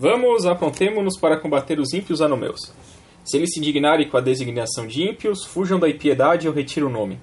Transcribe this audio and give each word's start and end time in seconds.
Vamos, 0.00 0.46
apontemo-nos 0.46 1.18
para 1.20 1.36
combater 1.36 1.78
os 1.78 1.92
ímpios 1.92 2.22
anomeus. 2.22 2.72
Se 3.22 3.36
eles 3.36 3.50
se 3.52 3.60
indignarem 3.60 4.08
com 4.08 4.16
a 4.16 4.22
designação 4.22 4.86
de 4.86 5.02
ímpios, 5.02 5.44
fujam 5.44 5.78
da 5.78 5.90
impiedade 5.90 6.46
eu 6.46 6.54
retiro 6.54 6.86
o 6.86 6.90
nome. 6.90 7.20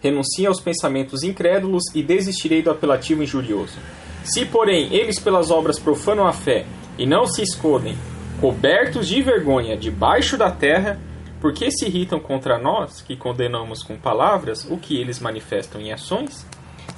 Renunciem 0.00 0.46
aos 0.46 0.60
pensamentos 0.60 1.24
incrédulos 1.24 1.82
e 1.92 2.04
desistirei 2.04 2.62
do 2.62 2.70
apelativo 2.70 3.24
injurioso. 3.24 3.76
Se, 4.22 4.46
porém, 4.46 4.94
eles 4.94 5.18
pelas 5.18 5.50
obras 5.50 5.76
profanam 5.80 6.24
a 6.24 6.32
fé 6.32 6.66
e 6.96 7.04
não 7.04 7.26
se 7.26 7.42
escondem, 7.42 7.98
cobertos 8.40 9.08
de 9.08 9.20
vergonha 9.20 9.76
debaixo 9.76 10.38
da 10.38 10.52
terra, 10.52 11.00
por 11.40 11.52
que 11.52 11.68
se 11.72 11.86
irritam 11.86 12.20
contra 12.20 12.60
nós, 12.60 13.02
que 13.02 13.16
condenamos 13.16 13.82
com 13.82 13.96
palavras 13.96 14.64
o 14.70 14.78
que 14.78 15.00
eles 15.00 15.18
manifestam 15.18 15.80
em 15.80 15.92
ações? 15.92 16.46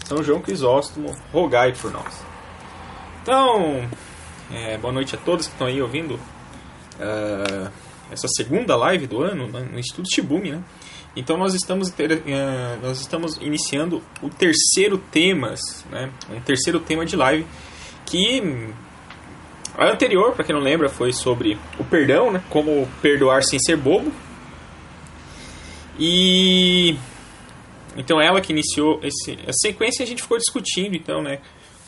São 0.05 0.23
João 0.23 0.43
Crisóstomo, 0.43 1.17
rogai 1.33 1.73
por 1.73 1.91
nós. 1.91 2.23
Então, 3.23 3.89
é, 4.53 4.77
boa 4.77 4.93
noite 4.93 5.15
a 5.15 5.19
todos 5.19 5.47
que 5.47 5.53
estão 5.53 5.67
aí 5.67 5.81
ouvindo 5.81 6.15
uh, 6.15 7.73
essa 8.11 8.29
segunda 8.29 8.77
live 8.77 9.07
do 9.07 9.23
ano 9.23 9.49
né, 9.49 9.67
no 9.73 9.79
Estudo 9.79 10.07
Shibumi, 10.13 10.53
né? 10.53 10.63
Então 11.17 11.37
nós 11.37 11.55
estamos, 11.55 11.89
uh, 11.89 11.93
nós 12.83 13.01
estamos 13.01 13.37
iniciando 13.39 14.03
o 14.23 14.29
terceiro 14.29 14.99
temas, 14.99 15.85
né? 15.91 16.11
Um 16.31 16.41
terceiro 16.41 16.81
tema 16.81 17.07
de 17.07 17.17
live 17.17 17.47
que 18.05 18.73
a 19.77 19.91
anterior, 19.91 20.35
para 20.35 20.45
quem 20.45 20.55
não 20.55 20.63
lembra, 20.63 20.91
foi 20.91 21.13
sobre 21.13 21.59
o 21.79 21.85
perdão, 21.85 22.31
né? 22.31 22.43
Como 22.51 22.87
perdoar 23.01 23.43
sem 23.43 23.59
ser 23.59 23.77
bobo. 23.77 24.13
E 25.99 26.97
então 27.97 28.21
ela 28.21 28.41
que 28.41 28.53
iniciou 28.53 29.01
esse, 29.03 29.39
a 29.47 29.53
sequência 29.53 30.03
a 30.03 30.07
gente 30.07 30.23
ficou 30.23 30.37
discutindo, 30.37 30.95
então, 30.95 31.23
né? 31.23 31.41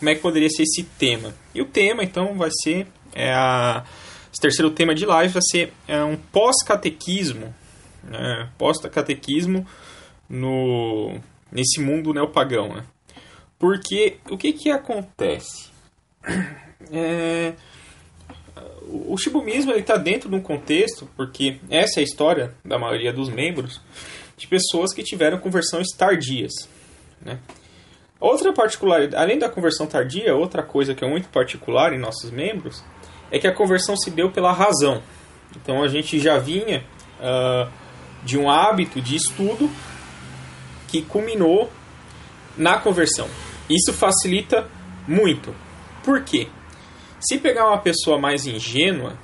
Como 0.04 0.10
é 0.10 0.16
que 0.16 0.20
poderia 0.20 0.50
ser 0.50 0.64
esse 0.64 0.82
tema? 0.82 1.34
E 1.54 1.62
o 1.62 1.64
tema, 1.64 2.04
então, 2.04 2.36
vai 2.36 2.50
ser 2.62 2.86
é 3.14 3.32
a 3.32 3.86
esse 4.30 4.38
terceiro 4.38 4.70
tema 4.70 4.94
de 4.94 5.06
live 5.06 5.32
vai 5.32 5.42
ser 5.42 5.72
é 5.88 6.04
um 6.04 6.14
pós-catequismo, 6.14 7.54
né? 8.02 8.50
pós-catequismo 8.58 9.66
no 10.28 11.18
nesse 11.50 11.80
mundo 11.80 12.12
neopagão, 12.12 12.74
né? 12.74 12.84
Porque 13.58 14.18
o 14.28 14.36
que 14.36 14.52
que 14.52 14.70
acontece? 14.70 15.70
É, 16.92 17.54
o 18.86 19.16
shibumismo 19.16 19.72
está 19.72 19.96
dentro 19.96 20.28
de 20.28 20.34
um 20.34 20.40
contexto, 20.40 21.08
porque 21.16 21.58
essa 21.70 21.98
é 21.98 22.02
a 22.02 22.04
história 22.04 22.54
da 22.62 22.78
maioria 22.78 23.10
dos 23.10 23.30
membros, 23.30 23.80
de 24.36 24.46
pessoas 24.46 24.92
que 24.92 25.02
tiveram 25.02 25.38
conversões 25.38 25.86
tardias. 25.96 26.52
Né? 27.22 27.38
Outra 28.20 28.52
particularidade, 28.52 29.22
além 29.22 29.38
da 29.38 29.48
conversão 29.48 29.86
tardia, 29.86 30.34
outra 30.34 30.62
coisa 30.62 30.94
que 30.94 31.04
é 31.04 31.08
muito 31.08 31.28
particular 31.28 31.92
em 31.92 31.98
nossos 31.98 32.30
membros 32.30 32.84
é 33.30 33.38
que 33.38 33.46
a 33.46 33.52
conversão 33.52 33.96
se 33.96 34.10
deu 34.10 34.30
pela 34.30 34.52
razão. 34.52 35.02
Então 35.56 35.82
a 35.82 35.88
gente 35.88 36.18
já 36.18 36.38
vinha 36.38 36.84
uh, 37.18 37.70
de 38.22 38.38
um 38.38 38.48
hábito 38.48 39.00
de 39.00 39.16
estudo 39.16 39.68
que 40.88 41.02
culminou 41.02 41.70
na 42.56 42.78
conversão. 42.78 43.28
Isso 43.68 43.92
facilita 43.92 44.68
muito. 45.06 45.54
Por 46.04 46.22
quê? 46.22 46.48
Se 47.20 47.38
pegar 47.38 47.66
uma 47.68 47.78
pessoa 47.78 48.18
mais 48.18 48.46
ingênua, 48.46 49.14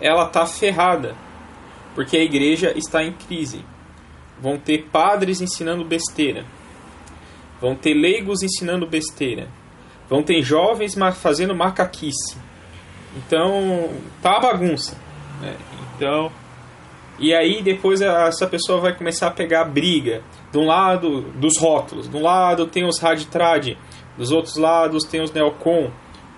ela 0.00 0.26
está 0.26 0.46
ferrada, 0.46 1.16
porque 1.94 2.16
a 2.16 2.22
igreja 2.22 2.72
está 2.76 3.02
em 3.02 3.12
crise. 3.12 3.64
Vão 4.40 4.58
ter 4.58 4.88
padres 4.90 5.40
ensinando 5.40 5.84
besteira, 5.84 6.44
vão 7.60 7.74
ter 7.74 7.94
leigos 7.94 8.42
ensinando 8.42 8.86
besteira, 8.86 9.48
vão 10.08 10.22
ter 10.22 10.42
jovens 10.42 10.94
fazendo 11.16 11.54
macaquice. 11.54 12.36
Então, 13.16 13.90
tá 14.22 14.36
a 14.36 14.40
bagunça. 14.40 14.96
Né? 15.40 15.56
Então, 15.96 16.30
e 17.18 17.34
aí 17.34 17.62
depois 17.62 18.00
essa 18.00 18.46
pessoa 18.46 18.80
vai 18.80 18.96
começar 18.96 19.26
a 19.26 19.32
pegar 19.32 19.64
briga. 19.64 20.22
De 20.50 20.58
um 20.58 20.66
lado, 20.66 21.22
dos 21.36 21.58
rótulos. 21.58 22.08
De 22.08 22.16
um 22.16 22.22
lado 22.22 22.66
tem 22.66 22.84
os 22.84 22.98
raditrad, 22.98 23.76
dos 24.16 24.32
outros 24.32 24.56
lados 24.56 25.04
tem 25.04 25.22
os 25.22 25.32
neocon 25.32 25.90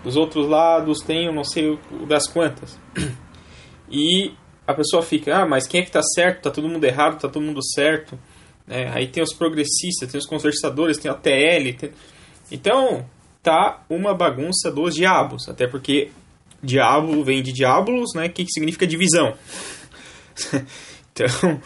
dos 0.03 0.17
outros 0.17 0.49
lados 0.49 1.01
tem 1.01 1.33
não 1.33 1.45
sei 1.45 1.79
das 2.07 2.27
quantas. 2.27 2.79
E 3.95 4.33
a 4.67 4.73
pessoa 4.73 5.03
fica, 5.03 5.43
ah, 5.43 5.47
mas 5.47 5.67
quem 5.67 5.81
é 5.81 5.83
que 5.83 5.91
está 5.91 6.03
certo? 6.03 6.43
Tá 6.43 6.51
todo 6.51 6.69
mundo 6.69 6.83
errado, 6.85 7.21
tá 7.21 7.29
todo 7.29 7.43
mundo 7.43 7.61
certo. 7.75 8.19
É, 8.69 8.89
aí 8.89 9.09
tem 9.09 9.23
os 9.23 9.35
progressistas, 9.35 10.11
tem 10.11 10.19
os 10.19 10.27
conversadores, 10.27 10.99
tem 10.99 11.11
a 11.11 11.15
TL. 11.15 11.75
Tem... 11.79 11.91
Então, 12.51 13.05
tá 13.43 13.83
uma 13.89 14.15
bagunça 14.15 14.71
dos 14.71 14.95
diabos. 14.95 15.49
Até 15.49 15.67
porque 15.67 16.11
diabo 16.63 17.23
vem 17.25 17.43
de 17.43 17.53
diabolos, 17.53 18.15
né? 18.15 18.29
Que 18.29 18.47
significa 18.49 18.87
divisão. 18.87 19.35
então, 21.13 21.61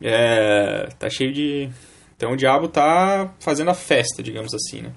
é, 0.00 0.88
tá 0.98 1.10
cheio 1.10 1.32
de... 1.32 1.68
Então 2.16 2.32
o 2.32 2.36
diabo 2.36 2.66
tá 2.66 3.32
fazendo 3.38 3.70
a 3.70 3.74
festa, 3.74 4.22
digamos 4.22 4.52
assim, 4.52 4.82
né? 4.82 4.92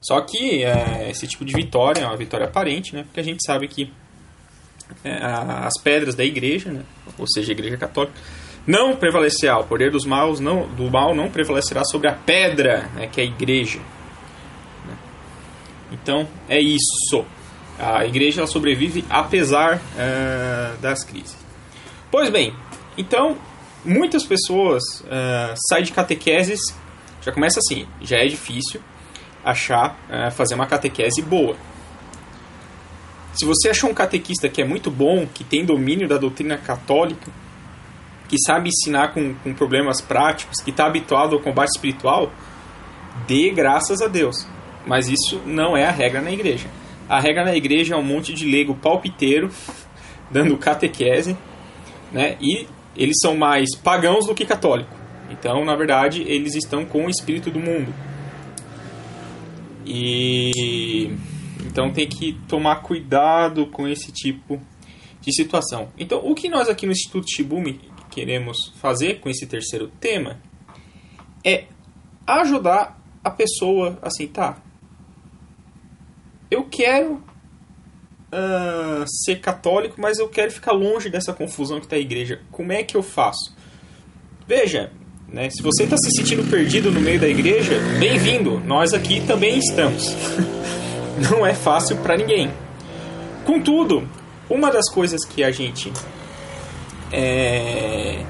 Só 0.00 0.20
que 0.20 0.64
é, 0.64 1.10
esse 1.10 1.26
tipo 1.26 1.44
de 1.44 1.52
vitória 1.52 2.02
é 2.02 2.06
uma 2.06 2.16
vitória 2.16 2.46
aparente, 2.46 2.94
né? 2.94 3.02
Porque 3.02 3.20
a 3.20 3.24
gente 3.24 3.44
sabe 3.44 3.66
que 3.66 3.92
é, 5.04 5.18
as 5.22 5.74
pedras 5.82 6.14
da 6.14 6.24
igreja, 6.24 6.70
né? 6.70 6.84
ou 7.18 7.26
seja, 7.28 7.52
a 7.52 7.54
igreja 7.54 7.76
católica, 7.76 8.14
não 8.66 8.94
prevalecerá, 8.96 9.58
o 9.58 9.64
poder 9.64 9.90
dos 9.90 10.04
maus 10.04 10.38
não, 10.40 10.66
do 10.68 10.90
mal 10.90 11.14
não 11.14 11.30
prevalecerá 11.30 11.82
sobre 11.84 12.08
a 12.08 12.12
pedra, 12.12 12.88
né? 12.94 13.06
que 13.06 13.20
é 13.20 13.24
a 13.24 13.26
igreja. 13.26 13.78
Né? 14.86 14.96
Então, 15.92 16.28
é 16.48 16.60
isso. 16.60 17.24
A 17.78 18.04
igreja 18.04 18.46
sobrevive 18.46 19.04
apesar 19.08 19.80
é, 19.96 20.74
das 20.80 21.02
crises. 21.02 21.36
Pois 22.10 22.28
bem, 22.28 22.54
então, 22.98 23.38
muitas 23.84 24.24
pessoas 24.24 24.82
é, 25.08 25.54
saem 25.68 25.84
de 25.84 25.92
catequeses, 25.92 26.60
já 27.22 27.32
começa 27.32 27.60
assim, 27.60 27.86
já 28.02 28.18
é 28.18 28.26
difícil, 28.26 28.80
achar, 29.44 29.98
é, 30.10 30.30
fazer 30.30 30.54
uma 30.54 30.66
catequese 30.66 31.22
boa. 31.22 31.56
Se 33.32 33.44
você 33.44 33.70
achou 33.70 33.88
um 33.88 33.94
catequista 33.94 34.48
que 34.48 34.60
é 34.60 34.64
muito 34.64 34.90
bom, 34.90 35.26
que 35.26 35.44
tem 35.44 35.64
domínio 35.64 36.08
da 36.08 36.18
doutrina 36.18 36.58
católica, 36.58 37.30
que 38.30 38.36
sabe 38.46 38.68
ensinar 38.68 39.12
com, 39.12 39.34
com 39.34 39.52
problemas 39.52 40.00
práticos, 40.00 40.62
que 40.62 40.70
está 40.70 40.86
habituado 40.86 41.34
ao 41.34 41.42
combate 41.42 41.70
espiritual, 41.70 42.30
dê 43.26 43.50
graças 43.50 44.00
a 44.00 44.06
Deus. 44.06 44.46
Mas 44.86 45.08
isso 45.08 45.42
não 45.44 45.76
é 45.76 45.84
a 45.84 45.90
regra 45.90 46.22
na 46.22 46.30
igreja. 46.30 46.68
A 47.08 47.18
regra 47.18 47.44
na 47.44 47.56
igreja 47.56 47.96
é 47.96 47.98
um 47.98 48.04
monte 48.04 48.32
de 48.32 48.46
leigo 48.46 48.76
palpiteiro 48.76 49.50
dando 50.30 50.56
catequese, 50.56 51.36
né? 52.12 52.36
E 52.40 52.68
eles 52.96 53.16
são 53.20 53.36
mais 53.36 53.74
pagãos 53.76 54.26
do 54.26 54.34
que 54.34 54.44
católico. 54.44 54.94
Então, 55.28 55.64
na 55.64 55.74
verdade, 55.74 56.22
eles 56.22 56.54
estão 56.54 56.84
com 56.84 57.06
o 57.06 57.10
espírito 57.10 57.50
do 57.50 57.58
mundo. 57.58 57.92
E 59.84 61.16
então 61.66 61.90
tem 61.90 62.06
que 62.06 62.38
tomar 62.46 62.76
cuidado 62.76 63.66
com 63.66 63.88
esse 63.88 64.12
tipo 64.12 64.60
de 65.20 65.34
situação. 65.34 65.88
Então, 65.98 66.20
o 66.24 66.34
que 66.34 66.48
nós 66.48 66.68
aqui 66.68 66.86
no 66.86 66.92
Instituto 66.92 67.26
Shibumi 67.28 67.80
queremos 68.10 68.72
fazer 68.76 69.20
com 69.20 69.28
esse 69.28 69.46
terceiro 69.46 69.88
tema 70.00 70.38
é 71.44 71.64
ajudar 72.26 73.00
a 73.22 73.30
pessoa 73.30 73.98
assim, 74.02 74.26
tá? 74.26 74.58
Eu 76.50 76.64
quero 76.64 77.22
uh, 78.32 79.04
ser 79.24 79.40
católico, 79.40 80.00
mas 80.00 80.18
eu 80.18 80.28
quero 80.28 80.50
ficar 80.50 80.72
longe 80.72 81.08
dessa 81.08 81.32
confusão 81.32 81.78
que 81.78 81.86
está 81.86 81.96
a 81.96 82.00
igreja. 82.00 82.40
Como 82.50 82.72
é 82.72 82.82
que 82.82 82.96
eu 82.96 83.02
faço? 83.02 83.54
Veja, 84.46 84.90
né? 85.28 85.48
Se 85.50 85.62
você 85.62 85.84
está 85.84 85.96
se 85.96 86.10
sentindo 86.16 86.48
perdido 86.50 86.90
no 86.90 87.00
meio 87.00 87.20
da 87.20 87.28
igreja, 87.28 87.78
bem-vindo, 87.98 88.58
nós 88.60 88.92
aqui 88.92 89.24
também 89.26 89.58
estamos. 89.58 90.14
Não 91.30 91.46
é 91.46 91.54
fácil 91.54 91.96
para 91.98 92.16
ninguém. 92.16 92.50
Contudo, 93.44 94.08
uma 94.48 94.70
das 94.70 94.90
coisas 94.92 95.24
que 95.24 95.44
a 95.44 95.50
gente 95.50 95.92
é, 97.12 98.24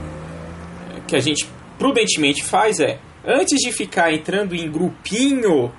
que 1.07 1.17
a 1.17 1.21
gente 1.21 1.49
prudentemente 1.79 2.45
faz 2.45 2.81
é 2.81 2.99
antes 3.25 3.59
de 3.59 3.73
ficar 3.73 4.13
entrando 4.13 4.55
em 4.55 4.71
grupinho 4.71 5.73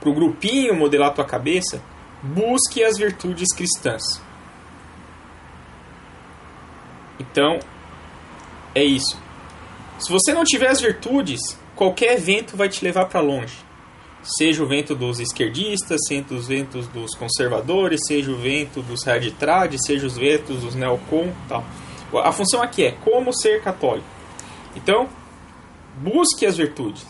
pro 0.00 0.14
grupinho 0.14 0.74
modelar 0.74 1.14
tua 1.14 1.24
cabeça, 1.24 1.82
busque 2.22 2.82
as 2.82 2.96
virtudes 2.96 3.54
cristãs. 3.54 4.02
Então, 7.18 7.58
é 8.74 8.82
isso. 8.82 9.20
Se 9.98 10.10
você 10.10 10.32
não 10.32 10.42
tiver 10.42 10.68
as 10.68 10.80
virtudes, 10.80 11.40
qualquer 11.76 12.18
vento 12.18 12.56
vai 12.56 12.68
te 12.68 12.82
levar 12.82 13.06
para 13.06 13.20
longe. 13.20 13.54
Seja 14.22 14.62
o 14.62 14.66
vento 14.66 14.94
dos 14.94 15.20
esquerdistas, 15.20 16.00
seja 16.06 16.24
os 16.30 16.46
ventos 16.46 16.86
dos 16.88 17.14
conservadores, 17.14 18.00
seja 18.06 18.30
o 18.30 18.36
vento 18.36 18.82
dos 18.82 19.02
raditrad, 19.04 19.74
seja 19.78 20.06
os 20.06 20.16
ventos 20.16 20.62
dos 20.62 20.74
neocon, 20.74 21.32
tal. 21.48 21.64
A 22.18 22.32
função 22.32 22.62
aqui 22.62 22.84
é 22.84 22.92
como 22.92 23.32
ser 23.32 23.62
católico. 23.62 24.06
Então, 24.74 25.08
busque 25.98 26.46
as 26.46 26.56
virtudes. 26.56 27.06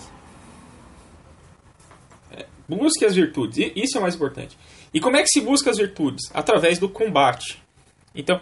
É, 2.32 2.46
busque 2.68 3.04
as 3.04 3.14
virtudes. 3.14 3.72
Isso 3.74 3.96
é 3.96 3.98
o 3.98 4.02
mais 4.02 4.14
importante. 4.14 4.56
E 4.92 5.00
como 5.00 5.16
é 5.16 5.22
que 5.22 5.28
se 5.28 5.40
busca 5.40 5.70
as 5.70 5.78
virtudes? 5.78 6.30
Através 6.34 6.78
do 6.78 6.88
combate. 6.88 7.62
Então, 8.14 8.40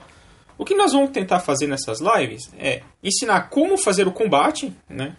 o 0.56 0.64
que 0.64 0.74
nós 0.74 0.92
vamos 0.92 1.10
tentar 1.10 1.40
fazer 1.40 1.66
nessas 1.66 2.00
lives 2.00 2.50
é 2.58 2.82
ensinar 3.02 3.48
como 3.48 3.76
fazer 3.78 4.08
o 4.08 4.12
combate, 4.12 4.72
né? 4.88 5.16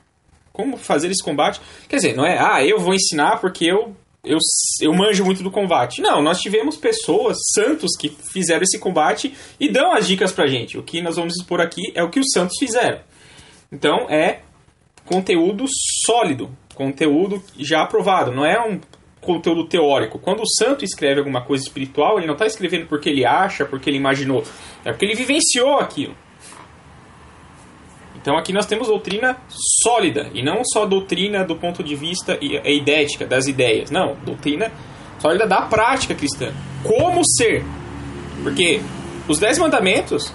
Como 0.51 0.75
fazer 0.75 1.09
esse 1.09 1.23
combate. 1.23 1.61
Quer 1.87 1.97
dizer, 1.97 2.15
não 2.15 2.25
é, 2.25 2.37
ah, 2.37 2.65
eu 2.65 2.79
vou 2.79 2.93
ensinar 2.93 3.39
porque 3.39 3.65
eu, 3.65 3.95
eu, 4.23 4.37
eu 4.81 4.93
manjo 4.93 5.23
muito 5.23 5.43
do 5.43 5.51
combate. 5.51 6.01
Não, 6.01 6.21
nós 6.21 6.39
tivemos 6.39 6.75
pessoas, 6.75 7.37
santos, 7.53 7.95
que 7.97 8.09
fizeram 8.09 8.63
esse 8.63 8.77
combate 8.79 9.33
e 9.59 9.71
dão 9.71 9.93
as 9.93 10.07
dicas 10.07 10.31
pra 10.31 10.47
gente. 10.47 10.77
O 10.77 10.83
que 10.83 11.01
nós 11.01 11.15
vamos 11.15 11.35
expor 11.35 11.61
aqui 11.61 11.81
é 11.95 12.03
o 12.03 12.09
que 12.09 12.19
os 12.19 12.27
santos 12.33 12.57
fizeram. 12.59 12.99
Então, 13.71 14.09
é 14.09 14.41
conteúdo 15.05 15.65
sólido, 16.05 16.49
conteúdo 16.75 17.41
já 17.57 17.81
aprovado. 17.81 18.31
Não 18.31 18.45
é 18.45 18.59
um 18.59 18.79
conteúdo 19.21 19.67
teórico. 19.67 20.19
Quando 20.19 20.41
o 20.41 20.47
santo 20.47 20.83
escreve 20.83 21.19
alguma 21.19 21.43
coisa 21.43 21.63
espiritual, 21.63 22.17
ele 22.17 22.27
não 22.27 22.33
está 22.33 22.45
escrevendo 22.45 22.87
porque 22.87 23.09
ele 23.09 23.25
acha, 23.25 23.65
porque 23.65 23.89
ele 23.89 23.97
imaginou. 23.97 24.43
É 24.83 24.91
porque 24.91 25.05
ele 25.05 25.15
vivenciou 25.15 25.79
aquilo. 25.79 26.15
Então 28.21 28.37
aqui 28.37 28.51
nós 28.51 28.65
temos 28.65 28.87
doutrina 28.87 29.37
sólida, 29.83 30.29
e 30.33 30.43
não 30.43 30.61
só 30.63 30.85
doutrina 30.85 31.43
do 31.45 31.55
ponto 31.55 31.83
de 31.83 31.95
vista 31.95 32.37
idética, 32.41 33.25
das 33.25 33.47
ideias. 33.47 33.89
Não, 33.89 34.15
doutrina 34.25 34.71
sólida 35.19 35.47
da 35.47 35.61
prática 35.61 36.13
cristã. 36.13 36.51
Como 36.83 37.21
ser. 37.37 37.63
Porque 38.43 38.81
os 39.27 39.39
dez 39.39 39.57
mandamentos 39.57 40.33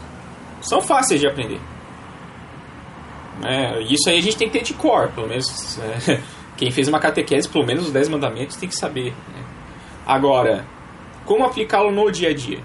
são 0.61 0.81
fáceis 0.81 1.21
de 1.21 1.27
aprender. 1.27 1.61
É, 3.43 3.83
isso 3.83 4.09
aí 4.09 4.19
a 4.19 4.23
gente 4.23 4.37
tem 4.37 4.49
que 4.49 4.59
ter 4.59 4.65
de 4.65 4.75
cor, 4.75 5.09
pelo 5.09 5.29
menos. 5.29 5.79
É, 6.09 6.21
quem 6.57 6.71
fez 6.71 6.89
uma 6.89 7.01
catequese, 7.01 7.49
pelo 7.49 7.67
menos 7.67 7.87
os 7.87 7.93
10 7.93 8.09
mandamentos, 8.09 8.57
tem 8.57 8.69
que 8.69 8.77
saber. 8.77 9.11
Né? 9.11 9.45
Agora, 10.07 10.65
como 11.25 11.45
aplicá-lo 11.45 11.91
no 11.91 12.11
dia 12.11 12.31
a 12.31 12.35
dia? 12.35 12.61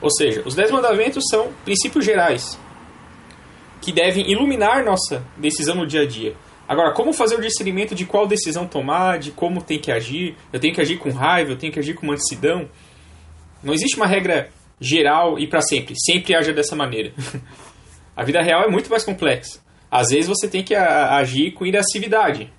Ou 0.00 0.10
seja, 0.10 0.42
os 0.46 0.54
10 0.54 0.70
mandamentos 0.70 1.24
são 1.30 1.52
princípios 1.64 2.04
gerais 2.04 2.58
que 3.80 3.92
devem 3.92 4.30
iluminar 4.30 4.84
nossa 4.84 5.24
decisão 5.36 5.74
no 5.74 5.86
dia 5.86 6.02
a 6.02 6.06
dia. 6.06 6.34
Agora, 6.68 6.92
como 6.92 7.12
fazer 7.12 7.34
o 7.34 7.40
discernimento 7.40 7.94
de 7.94 8.04
qual 8.06 8.26
decisão 8.26 8.66
tomar, 8.66 9.18
de 9.18 9.32
como 9.32 9.62
tem 9.62 9.78
que 9.78 9.90
agir? 9.90 10.36
Eu 10.52 10.60
tenho 10.60 10.74
que 10.74 10.80
agir 10.80 10.98
com 10.98 11.10
raiva, 11.10 11.50
eu 11.50 11.58
tenho 11.58 11.72
que 11.72 11.78
agir 11.78 11.94
com 11.94 12.06
mansidão? 12.06 12.68
Não 13.62 13.74
existe 13.74 13.96
uma 13.96 14.06
regra 14.06 14.50
geral 14.80 15.38
e 15.38 15.46
para 15.46 15.60
sempre. 15.62 15.94
Sempre 15.98 16.34
haja 16.34 16.52
dessa 16.52 16.76
maneira. 16.76 17.12
a 18.16 18.24
vida 18.24 18.40
real 18.40 18.62
é 18.62 18.70
muito 18.70 18.88
mais 18.88 19.04
complexa. 19.04 19.60
Às 19.90 20.10
vezes 20.10 20.28
você 20.28 20.46
tem 20.46 20.62
que 20.62 20.74
agir 20.74 21.52
com 21.52 21.66
irascividade. 21.66 22.52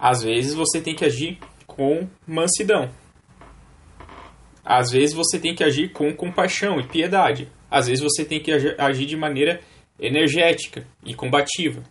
Às 0.00 0.22
vezes 0.22 0.54
você 0.54 0.80
tem 0.80 0.94
que 0.94 1.04
agir 1.04 1.38
com 1.66 2.08
mansidão. 2.26 2.88
Às 4.74 4.90
vezes 4.90 5.14
você 5.14 5.38
tem 5.38 5.54
que 5.54 5.62
agir 5.62 5.92
com 5.92 6.14
compaixão 6.16 6.80
e 6.80 6.88
piedade. 6.88 7.46
Às 7.70 7.88
vezes 7.88 8.02
você 8.02 8.24
tem 8.24 8.40
que 8.40 8.50
agir 8.78 9.04
de 9.04 9.14
maneira 9.18 9.60
energética 10.00 10.86
e 11.04 11.12
combativa. 11.12 11.82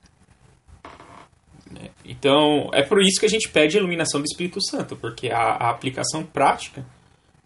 Então, 2.03 2.71
é 2.73 2.81
por 2.81 2.99
isso 3.03 3.19
que 3.19 3.25
a 3.27 3.29
gente 3.29 3.49
pede 3.49 3.77
a 3.77 3.79
iluminação 3.79 4.19
do 4.19 4.25
Espírito 4.25 4.59
Santo, 4.59 4.95
porque 4.95 5.29
a, 5.29 5.37
a 5.37 5.69
aplicação 5.69 6.23
prática 6.23 6.83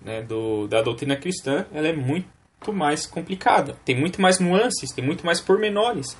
né, 0.02 0.22
do, 0.22 0.68
da 0.68 0.82
doutrina 0.82 1.18
cristã 1.18 1.66
ela 1.74 1.90
é 1.90 1.94
muito 1.94 2.72
mais 2.72 3.06
complicada. 3.06 3.76
Tem 3.84 3.94
muito 3.94 4.22
mais 4.22 4.40
nuances, 4.40 4.94
tem 4.94 5.04
muito 5.04 5.26
mais 5.26 5.42
pormenores. 5.42 6.18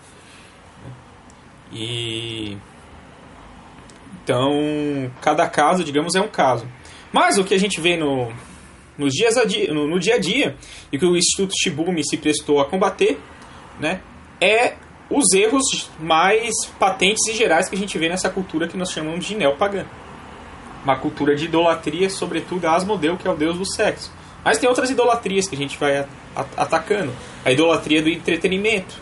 E 1.72 2.58
então 4.22 5.10
cada 5.22 5.48
caso, 5.48 5.86
digamos, 5.86 6.16
é 6.16 6.22
um 6.22 6.28
caso. 6.28 6.70
Mas 7.14 7.38
o 7.38 7.46
que 7.46 7.54
a 7.54 7.60
gente 7.60 7.80
vê 7.80 7.96
no, 7.96 8.30
nos 8.98 9.14
dias 9.14 9.36
no, 9.70 9.88
no 9.88 10.00
dia 10.00 10.16
a 10.16 10.18
dia 10.18 10.56
e 10.92 10.98
que 10.98 11.06
o 11.06 11.16
Instituto 11.16 11.54
Shibumi 11.58 12.04
se 12.04 12.18
prestou 12.18 12.60
a 12.60 12.66
combater, 12.66 13.20
né, 13.80 14.02
é 14.40 14.76
os 15.10 15.34
erros 15.34 15.90
mais 16.00 16.54
patentes 16.80 17.28
e 17.28 17.34
gerais 17.34 17.70
que 17.70 17.76
a 17.76 17.78
gente 17.78 17.98
vê 17.98 18.10
nessa 18.10 18.30
cultura 18.30 18.68
que 18.68 18.78
nós 18.78 18.92
chamamos 18.92 19.26
de 19.26 19.36
neopagã. 19.36 19.86
Uma 20.84 20.98
cultura 20.98 21.36
de 21.36 21.46
idolatria, 21.46 22.10
sobretudo 22.10 22.66
a 22.66 22.76
Asmodeu, 22.76 23.18
que 23.18 23.28
é 23.28 23.32
o 23.32 23.36
deus 23.36 23.58
do 23.58 23.66
sexo. 23.66 24.12
Mas 24.44 24.58
tem 24.60 24.70
outras 24.70 24.90
idolatrias 24.90 25.48
que 25.48 25.56
a 25.56 25.58
gente 25.58 25.78
vai 25.78 26.06
atacando. 26.56 27.12
A 27.44 27.52
idolatria 27.52 28.02
do 28.02 28.10
entretenimento, 28.10 28.96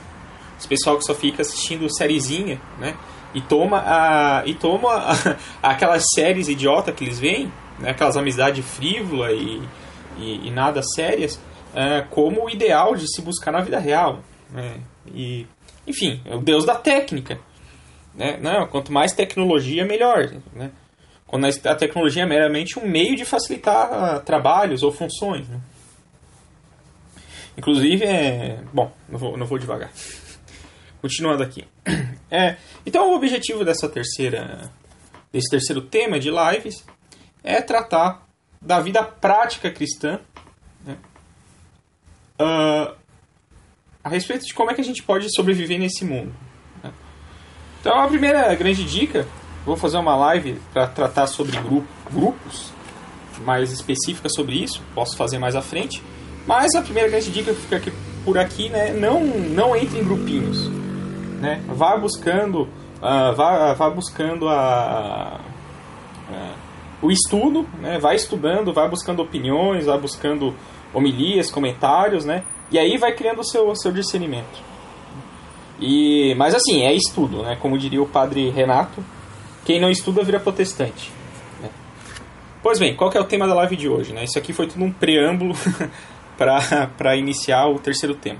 esse 0.57 0.67
pessoal 0.67 0.97
que 0.97 1.03
só 1.03 1.13
fica 1.13 1.41
assistindo 1.41 1.93
sériezinha, 1.93 2.61
né? 2.79 2.95
E 3.33 3.41
toma, 3.41 3.83
a, 3.85 4.43
e 4.45 4.53
toma 4.53 4.93
a, 4.93 5.35
aquelas 5.71 6.03
séries 6.13 6.47
idiota 6.47 6.91
que 6.91 7.03
eles 7.03 7.19
veem, 7.19 7.51
né? 7.79 7.89
aquelas 7.89 8.15
amizades 8.15 8.63
frívola 8.65 9.31
e, 9.31 9.61
e, 10.17 10.47
e 10.47 10.51
nada 10.51 10.81
sérias, 10.81 11.35
uh, 11.35 12.07
como 12.09 12.45
o 12.45 12.49
ideal 12.49 12.95
de 12.95 13.07
se 13.07 13.21
buscar 13.21 13.51
na 13.51 13.61
vida 13.61 13.79
real. 13.79 14.19
Né? 14.49 14.79
E, 15.07 15.47
enfim, 15.87 16.21
é 16.25 16.35
o 16.35 16.41
deus 16.41 16.65
da 16.65 16.75
técnica. 16.75 17.39
Né? 18.15 18.37
Não, 18.41 18.67
quanto 18.67 18.91
mais 18.91 19.13
tecnologia, 19.13 19.85
melhor. 19.85 20.31
Né? 20.53 20.71
Quando 21.25 21.45
a 21.45 21.75
tecnologia 21.75 22.23
é 22.23 22.27
meramente 22.27 22.77
um 22.77 22.87
meio 22.87 23.15
de 23.15 23.25
facilitar 23.25 24.17
uh, 24.17 24.19
trabalhos 24.21 24.83
ou 24.83 24.91
funções. 24.91 25.47
Né? 25.49 25.59
Inclusive, 27.57 28.03
é... 28.05 28.59
bom, 28.73 28.91
não 29.09 29.19
vou, 29.19 29.37
não 29.37 29.45
vou 29.45 29.57
devagar. 29.57 29.91
Continuando 31.01 31.43
aqui. 31.43 31.65
É, 32.31 32.55
então, 32.83 33.11
o 33.11 33.15
objetivo 33.15 33.63
dessa 33.63 33.87
terceira, 33.87 34.71
desse 35.31 35.51
terceiro 35.51 35.81
tema 35.81 36.19
de 36.19 36.31
lives 36.31 36.83
é 37.43 37.61
tratar 37.61 38.22
da 38.63 38.79
vida 38.79 39.03
prática 39.03 39.69
cristã 39.69 40.19
né? 40.85 40.97
uh, 42.39 42.95
a 44.03 44.09
respeito 44.09 44.45
de 44.45 44.53
como 44.53 44.71
é 44.71 44.73
que 44.73 44.81
a 44.81 44.83
gente 44.83 45.03
pode 45.03 45.33
sobreviver 45.35 45.79
nesse 45.79 46.05
mundo. 46.05 46.33
Né? 46.83 46.91
Então, 47.79 47.99
a 47.99 48.07
primeira 48.07 48.53
grande 48.55 48.83
dica, 48.83 49.27
vou 49.65 49.75
fazer 49.75 49.97
uma 49.97 50.15
live 50.15 50.59
para 50.71 50.87
tratar 50.87 51.27
sobre 51.27 51.57
grupo, 51.57 51.87
grupos 52.11 52.71
mais 53.41 53.71
específicas 53.71 54.33
sobre 54.33 54.55
isso, 54.55 54.81
posso 54.95 55.17
fazer 55.17 55.37
mais 55.37 55.55
à 55.55 55.61
frente. 55.61 56.01
Mas 56.47 56.75
a 56.75 56.81
primeira 56.81 57.09
grande 57.09 57.31
dica 57.31 57.53
que 57.53 57.61
fica 57.61 57.77
aqui, 57.77 57.93
por 58.23 58.37
aqui, 58.37 58.69
né, 58.69 58.93
não, 58.93 59.23
não 59.23 59.75
entre 59.75 59.99
em 59.99 60.03
grupinhos 60.03 60.69
né? 61.43 61.61
Vá 61.67 61.97
buscando, 61.97 62.61
uh, 62.61 63.35
vá, 63.35 63.73
vá 63.73 63.89
buscando 63.89 64.47
a, 64.47 65.41
a, 66.31 66.55
o 67.03 67.11
estudo, 67.11 67.67
né? 67.79 67.99
Vai 67.99 68.15
estudando, 68.15 68.73
vai 68.73 68.89
buscando 68.89 69.21
opiniões, 69.21 69.85
vai 69.85 69.99
buscando 69.99 70.55
homilias, 70.93 71.51
comentários, 71.51 72.23
né? 72.23 72.43
E 72.71 72.79
aí 72.79 72.97
vai 72.97 73.13
criando 73.13 73.39
o 73.39 73.43
seu, 73.43 73.75
seu 73.75 73.91
discernimento. 73.91 74.63
E, 75.79 76.33
mas 76.35 76.55
assim, 76.55 76.83
é 76.83 76.93
estudo, 76.93 77.43
né? 77.43 77.57
Como 77.59 77.77
diria 77.77 78.01
o 78.01 78.07
padre 78.07 78.49
Renato, 78.49 79.03
quem 79.65 79.81
não 79.81 79.91
estuda 79.91 80.23
vira 80.23 80.39
protestante. 80.39 81.11
Né? 81.61 81.69
Pois 82.61 82.79
bem, 82.79 82.95
qual 82.95 83.11
que 83.11 83.17
é 83.17 83.21
o 83.21 83.25
tema 83.25 83.45
da 83.47 83.53
live 83.53 83.75
de 83.75 83.89
hoje? 83.89 84.13
Né? 84.13 84.23
Isso 84.23 84.39
aqui 84.39 84.53
foi 84.53 84.67
tudo 84.67 84.85
um 84.85 84.91
preâmbulo 84.91 85.53
para 86.37 87.17
iniciar 87.17 87.67
o 87.67 87.79
terceiro 87.79 88.15
tema. 88.15 88.39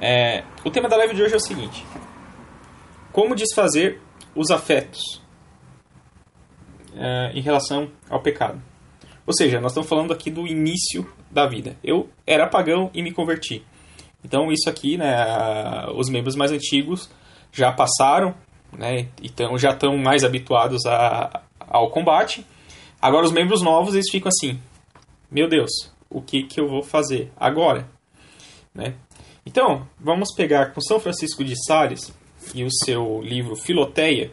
É, 0.00 0.44
o 0.64 0.70
tema 0.70 0.88
da 0.88 0.96
live 0.96 1.14
de 1.14 1.22
hoje 1.22 1.34
é 1.34 1.36
o 1.36 1.40
seguinte: 1.40 1.84
como 3.10 3.34
desfazer 3.34 4.00
os 4.36 4.50
afetos 4.52 5.21
uh, 6.94 7.36
em 7.36 7.40
relação 7.40 7.90
ao 8.08 8.20
pecado. 8.20 8.62
Ou 9.26 9.34
seja, 9.34 9.60
nós 9.60 9.72
estamos 9.72 9.88
falando 9.88 10.12
aqui 10.12 10.30
do 10.30 10.46
início 10.46 11.06
da 11.30 11.46
vida. 11.46 11.76
Eu 11.82 12.08
era 12.26 12.48
pagão 12.48 12.90
e 12.92 13.02
me 13.02 13.12
converti. 13.12 13.64
Então 14.24 14.52
isso 14.52 14.68
aqui, 14.68 14.96
né, 14.96 15.86
os 15.94 16.08
membros 16.08 16.36
mais 16.36 16.52
antigos 16.52 17.10
já 17.52 17.72
passaram, 17.72 18.34
né, 18.72 19.08
então 19.22 19.58
já 19.58 19.70
estão 19.70 19.96
mais 19.96 20.24
habituados 20.24 20.84
a, 20.86 21.42
ao 21.58 21.90
combate. 21.90 22.46
Agora 23.00 23.24
os 23.24 23.32
membros 23.32 23.62
novos 23.62 23.94
eles 23.94 24.10
ficam 24.10 24.28
assim: 24.28 24.60
meu 25.30 25.48
Deus, 25.48 25.70
o 26.08 26.20
que 26.20 26.44
que 26.44 26.60
eu 26.60 26.68
vou 26.68 26.82
fazer 26.82 27.32
agora, 27.36 27.88
né? 28.74 28.94
Então 29.44 29.88
vamos 29.98 30.32
pegar 30.34 30.72
com 30.72 30.80
São 30.80 31.00
Francisco 31.00 31.42
de 31.42 31.54
Sales 31.64 32.12
e 32.54 32.62
o 32.64 32.70
seu 32.70 33.20
livro 33.22 33.56
Filoteia, 33.56 34.30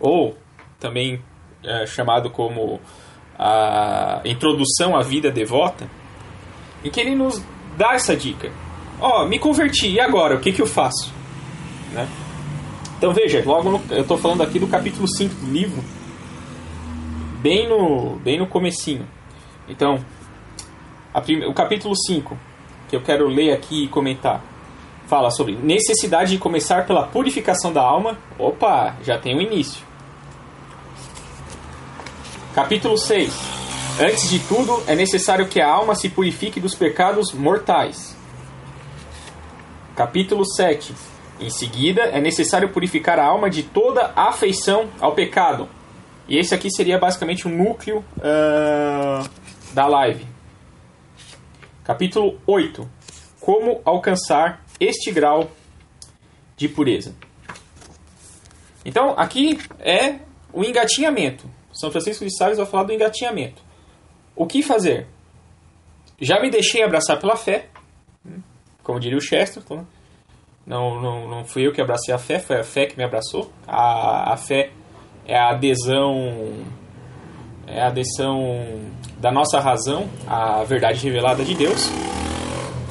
ou 0.00 0.36
também 0.80 1.20
é, 1.64 1.86
chamado 1.86 2.30
como 2.30 2.80
a 3.38 4.20
Introdução 4.24 4.96
à 4.96 5.02
Vida 5.02 5.30
Devota, 5.30 5.88
em 6.84 6.90
que 6.90 7.00
ele 7.00 7.14
nos 7.14 7.42
dá 7.76 7.94
essa 7.94 8.16
dica. 8.16 8.50
Ó, 9.00 9.22
oh, 9.22 9.26
me 9.26 9.38
converti, 9.38 9.88
e 9.88 10.00
agora? 10.00 10.36
O 10.36 10.40
que, 10.40 10.52
que 10.52 10.62
eu 10.62 10.66
faço? 10.66 11.12
Né? 11.92 12.08
Então 12.96 13.12
veja, 13.12 13.42
logo 13.44 13.70
no, 13.70 13.82
eu 13.90 14.02
estou 14.02 14.16
falando 14.16 14.42
aqui 14.42 14.58
do 14.58 14.66
capítulo 14.66 15.06
5 15.06 15.34
do 15.34 15.52
livro, 15.52 15.84
bem 17.40 17.68
no, 17.68 18.16
bem 18.16 18.38
no 18.38 18.46
comecinho. 18.46 19.06
Então, 19.68 19.98
prime, 21.24 21.46
o 21.46 21.52
capítulo 21.52 21.94
5, 21.94 22.36
que 22.88 22.96
eu 22.96 23.02
quero 23.02 23.28
ler 23.28 23.52
aqui 23.52 23.84
e 23.84 23.88
comentar, 23.88 24.42
fala 25.06 25.30
sobre 25.30 25.54
necessidade 25.56 26.30
de 26.30 26.38
começar 26.38 26.86
pela 26.86 27.06
purificação 27.06 27.72
da 27.72 27.82
alma. 27.82 28.18
Opa, 28.38 28.96
já 29.02 29.18
tem 29.18 29.34
o 29.34 29.38
um 29.38 29.42
início. 29.42 29.85
Capítulo 32.56 32.96
6. 32.96 33.34
Antes 34.00 34.30
de 34.30 34.38
tudo, 34.38 34.82
é 34.86 34.94
necessário 34.94 35.46
que 35.46 35.60
a 35.60 35.70
alma 35.70 35.94
se 35.94 36.08
purifique 36.08 36.58
dos 36.58 36.74
pecados 36.74 37.34
mortais. 37.34 38.16
Capítulo 39.94 40.42
7. 40.42 40.94
Em 41.38 41.50
seguida, 41.50 42.04
é 42.04 42.18
necessário 42.18 42.70
purificar 42.70 43.18
a 43.18 43.26
alma 43.26 43.50
de 43.50 43.62
toda 43.62 44.10
afeição 44.16 44.88
ao 45.00 45.14
pecado. 45.14 45.68
E 46.26 46.38
esse 46.38 46.54
aqui 46.54 46.70
seria 46.70 46.98
basicamente 46.98 47.46
o 47.46 47.50
núcleo 47.50 48.02
uh, 48.16 49.28
da 49.74 49.86
live. 49.86 50.26
Capítulo 51.84 52.40
8. 52.46 52.88
Como 53.38 53.82
alcançar 53.84 54.64
este 54.80 55.12
grau 55.12 55.50
de 56.56 56.70
pureza. 56.70 57.14
Então, 58.82 59.12
aqui 59.14 59.58
é 59.78 60.20
o 60.54 60.64
engatinhamento. 60.64 61.54
São 61.76 61.90
Francisco 61.90 62.24
de 62.24 62.34
Sales 62.34 62.56
vai 62.56 62.66
falar 62.66 62.84
do 62.84 62.92
engatinhamento. 62.92 63.62
O 64.34 64.46
que 64.46 64.62
fazer? 64.62 65.06
Já 66.20 66.40
me 66.40 66.50
deixei 66.50 66.82
abraçar 66.82 67.20
pela 67.20 67.36
fé, 67.36 67.66
como 68.82 68.98
diria 68.98 69.18
o 69.18 69.20
Chesterton. 69.20 69.76
Né? 69.76 69.84
Não, 70.66 71.00
não, 71.00 71.28
não 71.28 71.44
fui 71.44 71.66
eu 71.66 71.72
que 71.72 71.80
abracei 71.80 72.14
a 72.14 72.18
fé, 72.18 72.38
foi 72.38 72.58
a 72.58 72.64
fé 72.64 72.86
que 72.86 72.96
me 72.96 73.04
abraçou. 73.04 73.52
A, 73.66 74.32
a 74.32 74.36
fé 74.36 74.70
é 75.26 75.36
a 75.36 75.50
adesão 75.50 76.64
é 77.66 77.82
a 77.82 77.88
adesão 77.88 78.80
da 79.18 79.32
nossa 79.32 79.58
razão 79.60 80.08
à 80.26 80.62
verdade 80.64 81.04
revelada 81.04 81.44
de 81.44 81.54
Deus. 81.54 81.90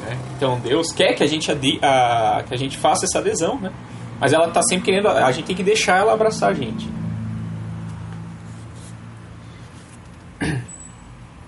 Né? 0.01 0.17
Então 0.35 0.59
Deus 0.59 0.91
quer 0.91 1.13
que 1.15 1.23
a 1.23 1.27
gente 1.27 1.51
ade, 1.51 1.79
a, 1.81 2.43
que 2.47 2.53
a 2.53 2.57
gente 2.57 2.77
faça 2.77 3.05
essa 3.05 3.19
adesão, 3.19 3.59
né? 3.59 3.73
mas 4.19 4.31
ela 4.31 4.47
está 4.47 4.61
sempre 4.61 4.85
querendo, 4.85 5.07
a 5.07 5.31
gente 5.31 5.45
tem 5.45 5.55
que 5.55 5.63
deixar 5.63 5.97
ela 5.97 6.13
abraçar 6.13 6.51
a 6.51 6.53
gente. 6.53 6.87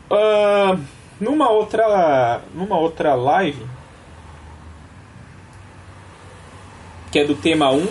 Uh, 0.10 0.80
numa 1.20 1.50
outra 1.50 2.42
numa 2.54 2.78
outra 2.78 3.14
live 3.14 3.66
que 7.12 7.20
é 7.20 7.26
do 7.26 7.36
tema 7.36 7.72
1, 7.72 7.88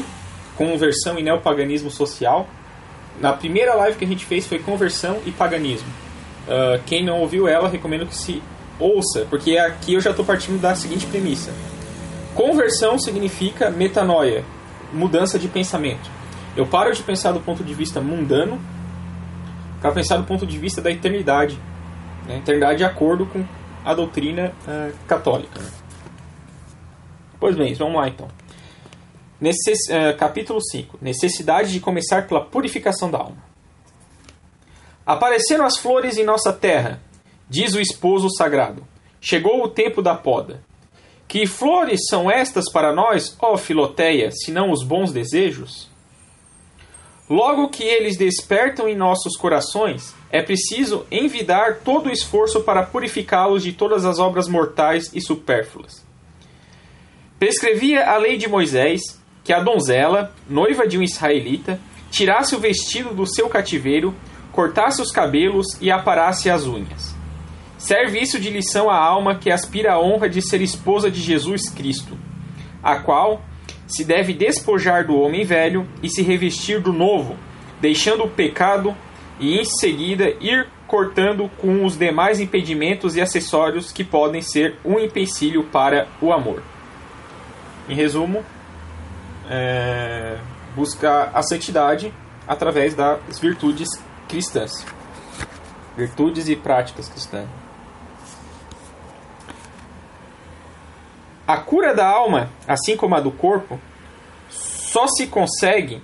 conversão 0.56 1.18
e 1.18 1.22
neopaganismo 1.22 1.90
social. 1.90 2.46
Na 3.20 3.32
primeira 3.32 3.74
live 3.74 3.96
que 3.96 4.04
a 4.04 4.08
gente 4.08 4.24
fez 4.24 4.46
foi 4.46 4.58
conversão 4.58 5.20
e 5.24 5.32
paganismo. 5.32 5.88
Uh, 6.46 6.80
quem 6.86 7.04
não 7.04 7.20
ouviu 7.20 7.48
ela, 7.48 7.68
recomendo 7.68 8.06
que 8.06 8.14
se 8.14 8.42
ouça, 8.78 9.26
porque 9.28 9.56
aqui 9.56 9.94
eu 9.94 10.00
já 10.00 10.10
estou 10.10 10.24
partindo 10.24 10.60
da 10.60 10.74
seguinte 10.74 11.06
premissa: 11.06 11.52
conversão 12.34 12.98
significa 12.98 13.70
metanoia, 13.70 14.44
mudança 14.92 15.38
de 15.38 15.48
pensamento. 15.48 16.10
Eu 16.56 16.66
paro 16.66 16.92
de 16.94 17.02
pensar 17.02 17.32
do 17.32 17.40
ponto 17.40 17.64
de 17.64 17.74
vista 17.74 18.00
mundano 18.00 18.60
para 19.80 19.92
pensar 19.92 20.16
do 20.16 20.24
ponto 20.24 20.46
de 20.46 20.58
vista 20.58 20.80
da 20.80 20.90
eternidade 20.90 21.58
né? 22.26 22.38
Eternidade 22.38 22.78
de 22.78 22.84
acordo 22.84 23.26
com 23.26 23.44
a 23.84 23.94
doutrina 23.94 24.52
uh, 24.66 24.92
católica. 25.06 25.60
Pois 27.38 27.54
bem, 27.56 27.72
vamos 27.74 27.96
lá 27.96 28.08
então. 28.08 28.28
Necess, 29.40 29.78
uh, 29.88 30.16
capítulo 30.18 30.60
5. 30.60 30.98
Necessidade 31.00 31.72
de 31.72 31.80
começar 31.80 32.26
pela 32.26 32.44
purificação 32.44 33.10
da 33.10 33.18
alma. 33.18 33.44
Apareceram 35.04 35.64
as 35.64 35.76
flores 35.76 36.18
em 36.18 36.24
nossa 36.24 36.52
terra, 36.52 37.00
diz 37.48 37.74
o 37.74 37.80
esposo 37.80 38.28
sagrado. 38.28 38.86
Chegou 39.20 39.62
o 39.62 39.68
tempo 39.68 40.02
da 40.02 40.14
poda. 40.14 40.62
Que 41.28 41.46
flores 41.46 42.00
são 42.08 42.30
estas 42.30 42.70
para 42.70 42.92
nós, 42.92 43.36
ó 43.40 43.56
Filoteia, 43.56 44.30
senão 44.32 44.70
os 44.70 44.82
bons 44.82 45.12
desejos? 45.12 45.88
Logo 47.28 47.68
que 47.68 47.82
eles 47.82 48.16
despertam 48.16 48.88
em 48.88 48.94
nossos 48.94 49.36
corações, 49.36 50.14
é 50.36 50.42
preciso 50.42 51.06
envidar 51.10 51.78
todo 51.82 52.08
o 52.08 52.12
esforço 52.12 52.60
para 52.60 52.82
purificá-los 52.82 53.62
de 53.62 53.72
todas 53.72 54.04
as 54.04 54.18
obras 54.18 54.46
mortais 54.46 55.10
e 55.14 55.20
supérfluas. 55.20 56.04
Prescrevia 57.38 58.06
a 58.10 58.18
lei 58.18 58.36
de 58.36 58.46
Moisés 58.46 59.00
que 59.42 59.52
a 59.52 59.60
donzela, 59.60 60.34
noiva 60.46 60.86
de 60.86 60.98
um 60.98 61.02
israelita, 61.02 61.80
tirasse 62.10 62.54
o 62.54 62.58
vestido 62.58 63.14
do 63.14 63.26
seu 63.26 63.48
cativeiro, 63.48 64.14
cortasse 64.52 65.00
os 65.00 65.10
cabelos 65.10 65.66
e 65.80 65.90
aparasse 65.90 66.50
as 66.50 66.66
unhas. 66.66 67.14
Serve 67.78 68.20
isso 68.20 68.38
de 68.38 68.50
lição 68.50 68.90
à 68.90 68.96
alma 68.98 69.36
que 69.36 69.50
aspira 69.50 69.94
à 69.94 70.00
honra 70.00 70.28
de 70.28 70.42
ser 70.42 70.60
esposa 70.60 71.10
de 71.10 71.20
Jesus 71.20 71.70
Cristo, 71.70 72.18
a 72.82 72.96
qual, 72.96 73.40
se 73.86 74.04
deve 74.04 74.34
despojar 74.34 75.06
do 75.06 75.18
homem 75.18 75.44
velho 75.44 75.88
e 76.02 76.10
se 76.10 76.22
revestir 76.22 76.80
do 76.80 76.92
novo, 76.92 77.36
deixando 77.80 78.24
o 78.24 78.30
pecado 78.30 78.94
e 79.38 79.58
em 79.58 79.64
seguida 79.64 80.28
ir 80.40 80.68
cortando 80.86 81.50
com 81.60 81.84
os 81.84 81.96
demais 81.96 82.40
impedimentos 82.40 83.16
e 83.16 83.20
acessórios 83.20 83.92
que 83.92 84.04
podem 84.04 84.40
ser 84.40 84.78
um 84.84 84.98
empecilho 84.98 85.64
para 85.64 86.06
o 86.20 86.32
amor. 86.32 86.62
Em 87.88 87.94
resumo, 87.94 88.44
é, 89.48 90.38
buscar 90.74 91.30
a 91.34 91.42
santidade 91.42 92.12
através 92.46 92.94
das 92.94 93.38
virtudes 93.38 93.88
cristãs. 94.28 94.84
Virtudes 95.96 96.48
e 96.48 96.56
práticas 96.56 97.08
cristãs. 97.08 97.48
A 101.46 101.58
cura 101.58 101.94
da 101.94 102.06
alma, 102.06 102.50
assim 102.66 102.96
como 102.96 103.14
a 103.14 103.20
do 103.20 103.30
corpo, 103.30 103.78
só 104.48 105.06
se 105.06 105.28
consegue 105.28 106.02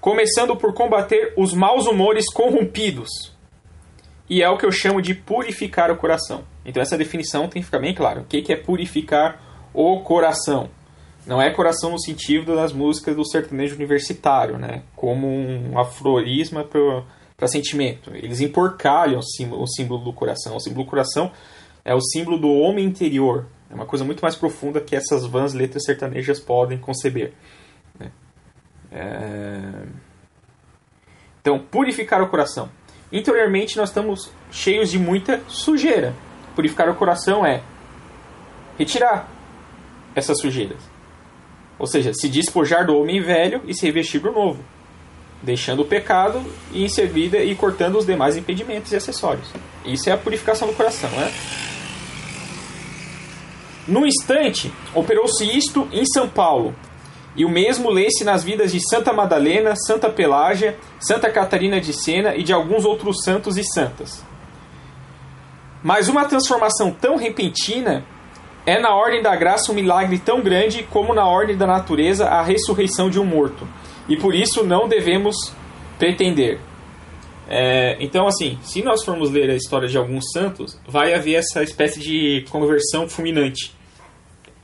começando 0.00 0.56
por 0.56 0.72
combater 0.72 1.34
os 1.36 1.52
maus 1.52 1.86
humores 1.86 2.26
corrompidos. 2.32 3.32
E 4.28 4.42
é 4.42 4.48
o 4.48 4.56
que 4.56 4.64
eu 4.64 4.72
chamo 4.72 5.02
de 5.02 5.14
purificar 5.14 5.90
o 5.90 5.96
coração. 5.96 6.44
Então 6.64 6.82
essa 6.82 6.96
definição 6.96 7.48
tem 7.48 7.60
que 7.60 7.66
ficar 7.66 7.80
bem 7.80 7.94
claro. 7.94 8.22
O 8.22 8.24
que 8.24 8.52
é 8.52 8.56
purificar 8.56 9.68
o 9.74 10.00
coração? 10.00 10.70
Não 11.26 11.40
é 11.40 11.50
coração 11.50 11.90
no 11.90 12.00
sentido 12.00 12.54
das 12.54 12.72
músicas 12.72 13.14
do 13.14 13.28
sertanejo 13.28 13.74
universitário, 13.74 14.56
né? 14.56 14.82
como 14.96 15.26
um 15.26 15.78
afrorismo 15.78 16.64
para 17.36 17.48
sentimento. 17.48 18.10
Eles 18.14 18.40
emporcalham 18.40 19.20
o 19.20 19.66
símbolo 19.66 20.04
do 20.04 20.12
coração. 20.12 20.56
O 20.56 20.60
símbolo 20.60 20.84
do 20.84 20.90
coração 20.90 21.30
é 21.84 21.94
o 21.94 22.00
símbolo 22.00 22.38
do 22.38 22.50
homem 22.50 22.84
interior, 22.84 23.46
é 23.70 23.74
uma 23.74 23.86
coisa 23.86 24.04
muito 24.04 24.20
mais 24.20 24.34
profunda 24.34 24.80
que 24.80 24.96
essas 24.96 25.24
vãs 25.24 25.54
letras 25.54 25.84
sertanejas 25.84 26.40
podem 26.40 26.78
conceber. 26.78 27.32
É... 28.92 29.84
Então, 31.40 31.58
purificar 31.58 32.22
o 32.22 32.28
coração. 32.28 32.68
Interiormente, 33.12 33.76
nós 33.76 33.88
estamos 33.88 34.30
cheios 34.50 34.90
de 34.90 34.98
muita 34.98 35.40
sujeira. 35.48 36.14
Purificar 36.54 36.88
o 36.88 36.94
coração 36.94 37.44
é 37.44 37.62
retirar 38.78 39.28
essas 40.14 40.38
sujeiras. 40.40 40.78
Ou 41.78 41.86
seja, 41.86 42.12
se 42.12 42.28
despojar 42.28 42.86
do 42.86 42.96
homem 42.96 43.20
velho 43.22 43.62
e 43.66 43.74
se 43.74 43.86
revestir 43.86 44.20
do 44.20 44.30
novo. 44.30 44.62
Deixando 45.42 45.80
o 45.80 45.86
pecado 45.86 46.42
e 46.72 46.84
em 46.84 46.88
seguida 46.88 47.38
e 47.38 47.54
cortando 47.54 47.96
os 47.96 48.04
demais 48.04 48.36
impedimentos 48.36 48.92
e 48.92 48.96
acessórios. 48.96 49.50
Isso 49.84 50.10
é 50.10 50.12
a 50.12 50.18
purificação 50.18 50.68
do 50.68 50.74
coração, 50.74 51.08
né? 51.10 51.32
No 53.88 54.06
instante, 54.06 54.70
operou-se 54.94 55.42
isto 55.44 55.88
em 55.90 56.04
São 56.04 56.28
Paulo, 56.28 56.74
e 57.40 57.44
o 57.46 57.48
mesmo 57.48 57.88
lê-se 57.88 58.22
nas 58.22 58.44
vidas 58.44 58.70
de 58.70 58.86
Santa 58.86 59.14
Madalena, 59.14 59.74
Santa 59.74 60.10
Pelágia, 60.10 60.76
Santa 60.98 61.30
Catarina 61.30 61.80
de 61.80 61.90
Sena 61.90 62.36
e 62.36 62.42
de 62.42 62.52
alguns 62.52 62.84
outros 62.84 63.24
santos 63.24 63.56
e 63.56 63.64
santas. 63.64 64.22
Mas 65.82 66.10
uma 66.10 66.26
transformação 66.26 66.92
tão 66.92 67.16
repentina 67.16 68.04
é 68.66 68.78
na 68.78 68.94
ordem 68.94 69.22
da 69.22 69.34
graça 69.36 69.72
um 69.72 69.74
milagre 69.74 70.18
tão 70.18 70.42
grande 70.42 70.82
como 70.82 71.14
na 71.14 71.26
ordem 71.26 71.56
da 71.56 71.66
natureza 71.66 72.26
a 72.26 72.42
ressurreição 72.42 73.08
de 73.08 73.18
um 73.18 73.24
morto. 73.24 73.66
E 74.06 74.18
por 74.18 74.34
isso 74.34 74.62
não 74.62 74.86
devemos 74.86 75.34
pretender. 75.98 76.60
É, 77.48 77.96
então, 78.00 78.26
assim, 78.26 78.58
se 78.60 78.82
nós 78.82 79.02
formos 79.02 79.30
ler 79.30 79.48
a 79.48 79.56
história 79.56 79.88
de 79.88 79.96
alguns 79.96 80.30
santos, 80.30 80.78
vai 80.86 81.14
haver 81.14 81.36
essa 81.36 81.62
espécie 81.62 82.00
de 82.00 82.44
conversão 82.50 83.08
fulminante. 83.08 83.79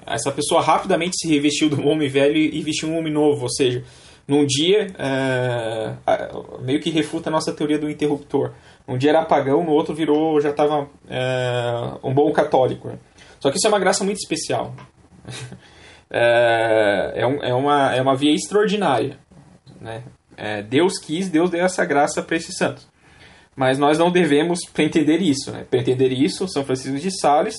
Essa 0.06 0.30
pessoa 0.30 0.62
rapidamente 0.62 1.16
se 1.18 1.28
revestiu 1.28 1.68
do 1.68 1.86
homem 1.86 2.08
velho 2.08 2.36
e 2.36 2.62
vestiu 2.62 2.88
um 2.88 2.98
homem 2.98 3.12
novo, 3.12 3.42
ou 3.42 3.50
seja, 3.50 3.82
num 4.26 4.44
dia, 4.44 4.88
é, 4.98 5.94
meio 6.60 6.80
que 6.80 6.90
refuta 6.90 7.30
a 7.30 7.32
nossa 7.32 7.52
teoria 7.52 7.78
do 7.78 7.88
interruptor. 7.88 8.52
Um 8.86 8.98
dia 8.98 9.10
era 9.10 9.24
pagão, 9.24 9.64
no 9.64 9.70
outro 9.70 9.94
virou, 9.94 10.40
já 10.40 10.50
estava 10.50 10.88
é, 11.08 11.92
um 12.02 12.12
bom 12.12 12.32
católico. 12.32 12.98
Só 13.38 13.50
que 13.50 13.56
isso 13.56 13.66
é 13.66 13.70
uma 13.70 13.78
graça 13.78 14.02
muito 14.02 14.18
especial. 14.18 14.74
é, 16.10 17.12
é, 17.22 17.26
um, 17.26 17.42
é, 17.42 17.54
uma, 17.54 17.94
é 17.94 18.02
uma 18.02 18.16
via 18.16 18.34
extraordinária. 18.34 19.16
Né? 19.80 20.02
Deus 20.68 20.98
quis, 20.98 21.28
Deus 21.28 21.50
deu 21.50 21.64
essa 21.64 21.84
graça 21.84 22.20
para 22.22 22.36
esses 22.36 22.56
santos. 22.56 22.86
Mas 23.54 23.78
nós 23.78 23.96
não 23.96 24.10
devemos 24.10 24.60
pretender 24.72 25.22
isso. 25.22 25.52
Né? 25.52 25.64
Entender 25.72 26.12
isso, 26.12 26.48
São 26.48 26.64
Francisco 26.64 26.98
de 26.98 27.16
Sales 27.16 27.56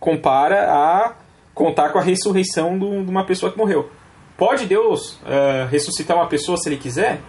compara 0.00 0.70
a 0.70 1.16
contar 1.58 1.90
com 1.90 1.98
a 1.98 2.02
ressurreição 2.02 2.78
de 2.78 2.84
uma 2.84 3.24
pessoa 3.24 3.50
que 3.50 3.58
morreu. 3.58 3.90
Pode 4.36 4.66
Deus 4.66 5.14
uh, 5.14 5.66
ressuscitar 5.68 6.16
uma 6.16 6.28
pessoa 6.28 6.56
se 6.56 6.68
ele 6.68 6.76
quiser? 6.76 7.20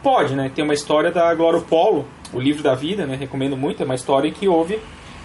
Pode, 0.00 0.36
né? 0.36 0.50
Tem 0.54 0.64
uma 0.64 0.72
história 0.72 1.10
da 1.10 1.34
Glória 1.34 1.60
Polo, 1.60 2.06
o 2.32 2.38
livro 2.38 2.62
da 2.62 2.74
vida, 2.74 3.04
né? 3.04 3.16
Recomendo 3.16 3.56
muito, 3.56 3.82
é 3.82 3.84
uma 3.84 3.96
história 3.96 4.28
em 4.28 4.32
que 4.32 4.46
houve 4.46 4.78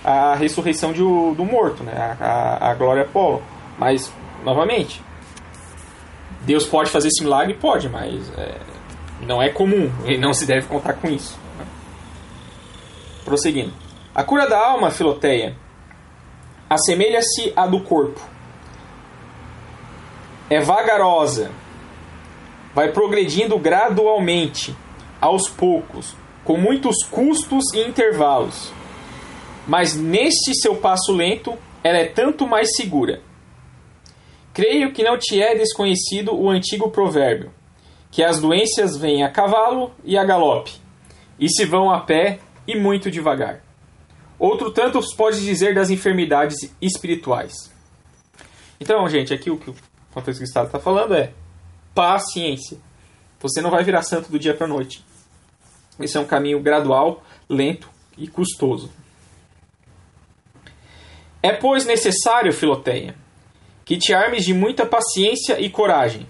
a 0.03 0.33
ressurreição 0.33 0.91
de, 0.91 0.99
do 0.99 1.45
morto, 1.45 1.83
né? 1.83 1.93
A, 2.19 2.25
a, 2.25 2.71
a 2.71 2.73
Glória 2.73 3.05
Polo. 3.05 3.43
Mas, 3.77 4.11
novamente, 4.43 5.01
Deus 6.41 6.65
pode 6.65 6.89
fazer 6.89 7.09
esse 7.09 7.23
milagre? 7.23 7.53
Pode, 7.53 7.87
mas 7.87 8.31
é, 8.35 8.57
não 9.21 9.39
é 9.39 9.49
comum 9.49 9.91
e 10.05 10.17
não 10.17 10.33
se 10.33 10.47
deve 10.47 10.65
contar 10.65 10.93
com 10.93 11.07
isso. 11.07 11.37
Prosseguindo. 13.23 13.73
A 14.15 14.23
cura 14.23 14.49
da 14.49 14.57
alma, 14.57 14.89
Filoteia, 14.89 15.55
assemelha-se 16.67 17.53
à 17.55 17.67
do 17.67 17.81
corpo 17.81 18.36
é 20.49 20.59
vagarosa, 20.59 21.51
vai 22.73 22.91
progredindo 22.91 23.57
gradualmente, 23.57 24.75
aos 25.19 25.49
poucos, 25.49 26.15
com 26.43 26.57
muitos 26.57 27.03
custos 27.03 27.73
e 27.73 27.81
intervalos. 27.81 28.71
Mas 29.67 29.95
neste 29.95 30.53
seu 30.55 30.75
passo 30.75 31.11
lento, 31.11 31.57
ela 31.83 31.97
é 31.97 32.05
tanto 32.05 32.47
mais 32.47 32.75
segura. 32.75 33.21
Creio 34.53 34.93
que 34.93 35.03
não 35.03 35.17
te 35.17 35.41
é 35.41 35.55
desconhecido 35.55 36.33
o 36.33 36.49
antigo 36.49 36.89
provérbio, 36.89 37.51
que 38.09 38.23
as 38.23 38.39
doenças 38.39 38.97
vêm 38.97 39.23
a 39.23 39.29
cavalo 39.29 39.91
e 40.03 40.17
a 40.17 40.23
galope, 40.23 40.71
e 41.39 41.49
se 41.49 41.65
vão 41.65 41.91
a 41.91 41.99
pé 41.99 42.39
e 42.65 42.75
muito 42.75 43.11
devagar. 43.11 43.61
Outro 44.39 44.71
tanto 44.71 44.99
pode 45.15 45.43
dizer 45.43 45.73
das 45.73 45.89
enfermidades 45.89 46.73
espirituais. 46.81 47.53
Então, 48.79 49.07
gente, 49.09 49.33
aqui 49.33 49.49
o 49.49 49.57
que 49.57 49.73
quanto 50.11 50.29
isso 50.29 50.39
que 50.39 50.45
o 50.45 50.47
Estado 50.47 50.67
está 50.67 50.79
falando 50.79 51.13
é 51.13 51.33
paciência. 51.93 52.77
Você 53.39 53.61
não 53.61 53.69
vai 53.69 53.83
virar 53.83 54.01
santo 54.01 54.31
do 54.31 54.39
dia 54.39 54.53
para 54.53 54.65
a 54.65 54.69
noite. 54.69 55.03
Esse 55.99 56.17
é 56.17 56.19
um 56.19 56.25
caminho 56.25 56.61
gradual, 56.61 57.23
lento 57.49 57.89
e 58.17 58.27
custoso. 58.27 58.91
É, 61.41 61.51
pois, 61.53 61.85
necessário, 61.85 62.51
Filoteia, 62.51 63.15
que 63.85 63.97
te 63.97 64.13
armes 64.13 64.43
de 64.43 64.53
muita 64.53 64.85
paciência 64.85 65.59
e 65.59 65.69
coragem. 65.69 66.27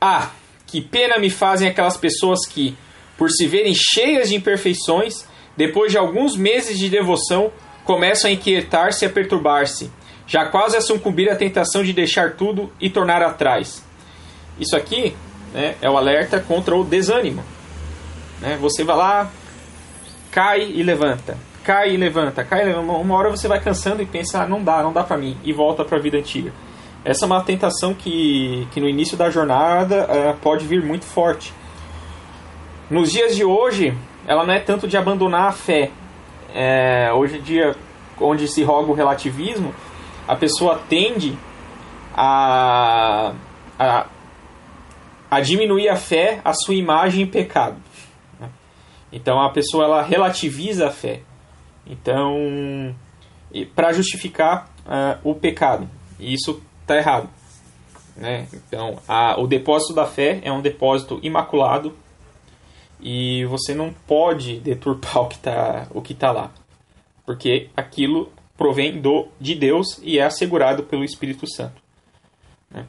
Ah, 0.00 0.30
que 0.66 0.80
pena 0.80 1.18
me 1.18 1.28
fazem 1.28 1.68
aquelas 1.68 1.96
pessoas 1.96 2.46
que, 2.46 2.76
por 3.18 3.30
se 3.30 3.46
verem 3.46 3.74
cheias 3.74 4.28
de 4.28 4.36
imperfeições, 4.36 5.26
depois 5.56 5.90
de 5.90 5.98
alguns 5.98 6.36
meses 6.36 6.78
de 6.78 6.88
devoção, 6.88 7.52
começam 7.84 8.30
a 8.30 8.32
inquietar-se 8.32 9.04
e 9.04 9.08
a 9.08 9.10
perturbar-se, 9.10 9.90
já 10.30 10.46
quase 10.46 10.76
a 10.76 10.80
sucumbir 10.80 11.28
à 11.28 11.34
tentação 11.34 11.82
de 11.82 11.92
deixar 11.92 12.34
tudo 12.34 12.70
e 12.80 12.88
tornar 12.88 13.20
atrás. 13.20 13.84
Isso 14.60 14.76
aqui 14.76 15.16
né, 15.52 15.74
é 15.82 15.90
o 15.90 15.96
alerta 15.96 16.38
contra 16.38 16.76
o 16.76 16.84
desânimo. 16.84 17.42
Né? 18.40 18.56
Você 18.60 18.84
vai 18.84 18.96
lá, 18.96 19.30
cai 20.30 20.70
e 20.70 20.84
levanta, 20.84 21.36
cai 21.64 21.94
e 21.94 21.96
levanta, 21.96 22.44
cai 22.44 22.62
e 22.62 22.66
levanta. 22.66 22.92
Uma 22.92 23.16
hora 23.16 23.28
você 23.28 23.48
vai 23.48 23.58
cansando 23.58 24.02
e 24.02 24.06
pensa, 24.06 24.40
ah, 24.40 24.46
não 24.46 24.62
dá, 24.62 24.84
não 24.84 24.92
dá 24.92 25.02
para 25.02 25.18
mim, 25.18 25.36
e 25.42 25.52
volta 25.52 25.84
para 25.84 25.98
a 25.98 26.00
vida 26.00 26.16
antiga. 26.16 26.52
Essa 27.04 27.24
é 27.24 27.26
uma 27.26 27.42
tentação 27.42 27.92
que, 27.92 28.68
que 28.70 28.80
no 28.80 28.88
início 28.88 29.16
da 29.16 29.30
jornada 29.30 30.04
uh, 30.04 30.36
pode 30.36 30.64
vir 30.64 30.80
muito 30.80 31.06
forte. 31.06 31.52
Nos 32.88 33.10
dias 33.10 33.34
de 33.34 33.44
hoje, 33.44 33.98
ela 34.28 34.46
não 34.46 34.54
é 34.54 34.60
tanto 34.60 34.86
de 34.86 34.96
abandonar 34.96 35.48
a 35.48 35.52
fé. 35.52 35.90
É, 36.54 37.12
hoje 37.12 37.38
em 37.38 37.40
dia, 37.40 37.74
onde 38.20 38.46
se 38.46 38.62
roga 38.62 38.92
o 38.92 38.94
relativismo, 38.94 39.74
a 40.30 40.36
pessoa 40.36 40.80
tende 40.88 41.36
a, 42.14 43.34
a, 43.76 44.06
a 45.28 45.40
diminuir 45.40 45.88
a 45.88 45.96
fé, 45.96 46.40
a 46.44 46.52
sua 46.54 46.76
imagem 46.76 47.22
e 47.22 47.26
pecado. 47.26 47.76
Né? 48.38 48.48
Então 49.12 49.40
a 49.40 49.50
pessoa 49.50 49.86
ela 49.86 50.02
relativiza 50.02 50.86
a 50.86 50.90
fé. 50.92 51.22
Então, 51.84 52.94
para 53.74 53.92
justificar 53.92 54.70
uh, 54.86 55.18
o 55.28 55.34
pecado. 55.34 55.90
E 56.20 56.32
isso 56.32 56.62
está 56.82 56.96
errado. 56.96 57.28
Né? 58.16 58.46
Então, 58.52 59.00
a, 59.08 59.34
o 59.40 59.48
depósito 59.48 59.94
da 59.94 60.06
fé 60.06 60.40
é 60.44 60.52
um 60.52 60.60
depósito 60.60 61.18
imaculado 61.24 61.92
e 63.00 63.44
você 63.46 63.74
não 63.74 63.92
pode 64.06 64.60
deturpar 64.60 65.24
o 65.90 66.00
que 66.00 66.12
está 66.12 66.28
tá 66.28 66.32
lá, 66.32 66.52
porque 67.26 67.68
aquilo 67.76 68.30
provém 68.60 69.00
do, 69.00 69.26
de 69.40 69.54
Deus 69.54 69.98
e 70.02 70.18
é 70.18 70.22
assegurado 70.22 70.82
pelo 70.82 71.02
Espírito 71.02 71.50
Santo. 71.50 71.80
Né? 72.70 72.84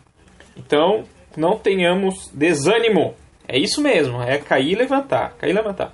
Então, 0.58 1.06
não 1.38 1.58
tenhamos 1.58 2.30
desânimo. 2.34 3.16
É 3.48 3.58
isso 3.58 3.82
mesmo, 3.82 4.22
é 4.22 4.38
cair 4.38 4.74
e 4.74 4.76
levantar, 4.76 5.34
cair 5.40 5.52
e 5.52 5.54
levantar. 5.54 5.94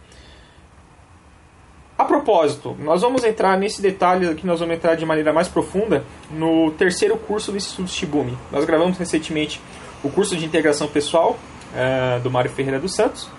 A 1.95 2.03
propósito, 2.03 2.75
nós 2.79 3.03
vamos 3.03 3.23
entrar 3.23 3.55
nesse 3.55 3.79
detalhe 3.79 4.27
aqui, 4.27 4.47
nós 4.47 4.59
vamos 4.59 4.75
entrar 4.75 4.95
de 4.95 5.05
maneira 5.05 5.31
mais 5.31 5.47
profunda 5.47 6.03
no 6.31 6.71
terceiro 6.71 7.15
curso 7.15 7.51
do 7.51 7.57
Instituto 7.57 7.91
Shibumi. 7.91 8.35
Nós 8.51 8.65
gravamos 8.65 8.97
recentemente 8.97 9.61
o 10.03 10.09
curso 10.09 10.35
de 10.35 10.43
integração 10.43 10.87
pessoal 10.87 11.37
uh, 11.73 12.19
do 12.21 12.31
Mário 12.31 12.49
Ferreira 12.49 12.79
dos 12.79 12.95
Santos, 12.95 13.29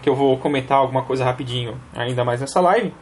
que 0.00 0.08
eu 0.08 0.14
vou 0.14 0.38
comentar 0.38 0.78
alguma 0.78 1.02
coisa 1.02 1.24
rapidinho 1.24 1.76
ainda 1.92 2.24
mais 2.24 2.40
nessa 2.40 2.60
live. 2.60 2.92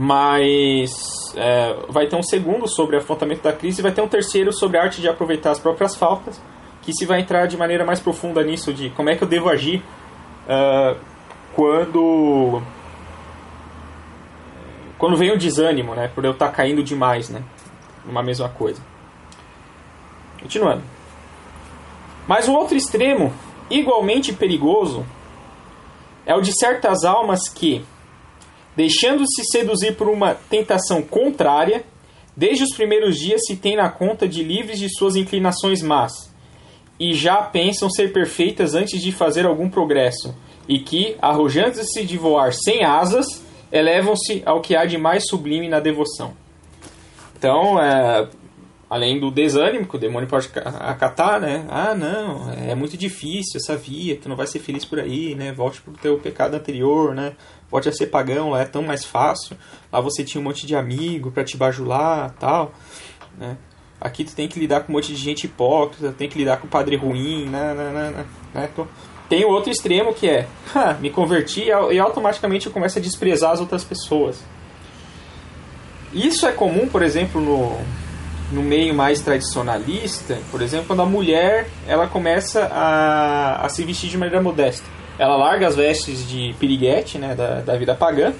Mas 0.00 0.92
é, 1.34 1.76
vai 1.88 2.06
ter 2.06 2.14
um 2.14 2.22
segundo 2.22 2.68
sobre 2.68 2.96
afrontamento 2.96 3.42
da 3.42 3.52
crise 3.52 3.80
e 3.80 3.82
vai 3.82 3.90
ter 3.90 4.00
um 4.00 4.06
terceiro 4.06 4.52
sobre 4.52 4.78
a 4.78 4.84
arte 4.84 5.00
de 5.00 5.08
aproveitar 5.08 5.50
as 5.50 5.58
próprias 5.58 5.96
faltas, 5.96 6.40
que 6.82 6.92
se 6.92 7.04
vai 7.04 7.20
entrar 7.20 7.46
de 7.46 7.56
maneira 7.56 7.84
mais 7.84 7.98
profunda 7.98 8.44
nisso, 8.44 8.72
de 8.72 8.90
como 8.90 9.10
é 9.10 9.16
que 9.16 9.24
eu 9.24 9.28
devo 9.28 9.48
agir 9.48 9.82
uh, 10.46 10.96
quando 11.52 12.62
quando 14.96 15.16
vem 15.16 15.32
o 15.32 15.38
desânimo, 15.38 15.94
né, 15.94 16.08
por 16.14 16.24
eu 16.24 16.32
estar 16.32 16.46
tá 16.46 16.52
caindo 16.52 16.82
demais, 16.82 17.28
né, 17.28 17.42
numa 18.04 18.22
mesma 18.22 18.48
coisa. 18.48 18.80
Continuando. 20.40 20.82
Mas 22.26 22.46
o 22.46 22.52
outro 22.52 22.76
extremo, 22.76 23.32
igualmente 23.68 24.32
perigoso, 24.32 25.04
é 26.26 26.34
o 26.34 26.40
de 26.40 26.52
certas 26.56 27.04
almas 27.04 27.48
que, 27.48 27.84
deixando-se 28.78 29.42
seduzir 29.50 29.96
por 29.96 30.08
uma 30.08 30.34
tentação 30.34 31.02
contrária, 31.02 31.82
desde 32.36 32.62
os 32.62 32.76
primeiros 32.76 33.18
dias 33.18 33.40
se 33.44 33.56
tem 33.56 33.74
na 33.74 33.90
conta 33.90 34.28
de 34.28 34.40
livres 34.44 34.78
de 34.78 34.88
suas 34.88 35.16
inclinações 35.16 35.82
más, 35.82 36.32
e 37.00 37.12
já 37.12 37.42
pensam 37.42 37.90
ser 37.90 38.12
perfeitas 38.12 38.76
antes 38.76 39.02
de 39.02 39.10
fazer 39.10 39.46
algum 39.46 39.68
progresso, 39.68 40.32
e 40.68 40.78
que, 40.78 41.16
arrojando-se 41.20 42.04
de 42.04 42.16
voar 42.16 42.52
sem 42.52 42.84
asas, 42.84 43.26
elevam-se 43.72 44.44
ao 44.46 44.60
que 44.60 44.76
há 44.76 44.84
de 44.84 44.96
mais 44.96 45.26
sublime 45.28 45.68
na 45.68 45.80
devoção. 45.80 46.34
Então, 47.36 47.82
é, 47.82 48.28
além 48.88 49.18
do 49.18 49.28
desânimo 49.28 49.88
que 49.88 49.96
o 49.96 49.98
demônio 49.98 50.28
pode 50.28 50.48
acatar, 50.54 51.40
né? 51.40 51.66
Ah, 51.68 51.96
não, 51.96 52.52
é 52.52 52.76
muito 52.76 52.96
difícil 52.96 53.56
essa 53.56 53.76
via, 53.76 54.16
tu 54.16 54.28
não 54.28 54.36
vai 54.36 54.46
ser 54.46 54.60
feliz 54.60 54.84
por 54.84 55.00
aí, 55.00 55.34
né? 55.34 55.52
Volte 55.52 55.80
pro 55.82 55.92
teu 55.94 56.18
pecado 56.18 56.54
anterior, 56.54 57.12
né? 57.12 57.32
A 57.70 57.92
ser 57.92 58.06
pagão, 58.06 58.50
lá 58.50 58.62
é 58.62 58.64
tão 58.64 58.82
mais 58.82 59.04
fácil. 59.04 59.56
Lá 59.92 60.00
você 60.00 60.24
tinha 60.24 60.40
um 60.40 60.44
monte 60.44 60.66
de 60.66 60.74
amigo 60.74 61.30
para 61.30 61.44
te 61.44 61.56
bajular, 61.56 62.34
tal, 62.38 62.72
né? 63.36 63.56
Aqui 64.00 64.24
tu 64.24 64.34
tem 64.34 64.48
que 64.48 64.60
lidar 64.60 64.80
com 64.80 64.92
um 64.92 64.96
monte 64.96 65.12
de 65.12 65.20
gente 65.20 65.44
hipócrita, 65.44 66.12
tem 66.12 66.28
que 66.28 66.38
lidar 66.38 66.58
com 66.58 66.68
padre 66.68 66.96
ruim, 66.96 67.46
né? 67.46 67.74
né, 67.74 67.90
né, 67.90 68.10
né, 68.10 68.26
né? 68.54 68.86
Tem 69.28 69.44
o 69.44 69.48
outro 69.48 69.70
extremo 69.70 70.14
que 70.14 70.28
é, 70.28 70.46
me 71.00 71.10
converti 71.10 71.64
e 71.64 71.98
automaticamente 71.98 72.66
eu 72.66 72.72
começo 72.72 72.98
a 72.98 73.02
desprezar 73.02 73.52
as 73.52 73.60
outras 73.60 73.84
pessoas. 73.84 74.40
Isso 76.12 76.46
é 76.46 76.52
comum, 76.52 76.88
por 76.88 77.02
exemplo, 77.02 77.40
no, 77.40 77.76
no 78.52 78.62
meio 78.62 78.94
mais 78.94 79.20
tradicionalista, 79.20 80.38
por 80.50 80.62
exemplo, 80.62 80.86
quando 80.86 81.02
a 81.02 81.06
mulher 81.06 81.68
ela 81.86 82.06
começa 82.06 82.64
a, 82.72 83.66
a 83.66 83.68
se 83.68 83.84
vestir 83.84 84.08
de 84.08 84.16
maneira 84.16 84.42
modesta. 84.42 84.86
Ela 85.18 85.36
larga 85.36 85.66
as 85.66 85.74
vestes 85.74 86.28
de 86.28 86.54
piriguete, 86.60 87.18
né, 87.18 87.34
da, 87.34 87.60
da 87.60 87.76
vida 87.76 87.94
pagã, 87.94 88.32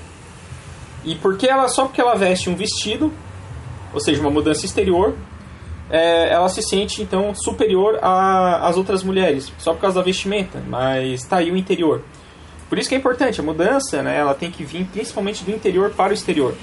e 1.04 1.14
porque 1.16 1.46
ela 1.46 1.68
só 1.68 1.84
porque 1.84 2.00
ela 2.00 2.14
veste 2.14 2.48
um 2.48 2.54
vestido, 2.54 3.12
ou 3.92 4.00
seja, 4.00 4.20
uma 4.20 4.30
mudança 4.30 4.64
exterior, 4.64 5.14
é, 5.90 6.32
ela 6.32 6.48
se 6.48 6.62
sente 6.62 7.02
então 7.02 7.34
superior 7.34 7.98
às 8.02 8.76
outras 8.76 9.02
mulheres, 9.02 9.52
só 9.58 9.72
por 9.72 9.80
causa 9.80 9.98
da 9.98 10.04
vestimenta, 10.04 10.62
mas 10.68 11.22
está 11.22 11.38
aí 11.38 11.50
o 11.50 11.56
interior. 11.56 12.02
Por 12.68 12.78
isso 12.78 12.88
que 12.88 12.94
é 12.94 12.98
importante, 12.98 13.40
a 13.40 13.42
mudança, 13.42 14.02
né, 14.02 14.18
ela 14.18 14.34
tem 14.34 14.50
que 14.50 14.62
vir 14.62 14.84
principalmente 14.84 15.42
do 15.42 15.50
interior 15.50 15.90
para 15.90 16.10
o 16.10 16.14
exterior. 16.14 16.54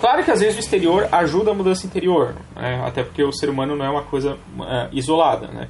Claro 0.00 0.24
que 0.24 0.30
às 0.32 0.40
vezes 0.40 0.56
o 0.56 0.60
exterior 0.60 1.08
ajuda 1.12 1.52
a 1.52 1.54
mudança 1.54 1.86
interior, 1.86 2.34
né, 2.56 2.82
até 2.84 3.04
porque 3.04 3.22
o 3.22 3.32
ser 3.32 3.48
humano 3.48 3.76
não 3.76 3.84
é 3.84 3.88
uma 3.88 4.02
coisa 4.02 4.36
é, 4.68 4.88
isolada, 4.92 5.46
né. 5.46 5.68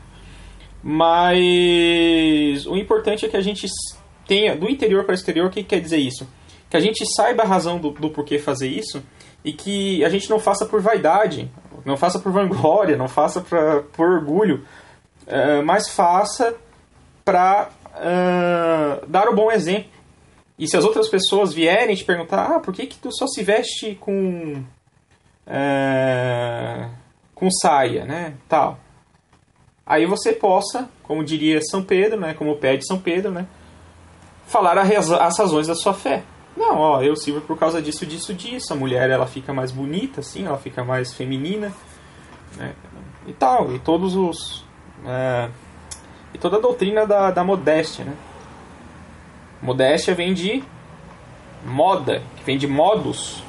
Mas 0.83 2.67
o 2.67 2.77
importante 2.77 3.25
é 3.25 3.29
que 3.29 3.37
a 3.37 3.41
gente 3.41 3.69
tenha, 4.27 4.57
do 4.57 4.69
interior 4.69 5.05
para 5.05 5.13
o 5.13 5.15
exterior, 5.15 5.47
o 5.47 5.51
que 5.51 5.63
quer 5.63 5.81
dizer 5.81 5.99
isso? 5.99 6.29
Que 6.69 6.77
a 6.77 6.81
gente 6.81 7.05
saiba 7.15 7.43
a 7.43 7.47
razão 7.47 7.79
do, 7.79 7.91
do 7.91 8.11
porquê 8.11 8.39
fazer 8.39 8.69
isso 8.69 9.03
e 9.45 9.53
que 9.53 10.05
a 10.05 10.09
gente 10.09 10.29
não 10.29 10.41
faça 10.41 10.67
por 10.67 10.81
vaidade, 10.81 11.51
não 11.85 11.97
faça 11.97 12.19
por 12.19 12.33
vanglória, 12.33 12.97
não 12.97 13.09
faça 13.09 13.41
pra, 13.41 13.83
por 13.93 14.09
orgulho, 14.09 14.65
uh, 15.27 15.65
mas 15.65 15.89
faça 15.89 16.55
para 17.25 17.71
uh, 17.95 19.07
dar 19.07 19.29
o 19.29 19.35
bom 19.35 19.51
exemplo. 19.51 19.91
E 20.59 20.69
se 20.69 20.77
as 20.77 20.85
outras 20.85 21.09
pessoas 21.09 21.53
vierem 21.53 21.97
te 21.97 22.05
perguntar, 22.05 22.57
ah, 22.57 22.61
por 22.61 22.73
que, 22.73 22.87
que 22.87 22.99
tu 22.99 23.13
só 23.13 23.27
se 23.27 23.43
veste 23.43 23.97
com 23.97 24.63
uh, 25.47 26.91
com 27.35 27.51
saia, 27.51 28.05
né, 28.05 28.35
tal. 28.49 28.79
Aí 29.93 30.07
você 30.07 30.33
possa, 30.33 30.89
como 31.03 31.23
diria 31.23 31.61
São 31.61 31.83
Pedro, 31.83 32.19
né, 32.19 32.33
como 32.33 32.57
pede 32.57 32.87
São 32.87 32.99
Pedro, 32.99 33.31
né, 33.31 33.47
falar 34.47 34.79
as 34.79 35.39
razões 35.39 35.67
da 35.67 35.75
sua 35.75 35.93
fé. 35.93 36.23
Não, 36.57 36.79
ó, 36.79 37.03
eu 37.03 37.15
sirvo 37.15 37.43
por 37.43 37.59
causa 37.59 37.83
disso, 37.83 38.07
disso, 38.07 38.33
disso. 38.33 38.73
A 38.73 38.77
mulher 38.77 39.11
ela 39.11 39.27
fica 39.27 39.53
mais 39.53 39.71
bonita, 39.71 40.21
assim, 40.21 40.47
ela 40.47 40.57
fica 40.57 40.83
mais 40.83 41.13
feminina, 41.13 41.71
né? 42.57 42.73
E 43.27 43.35
tal, 43.35 43.71
e 43.75 43.79
todos 43.81 44.17
os. 44.17 44.65
É, 45.07 45.51
e 46.33 46.39
toda 46.39 46.57
a 46.57 46.61
doutrina 46.61 47.07
da, 47.07 47.31
da 47.31 47.45
modéstia, 47.45 48.03
né? 48.03 48.15
Modéstia 49.61 50.15
vem 50.15 50.33
de 50.33 50.65
moda, 51.67 52.23
que 52.39 52.45
vem 52.45 52.57
de 52.57 52.67
modus, 52.67 53.45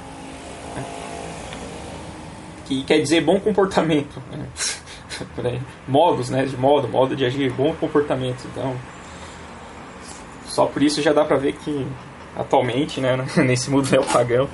né? 0.75 0.83
que 2.65 2.83
quer 2.83 2.99
dizer 2.99 3.21
bom 3.21 3.39
comportamento. 3.39 4.21
Né? 4.29 4.45
Modos, 5.87 6.29
né? 6.29 6.45
De 6.45 6.57
modo, 6.57 6.87
modo 6.87 7.15
de 7.15 7.25
agir, 7.25 7.51
bom 7.51 7.73
comportamento. 7.75 8.45
Então, 8.51 8.75
só 10.45 10.65
por 10.65 10.83
isso 10.83 11.01
já 11.01 11.11
dá 11.13 11.25
pra 11.25 11.37
ver 11.37 11.53
que 11.53 11.85
atualmente, 12.35 12.99
né, 12.99 13.25
nesse 13.37 13.69
mundo 13.69 13.89
neopagão, 13.89 14.49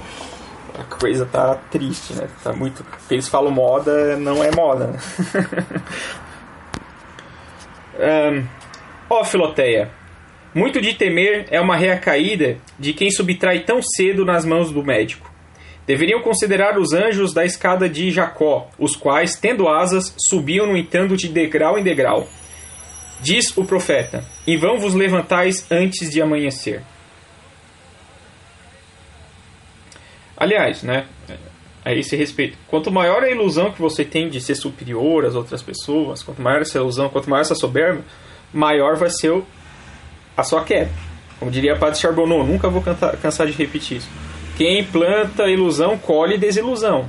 a 0.78 0.84
coisa 0.84 1.26
tá 1.26 1.56
triste, 1.70 2.14
né? 2.14 2.28
Tá 2.44 2.54
muito. 2.54 2.86
Eles 3.10 3.28
falam 3.28 3.52
moda, 3.52 4.16
não 4.16 4.44
é 4.44 4.52
moda. 4.52 4.88
Né? 4.88 5.00
um, 8.32 8.48
ó, 9.10 9.24
Filoteia. 9.24 9.92
Muito 10.54 10.82
de 10.82 10.94
temer 10.94 11.46
é 11.52 11.62
uma 11.62 11.76
recaída 11.76 12.58
de 12.78 12.94
quem 12.94 13.12
subtrai 13.12 13.60
tão 13.60 13.82
cedo 13.84 14.26
nas 14.26 14.46
mãos 14.46 14.72
do 14.72 14.84
médico. 14.84 15.29
Deveriam 15.90 16.22
considerar 16.22 16.78
os 16.78 16.94
anjos 16.94 17.34
da 17.34 17.44
escada 17.44 17.90
de 17.90 18.12
Jacó, 18.12 18.70
os 18.78 18.96
quais, 18.96 19.36
tendo 19.36 19.68
asas, 19.68 20.14
subiam 20.30 20.68
no 20.68 20.78
entanto 20.78 21.18
de 21.18 21.28
degrau 21.28 21.80
em 21.80 21.84
degrau. 21.84 22.30
Diz 23.20 23.58
o 23.58 23.66
profeta: 23.66 24.24
Em 24.46 24.56
vão 24.56 24.78
vos 24.78 24.94
levantais 24.94 25.66
antes 25.72 26.12
de 26.12 26.22
amanhecer. 26.22 26.84
Aliás, 30.38 30.84
né? 30.84 31.08
A 31.84 31.92
esse 31.92 32.16
respeito, 32.16 32.56
quanto 32.68 32.92
maior 32.92 33.24
a 33.24 33.32
ilusão 33.32 33.72
que 33.72 33.82
você 33.82 34.06
tem 34.06 34.30
de 34.30 34.40
ser 34.40 34.54
superior 34.54 35.26
às 35.26 35.34
outras 35.34 35.64
pessoas, 35.64 36.22
quanto 36.22 36.40
maior 36.40 36.62
essa 36.62 36.78
ilusão, 36.78 37.10
quanto 37.10 37.28
maior 37.28 37.42
essa 37.42 37.56
soberba, 37.56 38.04
maior 38.54 38.96
vai 38.96 39.10
ser 39.10 39.42
a 40.38 40.44
sua 40.44 40.64
queda. 40.64 40.92
Como 41.40 41.50
diria 41.50 41.76
Padre 41.76 41.98
Charbonneau, 41.98 42.46
nunca 42.46 42.70
vou 42.70 42.84
cansar 43.20 43.48
de 43.48 43.54
repetir 43.54 43.98
isso. 43.98 44.29
Quem 44.60 44.84
planta 44.84 45.48
ilusão 45.48 45.98
colhe 45.98 46.38
desilusão. 46.38 47.06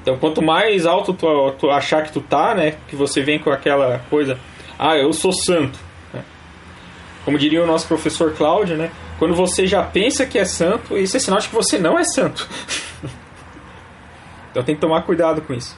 Então, 0.00 0.16
quanto 0.16 0.40
mais 0.40 0.86
alto 0.86 1.12
tu, 1.12 1.26
tu, 1.58 1.68
achar 1.68 2.04
que 2.04 2.12
tu 2.12 2.20
tá, 2.20 2.54
né, 2.54 2.76
que 2.86 2.94
você 2.94 3.20
vem 3.20 3.40
com 3.40 3.50
aquela 3.50 3.98
coisa, 4.08 4.38
ah, 4.78 4.96
eu 4.96 5.12
sou 5.12 5.32
santo. 5.32 5.76
Né? 6.14 6.22
Como 7.24 7.36
diria 7.36 7.60
o 7.60 7.66
nosso 7.66 7.88
professor 7.88 8.32
Cláudio, 8.32 8.76
né, 8.76 8.92
quando 9.18 9.34
você 9.34 9.66
já 9.66 9.82
pensa 9.82 10.24
que 10.24 10.38
é 10.38 10.44
santo, 10.44 10.96
isso 10.96 11.16
é 11.16 11.20
sinal 11.20 11.40
de 11.40 11.48
que 11.48 11.54
você 11.54 11.80
não 11.80 11.98
é 11.98 12.04
santo. 12.04 12.48
então 14.52 14.62
tem 14.62 14.76
que 14.76 14.80
tomar 14.80 15.02
cuidado 15.02 15.42
com 15.42 15.52
isso. 15.52 15.76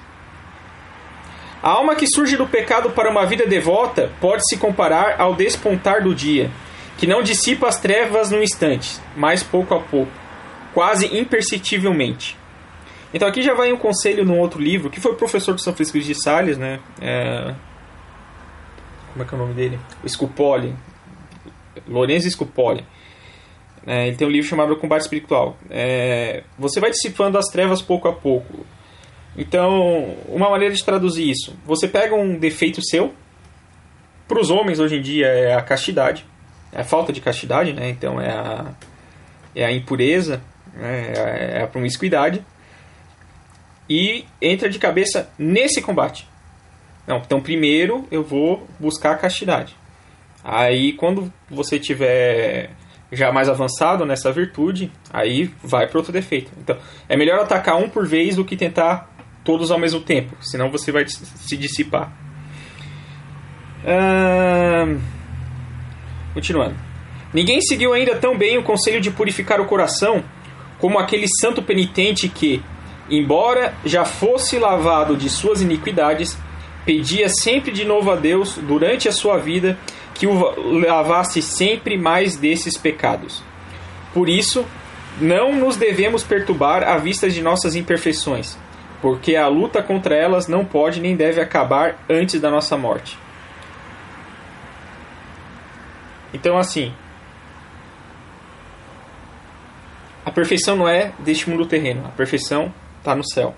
A 1.63 1.71
alma 1.71 1.95
que 1.95 2.07
surge 2.07 2.37
do 2.37 2.47
pecado 2.47 2.91
para 2.91 3.09
uma 3.09 3.25
vida 3.25 3.47
devota 3.47 4.13
pode 4.21 4.47
se 4.47 4.59
comparar 4.59 5.19
ao 5.19 5.35
despontar 5.35 6.03
do 6.03 6.15
dia, 6.15 6.51
que 6.99 7.07
não 7.07 7.23
dissipa 7.23 7.69
as 7.69 7.81
trevas 7.81 8.31
num 8.31 8.43
instante, 8.43 9.01
mas 9.17 9.43
pouco 9.43 9.75
a 9.75 9.81
pouco, 9.81 10.13
quase 10.73 11.07
imperceptivelmente. 11.17 12.37
Então 13.13 13.29
aqui 13.29 13.43
já 13.43 13.55
vai 13.55 13.73
um 13.73 13.77
conselho 13.77 14.25
num 14.25 14.39
outro 14.39 14.61
livro, 14.61 14.91
que 14.91 15.01
foi 15.01 15.13
o 15.13 15.17
professor 15.17 15.55
do 15.55 15.61
São 15.61 15.75
Francisco 15.75 16.01
de 16.01 16.15
Sales, 16.15 16.57
né? 16.57 16.81
É... 17.01 17.55
Como 19.13 19.23
é 19.23 19.27
que 19.27 19.35
é 19.35 19.37
o 19.37 19.41
nome 19.41 19.55
dele? 19.55 19.79
Scupoli. 20.07 20.75
Lorenzo 21.87 22.31
Scupoli. 22.31 22.85
É, 23.87 24.07
ele 24.07 24.17
tem 24.17 24.27
um 24.27 24.31
livro 24.31 24.49
chamado 24.49 24.77
Combate 24.77 25.03
Espiritual. 25.03 25.57
É, 25.69 26.45
você 26.59 26.81
vai 26.81 26.91
dissipando 26.91 27.37
as 27.37 27.47
trevas 27.47 27.83
pouco 27.83 28.09
a 28.09 28.13
pouco. 28.13 28.65
Então, 29.37 30.15
uma 30.29 30.49
maneira 30.51 30.75
de 30.75 30.85
traduzir 30.85 31.29
isso: 31.29 31.55
você 31.65 31.89
pega 31.89 32.15
um 32.15 32.39
defeito 32.39 32.83
seu. 32.83 33.13
Para 34.29 34.41
os 34.41 34.51
homens 34.51 34.79
hoje 34.79 34.97
em 34.97 35.03
dia 35.03 35.27
é 35.27 35.55
a 35.55 35.61
castidade, 35.61 36.25
é 36.73 36.81
a 36.81 36.85
falta 36.85 37.13
de 37.13 37.21
castidade, 37.21 37.73
né? 37.75 37.91
Então 37.91 38.19
é 38.19 38.31
a, 38.31 38.73
é 39.55 39.65
a 39.65 39.73
impureza, 39.73 40.41
né? 40.75 41.13
é 41.59 41.63
a 41.63 41.67
promiscuidade. 41.67 42.45
E 43.89 44.25
entra 44.41 44.69
de 44.69 44.79
cabeça 44.79 45.31
nesse 45.39 45.83
combate. 45.83 46.29
Não, 47.07 47.19
então 47.19 47.41
primeiro 47.41 48.07
eu 48.11 48.23
vou 48.23 48.67
buscar 48.79 49.13
a 49.13 49.19
castidade. 49.19 49.77
Aí 50.45 50.93
quando 50.95 51.33
você 51.51 51.79
tiver 51.79 52.71
já 53.13 53.31
mais 53.31 53.49
avançado 53.49 54.07
nessa 54.07 54.33
virtude, 54.33 54.91
aí 55.13 55.51
vai 55.63 55.87
para 55.87 55.99
outro 55.99 56.13
defeito. 56.13 56.51
Então, 56.59 56.77
é 57.09 57.17
melhor 57.17 57.41
atacar 57.41 57.77
um 57.77 57.89
por 57.89 58.07
vez 58.07 58.37
do 58.37 58.45
que 58.45 58.57
tentar 58.57 59.11
todos 59.45 59.71
ao 59.71 59.79
mesmo 59.79 60.01
tempo, 60.01 60.35
senão 60.41 60.71
você 60.71 60.91
vai 60.91 61.05
se 61.07 61.57
dissipar. 61.57 62.11
Continuando. 66.33 66.77
Ninguém 67.35 67.61
seguiu 67.61 67.93
ainda 67.93 68.15
tão 68.17 68.37
bem 68.37 68.57
o 68.57 68.63
conselho 68.63 69.01
de 69.01 69.11
purificar 69.11 69.61
o 69.61 69.67
coração 69.67 70.25
como 70.83 70.99
aquele 70.99 71.29
santo 71.29 71.63
penitente 71.63 72.29
que, 72.29 72.61
embora 73.09 73.73
já 73.85 74.05
fosse 74.05 74.59
lavado 74.59 75.17
de 75.17 75.31
suas 75.31 75.63
iniquidades, 75.63 76.37
pedia 76.85 77.29
sempre 77.29 77.71
de 77.71 77.85
novo 77.85 78.11
a 78.11 78.17
Deus 78.17 78.59
durante 78.61 79.09
a 79.09 79.13
sua 79.13 79.39
vida 79.39 79.79
que 80.13 80.27
o 80.27 80.81
lavasse 80.81 81.41
sempre 81.41 81.97
mais 81.97 82.35
desses 82.35 82.77
pecados. 82.77 83.45
Por 84.13 84.29
isso, 84.29 84.67
não 85.21 85.55
nos 85.55 85.77
devemos 85.77 86.25
perturbar 86.25 86.83
à 86.83 86.99
vista 86.99 87.31
de 87.31 87.41
nossas 87.41 87.77
imperfeições, 87.77 88.59
porque 89.01 89.37
a 89.37 89.47
luta 89.47 89.85
contra 89.85 90.17
elas 90.17 90.49
não 90.49 90.65
pode 90.65 91.01
nem 91.01 91.15
deve 91.15 91.41
acabar 91.41 92.05
antes 92.11 92.41
da 92.41 92.51
nossa 92.51 92.77
morte. 92.77 93.17
Então, 96.35 96.59
assim, 96.59 96.93
a 100.25 100.31
perfeição 100.31 100.77
não 100.77 100.89
é 100.89 101.13
deste 101.19 101.49
mundo 101.49 101.67
terreno, 101.67 102.07
a 102.07 102.11
perfeição 102.11 102.73
está 102.99 103.15
no 103.15 103.25
céu. 103.25 103.55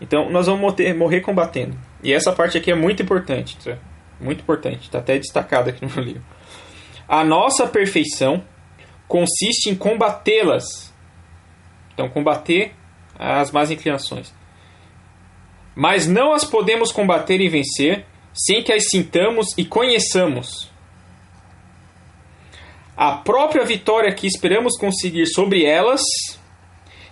Então, 0.00 0.30
nós 0.30 0.46
vamos 0.46 0.74
morrer 0.96 1.20
combatendo. 1.20 1.76
E 2.02 2.12
essa 2.12 2.32
parte 2.32 2.56
aqui 2.56 2.70
é 2.70 2.74
muito 2.74 3.02
importante. 3.02 3.56
Tá? 3.62 3.76
muito 4.20 4.42
importante, 4.42 4.82
está 4.82 4.98
até 4.98 5.18
destacado 5.18 5.70
aqui 5.70 5.84
no 5.84 5.92
meu 5.92 6.04
livro. 6.04 6.22
A 7.08 7.24
nossa 7.24 7.66
perfeição 7.66 8.44
consiste 9.08 9.68
em 9.68 9.74
combatê-las. 9.74 10.94
Então, 11.92 12.08
combater 12.08 12.72
as 13.18 13.50
más 13.50 13.70
inclinações. 13.70 14.32
Mas 15.74 16.06
não 16.06 16.32
as 16.32 16.44
podemos 16.44 16.92
combater 16.92 17.40
e 17.40 17.48
vencer 17.48 18.04
sem 18.32 18.62
que 18.62 18.72
as 18.72 18.88
sintamos 18.88 19.56
e 19.58 19.64
conheçamos. 19.64 20.69
A 23.00 23.12
própria 23.12 23.64
vitória 23.64 24.14
que 24.14 24.26
esperamos 24.26 24.76
conseguir 24.76 25.24
sobre 25.24 25.64
elas, 25.64 26.02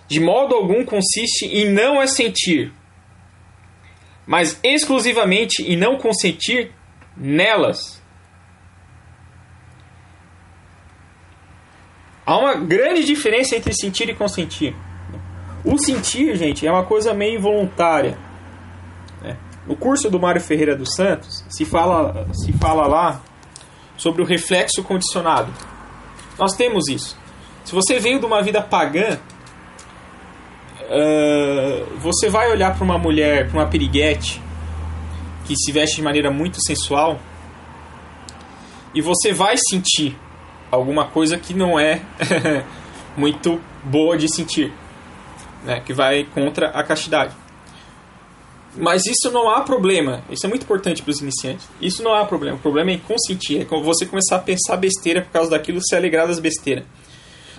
de 0.07 0.19
modo 0.19 0.53
algum 0.53 0.85
consiste 0.85 1.47
em 1.47 1.67
não 1.67 1.99
as 1.99 2.11
sentir, 2.11 2.71
mas 4.27 4.59
exclusivamente 4.63 5.63
em 5.63 5.75
não 5.75 5.97
consentir 5.97 6.71
nelas. 7.17 7.99
Há 12.23 12.37
uma 12.37 12.53
grande 12.53 13.03
diferença 13.03 13.55
entre 13.55 13.73
sentir 13.73 14.09
e 14.09 14.13
consentir. 14.13 14.75
O 15.65 15.75
sentir, 15.79 16.35
gente, 16.35 16.67
é 16.67 16.71
uma 16.71 16.85
coisa 16.85 17.15
meio 17.15 17.39
involuntária. 17.39 18.15
Né? 19.23 19.35
No 19.65 19.75
curso 19.75 20.07
do 20.07 20.19
Mário 20.19 20.39
Ferreira 20.39 20.75
dos 20.75 20.93
Santos, 20.93 21.43
se 21.49 21.65
fala, 21.65 22.27
se 22.31 22.53
fala 22.53 22.85
lá 22.85 23.23
sobre 23.97 24.21
o 24.21 24.25
reflexo 24.25 24.83
condicionado. 24.83 25.78
Nós 26.39 26.53
temos 26.53 26.87
isso. 26.87 27.17
Se 27.65 27.75
você 27.75 27.99
veio 27.99 28.17
de 28.19 28.25
uma 28.25 28.41
vida 28.41 28.61
pagã, 28.61 29.19
uh, 30.83 31.97
você 31.97 32.29
vai 32.29 32.49
olhar 32.49 32.73
para 32.73 32.83
uma 32.83 32.97
mulher, 32.97 33.49
para 33.49 33.59
uma 33.59 33.67
piriguete, 33.67 34.41
que 35.45 35.53
se 35.55 35.71
veste 35.73 35.97
de 35.97 36.01
maneira 36.01 36.31
muito 36.31 36.57
sensual, 36.65 37.19
e 38.95 39.01
você 39.01 39.33
vai 39.33 39.55
sentir 39.69 40.17
alguma 40.71 41.07
coisa 41.07 41.37
que 41.37 41.53
não 41.53 41.77
é 41.77 42.01
muito 43.17 43.59
boa 43.83 44.17
de 44.17 44.33
sentir, 44.33 44.73
né? 45.63 45.81
que 45.81 45.93
vai 45.93 46.23
contra 46.23 46.69
a 46.69 46.83
castidade. 46.83 47.35
Mas 48.75 49.05
isso 49.05 49.31
não 49.31 49.49
há 49.49 49.61
problema. 49.61 50.23
Isso 50.29 50.45
é 50.45 50.49
muito 50.49 50.63
importante 50.63 51.01
para 51.01 51.11
os 51.11 51.21
iniciantes. 51.21 51.67
Isso 51.81 52.03
não 52.03 52.13
há 52.13 52.25
problema. 52.25 52.57
O 52.57 52.59
problema 52.59 52.91
é 52.91 52.97
consentir. 52.97 53.61
É 53.61 53.65
você 53.65 54.05
começar 54.05 54.35
a 54.35 54.39
pensar 54.39 54.77
besteira 54.77 55.21
por 55.21 55.31
causa 55.31 55.49
daquilo, 55.49 55.81
se 55.81 55.95
alegrar 55.95 56.27
das 56.27 56.39
besteiras. 56.39 56.85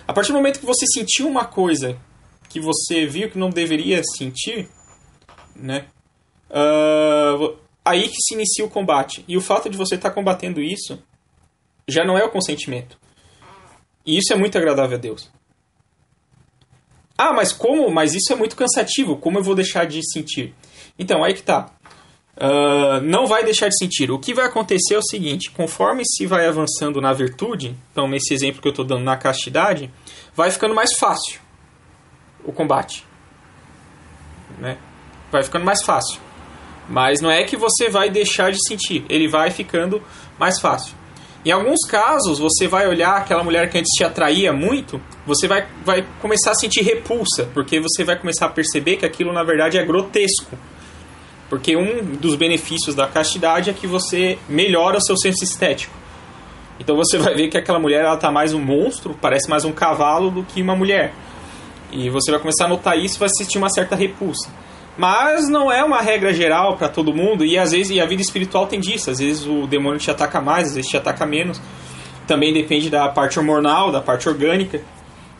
A 0.06 0.12
partir 0.12 0.32
do 0.32 0.38
momento 0.38 0.60
que 0.60 0.66
você 0.66 0.86
sentiu 0.86 1.28
uma 1.28 1.44
coisa 1.44 1.98
que 2.48 2.60
você 2.60 3.06
viu 3.06 3.30
que 3.30 3.38
não 3.38 3.50
deveria 3.50 4.02
sentir, 4.16 4.68
né? 5.54 5.86
Uh, 6.50 7.56
aí 7.84 8.08
que 8.08 8.20
se 8.20 8.34
inicia 8.34 8.64
o 8.64 8.70
combate. 8.70 9.24
E 9.28 9.36
o 9.36 9.40
fato 9.40 9.68
de 9.68 9.76
você 9.76 9.94
estar 9.94 10.10
tá 10.10 10.14
combatendo 10.14 10.60
isso 10.60 10.98
já 11.86 12.04
não 12.04 12.18
é 12.18 12.24
o 12.24 12.30
consentimento. 12.30 12.98
E 14.04 14.18
isso 14.18 14.32
é 14.32 14.36
muito 14.36 14.56
agradável 14.56 14.96
a 14.96 15.00
Deus. 15.00 15.30
Ah, 17.16 17.32
mas 17.32 17.52
como? 17.52 17.90
Mas 17.90 18.14
isso 18.14 18.32
é 18.32 18.36
muito 18.36 18.56
cansativo. 18.56 19.16
Como 19.16 19.38
eu 19.38 19.42
vou 19.42 19.54
deixar 19.54 19.84
de 19.86 20.00
sentir? 20.10 20.54
Então, 21.00 21.24
aí 21.24 21.32
que 21.32 21.42
tá. 21.42 21.70
Uh, 22.36 23.00
não 23.02 23.26
vai 23.26 23.42
deixar 23.42 23.68
de 23.68 23.76
sentir. 23.76 24.10
O 24.10 24.18
que 24.18 24.34
vai 24.34 24.44
acontecer 24.44 24.94
é 24.94 24.98
o 24.98 25.02
seguinte: 25.02 25.50
conforme 25.50 26.02
se 26.04 26.26
vai 26.26 26.46
avançando 26.46 27.00
na 27.00 27.12
virtude, 27.12 27.74
então 27.90 28.06
nesse 28.06 28.32
exemplo 28.34 28.60
que 28.60 28.68
eu 28.68 28.72
estou 28.72 28.84
dando 28.84 29.02
na 29.02 29.16
castidade, 29.16 29.90
vai 30.34 30.50
ficando 30.50 30.74
mais 30.74 30.96
fácil 30.98 31.40
o 32.44 32.52
combate. 32.52 33.04
Né? 34.58 34.76
Vai 35.32 35.42
ficando 35.42 35.64
mais 35.64 35.82
fácil. 35.82 36.20
Mas 36.88 37.20
não 37.20 37.30
é 37.30 37.44
que 37.44 37.56
você 37.56 37.88
vai 37.88 38.10
deixar 38.10 38.50
de 38.52 38.58
sentir, 38.66 39.04
ele 39.08 39.28
vai 39.28 39.50
ficando 39.50 40.02
mais 40.38 40.60
fácil. 40.60 40.94
Em 41.44 41.50
alguns 41.50 41.86
casos, 41.88 42.38
você 42.38 42.66
vai 42.68 42.86
olhar 42.86 43.16
aquela 43.16 43.42
mulher 43.42 43.70
que 43.70 43.78
antes 43.78 43.90
te 43.96 44.04
atraía 44.04 44.52
muito, 44.52 45.00
você 45.24 45.48
vai, 45.48 45.66
vai 45.84 46.06
começar 46.20 46.50
a 46.50 46.54
sentir 46.54 46.82
repulsa, 46.82 47.48
porque 47.54 47.80
você 47.80 48.04
vai 48.04 48.18
começar 48.18 48.46
a 48.46 48.50
perceber 48.50 48.96
que 48.96 49.06
aquilo 49.06 49.32
na 49.32 49.42
verdade 49.42 49.78
é 49.78 49.84
grotesco. 49.84 50.58
Porque 51.50 51.76
um 51.76 52.14
dos 52.14 52.36
benefícios 52.36 52.94
da 52.94 53.08
castidade 53.08 53.68
é 53.68 53.72
que 53.72 53.86
você 53.86 54.38
melhora 54.48 54.98
o 54.98 55.00
seu 55.02 55.16
senso 55.16 55.42
estético. 55.42 55.92
Então 56.78 56.96
você 56.96 57.18
vai 57.18 57.34
ver 57.34 57.48
que 57.48 57.58
aquela 57.58 57.80
mulher 57.80 58.04
ela 58.04 58.16
tá 58.16 58.30
mais 58.30 58.54
um 58.54 58.60
monstro, 58.60 59.18
parece 59.20 59.50
mais 59.50 59.64
um 59.64 59.72
cavalo 59.72 60.30
do 60.30 60.44
que 60.44 60.62
uma 60.62 60.76
mulher. 60.76 61.12
E 61.92 62.08
você 62.08 62.30
vai 62.30 62.38
começar 62.38 62.66
a 62.66 62.68
notar 62.68 62.96
isso 62.96 63.16
e 63.16 63.18
vai 63.18 63.28
sentir 63.36 63.58
uma 63.58 63.68
certa 63.68 63.96
repulsa. 63.96 64.48
Mas 64.96 65.48
não 65.48 65.72
é 65.72 65.82
uma 65.82 66.00
regra 66.00 66.32
geral 66.32 66.76
para 66.76 66.88
todo 66.88 67.12
mundo 67.12 67.44
e 67.44 67.58
às 67.58 67.72
vezes 67.72 67.90
e 67.90 68.00
a 68.00 68.06
vida 68.06 68.22
espiritual 68.22 68.66
tem 68.66 68.78
disso. 68.78 69.10
Às 69.10 69.18
vezes 69.18 69.44
o 69.44 69.66
demônio 69.66 69.98
te 69.98 70.10
ataca 70.10 70.40
mais, 70.40 70.68
às 70.68 70.74
vezes 70.76 70.90
te 70.90 70.96
ataca 70.96 71.26
menos. 71.26 71.60
Também 72.28 72.52
depende 72.52 72.88
da 72.88 73.08
parte 73.08 73.38
hormonal, 73.38 73.90
da 73.90 74.00
parte 74.00 74.28
orgânica. 74.28 74.80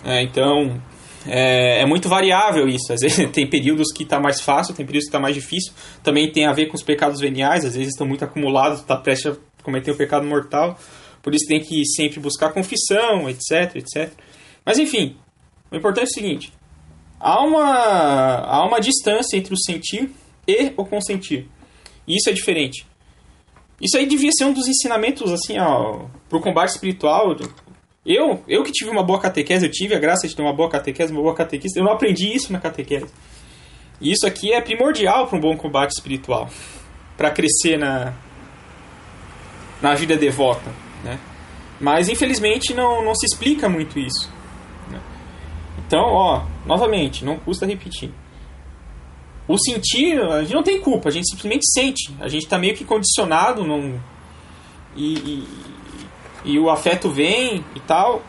É, 0.05 0.23
então 0.23 0.81
é, 1.27 1.83
é, 1.83 1.87
muito 1.87 2.09
variável 2.09 2.69
isso. 2.69 2.93
Às 2.93 3.01
vezes 3.01 3.29
tem 3.33 3.49
períodos 3.49 3.93
que 3.93 4.03
está 4.03 4.21
mais 4.21 4.41
fácil, 4.41 4.75
tem 4.75 4.87
períodos 4.87 5.07
que 5.07 5.11
está 5.11 5.21
mais 5.21 5.35
difícil. 5.35 5.73
Também 6.03 6.31
tem 6.31 6.47
a 6.47 6.53
ver 6.53 6.67
com 6.67 6.77
os 6.77 6.83
pecados 6.83 7.21
veniais. 7.21 7.65
Às 7.65 7.75
vezes 7.75 7.93
estão 7.93 8.07
muito 8.07 8.25
acumulados, 8.25 8.81
está 8.81 8.97
prestes 8.97 9.33
a 9.33 9.63
cometer 9.63 9.91
o 9.91 9.95
um 9.95 9.97
pecado 9.97 10.27
mortal. 10.27 10.79
Por 11.23 11.35
isso 11.35 11.47
tem 11.47 11.61
que 11.61 11.85
sempre 11.85 12.19
buscar 12.21 12.53
confissão, 12.53 13.29
etc, 13.29 13.77
etc. 13.77 14.13
Mas 14.65 14.79
enfim, 14.79 15.17
o 15.71 15.77
importante 15.77 16.07
é 16.07 16.09
o 16.09 16.15
seguinte: 16.15 16.53
há 17.19 17.45
uma, 17.45 18.37
há 18.39 18.67
uma 18.67 18.81
distância 18.81 19.37
entre 19.37 19.53
o 19.53 19.59
sentir 19.59 20.11
e 20.47 20.73
o 20.77 20.85
consentir. 20.85 21.47
E 22.07 22.17
isso 22.17 22.31
é 22.31 22.33
diferente. 22.33 22.87
Isso 23.81 23.97
aí 23.97 24.07
devia 24.07 24.31
ser 24.33 24.45
um 24.45 24.53
dos 24.53 24.69
ensinamentos, 24.69 25.33
assim, 25.33 25.59
ó, 25.59 26.07
pro 26.29 26.41
combate 26.41 26.71
espiritual. 26.71 27.35
Eu, 28.05 28.43
eu 28.49 28.63
que 28.63 28.73
tive 28.73 28.91
uma 28.91 29.03
boa 29.03 29.21
catequese, 29.21 29.67
eu 29.67 29.71
tive 29.71 29.95
a 29.95 29.99
graça 29.99 30.27
de 30.27 30.35
ter 30.35 30.43
uma 30.43 30.55
boa 30.55 30.71
catequese, 30.71 31.13
uma 31.13 31.23
boa 31.23 31.35
catequista, 31.35 31.79
eu 31.79 31.85
não 31.85 31.93
aprendi 31.93 32.35
isso 32.35 32.53
na 32.53 32.59
catequese. 32.59 33.13
E 34.01 34.11
isso 34.13 34.27
aqui 34.27 34.53
é 34.53 34.61
primordial 34.61 35.27
para 35.27 35.37
um 35.37 35.41
bom 35.41 35.57
combate 35.57 35.91
espiritual, 35.91 36.49
para 37.17 37.31
crescer 37.31 37.79
na, 37.79 38.15
na 39.83 39.95
vida 39.95 40.17
devota, 40.17 40.71
né? 41.05 41.19
Mas 41.79 42.09
infelizmente 42.09 42.73
não, 42.73 43.05
não 43.05 43.15
se 43.15 43.27
explica 43.27 43.69
muito 43.69 43.99
isso. 43.99 44.31
Então, 45.91 46.13
ó, 46.13 46.45
novamente, 46.65 47.25
não 47.25 47.37
custa 47.37 47.67
repetir. 47.67 48.13
O 49.49 49.59
sentir, 49.59 50.23
a 50.23 50.43
gente 50.43 50.55
não 50.55 50.63
tem 50.63 50.81
culpa, 50.81 51.09
a 51.09 51.13
gente 51.13 51.29
simplesmente 51.29 51.67
sente. 51.73 52.15
A 52.21 52.29
gente 52.29 52.45
está 52.45 52.57
meio 52.57 52.77
que 52.77 52.85
condicionado 52.85 53.65
num, 53.65 53.99
e, 54.95 55.15
e, 55.15 55.49
e 56.45 56.59
o 56.59 56.71
afeto 56.71 57.09
vem 57.09 57.65
e 57.75 57.81
tal. 57.81 58.23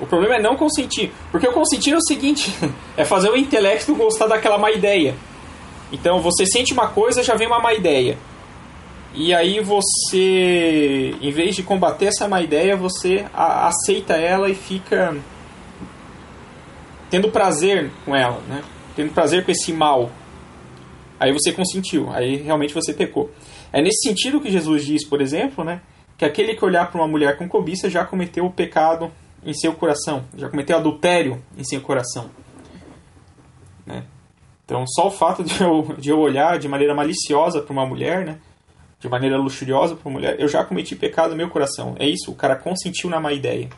O 0.00 0.06
problema 0.06 0.36
é 0.36 0.42
não 0.42 0.56
consentir. 0.56 1.12
Porque 1.30 1.48
o 1.48 1.52
consentir 1.52 1.92
é 1.92 1.96
o 1.96 2.02
seguinte: 2.02 2.54
é 2.96 3.04
fazer 3.04 3.30
o 3.30 3.36
intelecto 3.36 3.94
gostar 3.94 4.26
daquela 4.26 4.58
má 4.58 4.70
ideia. 4.70 5.14
Então 5.92 6.20
você 6.20 6.46
sente 6.46 6.72
uma 6.72 6.88
coisa, 6.88 7.22
já 7.22 7.34
vem 7.34 7.46
uma 7.46 7.60
má 7.60 7.74
ideia. 7.74 8.16
E 9.14 9.34
aí 9.34 9.60
você, 9.60 11.14
em 11.20 11.30
vez 11.30 11.54
de 11.54 11.62
combater 11.62 12.06
essa 12.06 12.26
má 12.26 12.40
ideia, 12.40 12.76
você 12.76 13.26
aceita 13.34 14.14
ela 14.14 14.48
e 14.48 14.54
fica 14.54 15.14
tendo 17.10 17.30
prazer 17.30 17.90
com 18.06 18.16
ela, 18.16 18.40
né? 18.48 18.62
Tendo 18.96 19.12
prazer 19.12 19.44
com 19.44 19.52
esse 19.52 19.70
mal. 19.70 20.10
Aí 21.20 21.30
você 21.30 21.52
consentiu, 21.52 22.10
aí 22.10 22.36
realmente 22.36 22.72
você 22.72 22.94
pecou. 22.94 23.30
É 23.70 23.82
nesse 23.82 24.08
sentido 24.08 24.40
que 24.40 24.50
Jesus 24.50 24.84
diz, 24.84 25.06
por 25.06 25.20
exemplo, 25.20 25.62
né? 25.62 25.82
Que 26.16 26.24
aquele 26.24 26.54
que 26.54 26.64
olhar 26.64 26.90
para 26.90 27.00
uma 27.00 27.08
mulher 27.08 27.36
com 27.36 27.48
cobiça 27.48 27.90
já 27.90 28.04
cometeu 28.04 28.46
o 28.46 28.52
pecado 28.52 29.10
em 29.44 29.52
seu 29.52 29.74
coração, 29.74 30.24
já 30.36 30.48
cometeu 30.48 30.76
adultério 30.76 31.42
em 31.56 31.64
seu 31.64 31.80
coração. 31.80 32.30
Né? 33.84 34.04
Então, 34.64 34.86
só 34.86 35.08
o 35.08 35.10
fato 35.10 35.42
de 35.42 35.60
eu, 35.60 35.94
de 35.98 36.10
eu 36.10 36.18
olhar 36.20 36.58
de 36.58 36.68
maneira 36.68 36.94
maliciosa 36.94 37.60
para 37.60 37.72
uma 37.72 37.84
mulher, 37.84 38.24
né? 38.24 38.38
de 39.00 39.08
maneira 39.08 39.36
luxuriosa 39.36 39.96
para 39.96 40.08
uma 40.08 40.18
mulher, 40.18 40.38
eu 40.38 40.46
já 40.46 40.64
cometi 40.64 40.94
pecado 40.94 41.30
no 41.30 41.36
meu 41.36 41.50
coração. 41.50 41.96
É 41.98 42.06
isso, 42.06 42.30
o 42.30 42.36
cara 42.36 42.54
consentiu 42.54 43.10
na 43.10 43.18
má 43.18 43.32
ideia. 43.32 43.68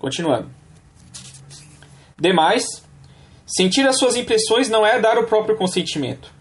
Continuando. 0.00 0.50
Demais, 2.18 2.64
sentir 3.46 3.86
as 3.86 3.98
suas 3.98 4.16
impressões 4.16 4.68
não 4.68 4.84
é 4.84 5.00
dar 5.00 5.16
o 5.16 5.24
próprio 5.24 5.56
consentimento. 5.56 6.31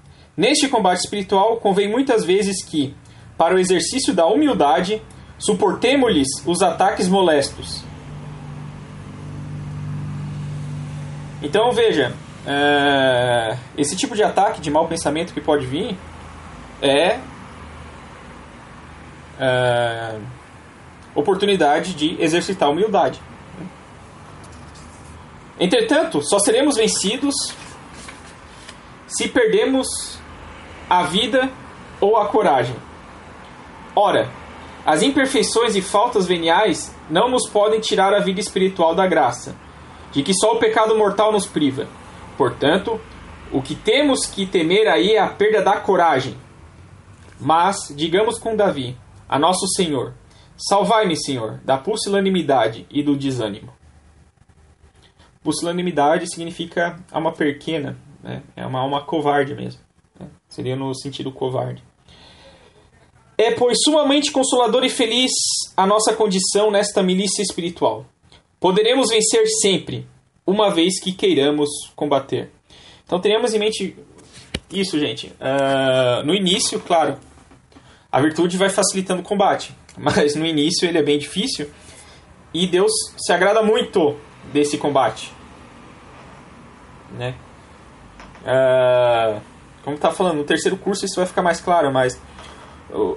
Neste 0.41 0.67
combate 0.67 1.01
espiritual, 1.01 1.58
convém 1.58 1.88
muitas 1.88 2.25
vezes 2.25 2.63
que, 2.65 2.95
para 3.38 3.54
o 3.54 3.60
exercício 3.60 4.12
da 4.12 4.25
humildade, 4.25 4.99
suportemos-lhes 5.38 6.27
os 6.47 6.63
ataques 6.63 7.08
molestos. 7.08 7.84
Então 11.43 11.71
veja, 11.71 12.12
é, 12.43 13.56
esse 13.77 13.95
tipo 13.95 14.15
de 14.15 14.23
ataque 14.23 14.62
de 14.62 14.71
mau 14.71 14.88
pensamento 14.88 15.32
que 15.32 15.39
pode 15.39 15.67
vir 15.67 15.95
é, 16.82 17.19
é 19.39 20.19
oportunidade 21.13 21.93
de 21.93 22.19
exercitar 22.19 22.71
humildade. 22.71 23.21
Entretanto, 25.60 26.19
só 26.23 26.39
seremos 26.39 26.77
vencidos 26.77 27.36
se 29.06 29.27
perdemos 29.27 30.19
a 30.91 31.04
vida 31.04 31.49
ou 32.01 32.17
a 32.17 32.25
coragem. 32.25 32.75
Ora, 33.95 34.30
as 34.86 35.01
imperfeições 35.01 35.73
e 35.73 35.82
faltas 35.82 36.25
veniais 36.25 36.93
não 37.10 37.30
nos 37.30 37.49
podem 37.49 37.80
tirar 37.80 38.13
a 38.13 38.19
vida 38.19 38.41
espiritual 38.41 38.93
da 38.93 39.08
graça, 39.08 39.56
de 40.12 40.21
que 40.21 40.34
só 40.34 40.51
o 40.51 40.60
pecado 40.60 40.97
mortal 40.97 41.32
nos 41.32 41.47
priva. 41.47 41.88
Portanto, 42.38 42.99
o 43.54 43.62
que 43.62 43.73
temos 43.73 44.25
que 44.25 44.45
temer 44.45 44.89
aí 44.89 45.12
é 45.12 45.19
a 45.19 45.30
perda 45.30 45.62
da 45.62 45.80
coragem. 45.80 46.36
Mas, 47.39 47.93
digamos 47.95 48.38
com 48.38 48.54
Davi, 48.54 48.97
a 49.30 49.39
nosso 49.39 49.65
Senhor: 49.69 50.13
Salvai-me, 50.58 51.15
Senhor, 51.15 51.62
da 51.63 51.77
pusilanimidade 51.77 52.86
e 52.91 53.01
do 53.01 53.15
desânimo. 53.15 53.71
Pusilanimidade 55.41 56.30
significa 56.30 56.99
alma 57.10 57.32
pequena, 57.32 57.97
né? 58.21 58.43
é 58.58 58.65
uma 58.65 58.82
alma 58.82 59.06
covarde 59.06 59.56
mesmo. 59.56 59.80
Seria 60.52 60.76
no 60.76 60.94
sentido 60.94 61.32
covarde. 61.32 61.82
É, 63.38 63.52
pois, 63.52 63.78
sumamente 63.84 64.32
consolador 64.32 64.84
e 64.84 64.90
feliz 64.90 65.32
a 65.76 65.88
nossa 65.88 66.14
condição 66.14 66.70
nesta 66.70 67.02
milícia 67.02 67.42
espiritual. 67.42 68.06
Poderemos 68.60 69.10
vencer 69.10 69.48
sempre, 69.48 70.06
uma 70.46 70.70
vez 70.70 71.00
que 71.02 71.14
queiramos 71.14 71.70
combater. 71.96 72.52
Então, 73.04 73.20
tenhamos 73.20 73.54
em 73.54 73.60
mente 73.60 73.96
isso, 74.70 75.00
gente. 75.00 75.28
Uh, 75.28 76.24
no 76.26 76.36
início, 76.36 76.80
claro, 76.82 77.18
a 78.12 78.22
virtude 78.22 78.58
vai 78.58 78.70
facilitando 78.70 79.22
o 79.22 79.26
combate. 79.26 79.74
Mas 79.98 80.36
no 80.36 80.46
início 80.46 80.88
ele 80.88 80.98
é 80.98 81.04
bem 81.04 81.18
difícil 81.18 81.70
e 82.54 82.68
Deus 82.68 82.92
se 83.18 83.32
agrada 83.32 83.64
muito 83.64 84.18
desse 84.52 84.78
combate. 84.78 85.32
Né? 87.12 87.36
Uh, 88.44 89.42
como 89.84 89.98
tá 89.98 90.12
falando, 90.12 90.38
no 90.38 90.44
terceiro 90.44 90.78
curso 90.78 91.06
isso 91.06 91.15
vai 91.15 91.26
ficar 91.26 91.41
mais 91.41 91.60
claro, 91.60 91.91
mas 91.91 92.20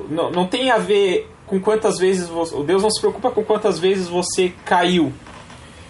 não, 0.08 0.30
não 0.30 0.46
tem 0.46 0.70
a 0.70 0.78
ver 0.78 1.30
com 1.46 1.60
quantas 1.60 1.98
vezes 1.98 2.28
você, 2.28 2.62
Deus 2.62 2.82
não 2.82 2.90
se 2.90 3.00
preocupa 3.00 3.30
com 3.30 3.44
quantas 3.44 3.78
vezes 3.78 4.08
você 4.08 4.52
caiu. 4.64 5.12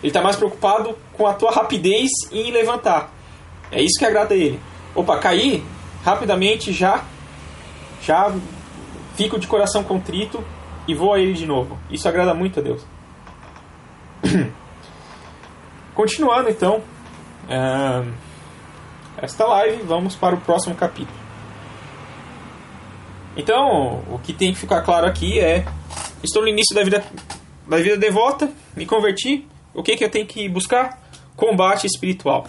Ele 0.03 0.11
está 0.11 0.21
mais 0.21 0.37
preocupado 0.37 0.97
com 1.13 1.27
a 1.27 1.33
tua 1.33 1.51
rapidez 1.51 2.11
em 2.31 2.51
levantar. 2.51 3.13
É 3.71 3.81
isso 3.81 3.99
que 3.99 4.05
agrada 4.05 4.35
a 4.35 4.37
ele. 4.37 4.61
Opa, 4.95 5.19
caí 5.19 5.65
rapidamente 6.05 6.73
já 6.73 7.05
já 8.03 8.35
fico 9.17 9.39
de 9.39 9.47
coração 9.47 9.83
contrito 9.83 10.45
e 10.87 10.95
vou 10.95 11.15
a 11.15 11.19
ele 11.19 11.33
de 11.33 11.47
novo. 11.47 11.79
Isso 11.91 12.07
agrada 12.07 12.35
muito 12.35 12.61
a 12.61 12.63
Deus. 12.63 12.85
Continuando 15.95 16.51
então 16.51 16.83
uh, 17.45 18.13
esta 19.25 19.47
live, 19.47 19.83
vamos 19.83 20.15
para 20.15 20.35
o 20.35 20.41
próximo 20.41 20.75
capítulo. 20.75 21.19
Então, 23.37 24.03
o 24.11 24.19
que 24.19 24.33
tem 24.33 24.53
que 24.53 24.59
ficar 24.59 24.83
claro 24.83 25.07
aqui 25.07 25.41
é: 25.41 25.65
estou 26.23 26.43
no 26.43 26.49
início 26.49 26.75
da 26.75 26.85
vida, 26.85 27.05
da 27.69 27.79
vida 27.79 27.97
devota, 27.97 28.51
me 28.77 28.87
converti. 28.87 29.47
O 29.73 29.83
que, 29.83 29.97
que 29.97 30.05
eu 30.05 30.11
tenho 30.11 30.27
que 30.27 30.49
buscar? 30.49 31.03
Combate 31.35 31.87
espiritual. 31.87 32.47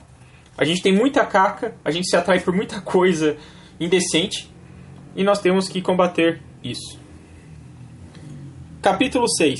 A 0.57 0.63
gente 0.63 0.81
tem 0.81 0.93
muita 0.93 1.25
caca, 1.25 1.75
a 1.83 1.89
gente 1.89 2.07
se 2.07 2.15
atrai 2.15 2.39
por 2.39 2.53
muita 2.53 2.79
coisa 2.81 3.35
indecente 3.79 4.49
e 5.15 5.23
nós 5.23 5.39
temos 5.39 5.67
que 5.67 5.81
combater 5.81 6.41
isso. 6.63 6.99
Capítulo 8.81 9.27
6 9.27 9.59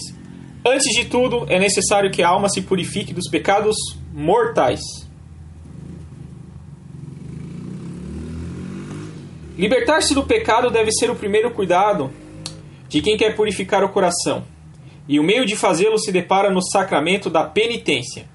Antes 0.67 0.95
de 0.95 1.05
tudo, 1.05 1.45
é 1.47 1.59
necessário 1.59 2.09
que 2.11 2.23
a 2.23 2.29
alma 2.29 2.49
se 2.49 2.61
purifique 2.61 3.13
dos 3.13 3.29
pecados 3.29 3.75
mortais. 4.11 4.81
Libertar-se 9.57 10.13
do 10.13 10.23
pecado 10.23 10.69
deve 10.69 10.91
ser 10.91 11.09
o 11.09 11.15
primeiro 11.15 11.49
cuidado 11.51 12.11
de 12.89 13.01
quem 13.01 13.15
quer 13.15 13.35
purificar 13.35 13.83
o 13.83 13.89
coração, 13.89 14.43
e 15.07 15.19
o 15.19 15.23
meio 15.23 15.45
de 15.45 15.55
fazê-lo 15.55 15.97
se 15.97 16.11
depara 16.11 16.49
no 16.49 16.61
sacramento 16.61 17.29
da 17.29 17.43
penitência. 17.43 18.25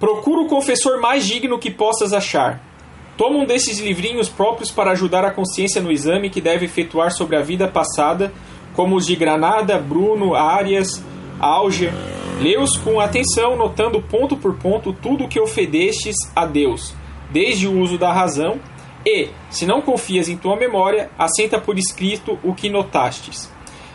Procura 0.00 0.40
o 0.40 0.48
confessor 0.48 1.00
mais 1.00 1.26
digno 1.26 1.58
que 1.58 1.70
possas 1.70 2.12
achar. 2.12 2.60
Toma 3.16 3.38
um 3.38 3.44
desses 3.44 3.78
livrinhos 3.78 4.28
próprios 4.28 4.70
para 4.70 4.92
ajudar 4.92 5.24
a 5.24 5.30
consciência 5.30 5.82
no 5.82 5.92
exame 5.92 6.30
que 6.30 6.40
deve 6.40 6.64
efetuar 6.64 7.12
sobre 7.12 7.36
a 7.36 7.42
vida 7.42 7.68
passada, 7.68 8.32
como 8.74 8.96
os 8.96 9.06
de 9.06 9.14
Granada, 9.14 9.78
Bruno, 9.78 10.34
Arias, 10.34 11.04
Alger. 11.38 11.92
Lê-os 12.40 12.76
com 12.78 12.98
atenção, 12.98 13.56
notando 13.56 14.00
ponto 14.00 14.36
por 14.36 14.56
ponto 14.56 14.92
tudo 14.92 15.24
o 15.24 15.28
que 15.28 15.38
ofendestes 15.38 16.16
a 16.34 16.46
Deus, 16.46 16.94
desde 17.30 17.68
o 17.68 17.78
uso 17.78 17.98
da 17.98 18.12
razão, 18.12 18.58
e, 19.04 19.30
se 19.50 19.66
não 19.66 19.82
confias 19.82 20.28
em 20.28 20.36
tua 20.36 20.56
memória, 20.56 21.10
assenta 21.18 21.58
por 21.58 21.78
escrito 21.78 22.38
o 22.42 22.54
que 22.54 22.70
notastes. 22.70 23.44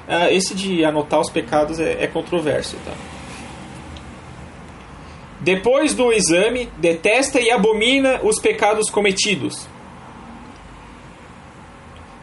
Uh, 0.07 0.31
esse 0.31 0.55
de 0.55 0.85
anotar 0.85 1.19
os 1.19 1.29
pecados 1.29 1.79
é, 1.79 2.03
é 2.03 2.07
controverso. 2.07 2.77
Tá? 2.85 2.93
Depois 5.39 5.93
do 5.93 6.11
exame, 6.11 6.69
detesta 6.77 7.39
e 7.39 7.51
abomina 7.51 8.19
os 8.23 8.39
pecados 8.39 8.89
cometidos. 8.89 9.67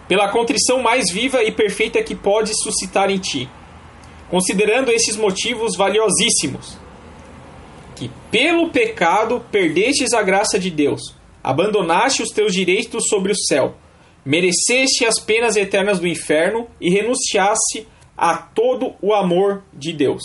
Pela 0.08 0.28
contrição 0.28 0.82
mais 0.82 1.10
viva 1.10 1.42
e 1.42 1.50
perfeita 1.50 2.02
que 2.02 2.14
pode 2.14 2.52
suscitar 2.62 3.10
em 3.10 3.18
ti, 3.18 3.48
considerando 4.30 4.90
esses 4.90 5.16
motivos 5.16 5.76
valiosíssimos, 5.76 6.76
que 7.96 8.10
pelo 8.30 8.68
pecado 8.68 9.42
perdestes 9.50 10.12
a 10.12 10.22
graça 10.22 10.58
de 10.58 10.70
Deus, 10.70 11.14
abandonaste 11.44 12.22
os 12.22 12.30
teus 12.30 12.54
direitos 12.54 13.06
sobre 13.08 13.30
o 13.30 13.36
céu, 13.36 13.76
mereceste 14.24 15.04
as 15.04 15.20
penas 15.20 15.54
eternas 15.54 16.00
do 16.00 16.06
inferno 16.06 16.66
e 16.80 16.88
renunciaste 16.90 17.86
a 18.16 18.38
todo 18.38 18.94
o 19.02 19.12
amor 19.12 19.62
de 19.70 19.92
Deus. 19.92 20.22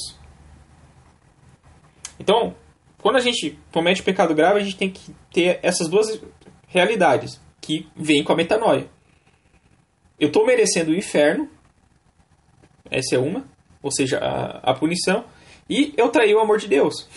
Então, 2.17 2.55
quando 3.01 3.17
a 3.17 3.21
gente 3.21 3.59
comete 3.71 4.01
pecado 4.01 4.33
grave, 4.33 4.59
a 4.59 4.63
gente 4.63 4.77
tem 4.77 4.89
que 4.89 5.13
ter 5.33 5.59
essas 5.61 5.89
duas 5.89 6.21
realidades 6.67 7.39
que 7.59 7.87
vêm 7.95 8.23
com 8.23 8.31
a 8.31 8.35
metanoia. 8.35 8.89
Eu 10.17 10.27
estou 10.27 10.45
merecendo 10.45 10.91
o 10.91 10.95
inferno, 10.95 11.49
essa 12.89 13.15
é 13.15 13.19
uma, 13.19 13.45
ou 13.81 13.91
seja, 13.91 14.19
a, 14.19 14.71
a 14.71 14.73
punição, 14.73 15.25
e 15.69 15.93
eu 15.97 16.09
traí 16.09 16.33
o 16.33 16.39
amor 16.39 16.59
de 16.59 16.67
Deus. 16.67 17.07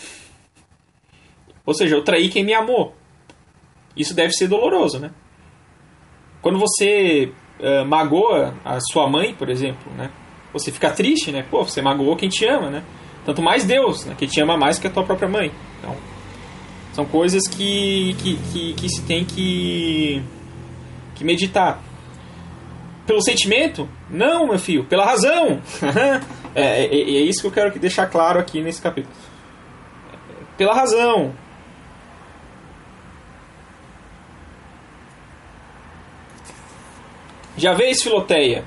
Ou 1.65 1.73
seja, 1.73 1.95
eu 1.95 2.03
traí 2.03 2.29
quem 2.29 2.43
me 2.43 2.53
amou. 2.53 2.95
Isso 3.95 4.15
deve 4.15 4.31
ser 4.33 4.47
doloroso, 4.47 4.99
né? 4.99 5.11
Quando 6.41 6.59
você 6.59 7.31
uh, 7.59 7.85
magoa 7.85 8.53
a 8.65 8.79
sua 8.79 9.09
mãe, 9.09 9.33
por 9.33 9.49
exemplo, 9.49 9.91
né? 9.97 10.09
Você 10.51 10.71
fica 10.71 10.91
triste, 10.91 11.31
né? 11.31 11.45
Pô, 11.49 11.63
você 11.63 11.81
magoou 11.81 12.15
quem 12.15 12.29
te 12.29 12.45
ama, 12.45 12.69
né? 12.69 12.83
Tanto 13.25 13.41
mais 13.41 13.63
Deus, 13.63 14.05
né? 14.05 14.15
Que 14.17 14.27
te 14.27 14.41
ama 14.41 14.57
mais 14.57 14.77
que 14.77 14.87
a 14.87 14.89
tua 14.89 15.03
própria 15.03 15.29
mãe. 15.29 15.51
Então, 15.79 15.95
são 16.93 17.05
coisas 17.05 17.47
que, 17.47 18.15
que, 18.19 18.37
que, 18.51 18.73
que 18.73 18.89
se 18.89 19.01
tem 19.03 19.25
que, 19.25 20.21
que 21.15 21.23
meditar. 21.23 21.81
Pelo 23.07 23.21
sentimento? 23.21 23.89
Não, 24.09 24.47
meu 24.47 24.59
filho, 24.59 24.85
pela 24.85 25.05
razão. 25.05 25.61
é, 26.53 26.85
é, 26.85 26.85
é, 26.85 27.21
isso 27.21 27.41
que 27.41 27.47
eu 27.47 27.51
quero 27.51 27.79
deixar 27.79 28.07
claro 28.07 28.39
aqui 28.39 28.61
nesse 28.61 28.81
capítulo. 28.81 29.13
Pela 30.55 30.73
razão. 30.73 31.33
Já 37.57 37.73
vês, 37.73 38.01
Filoteia, 38.01 38.63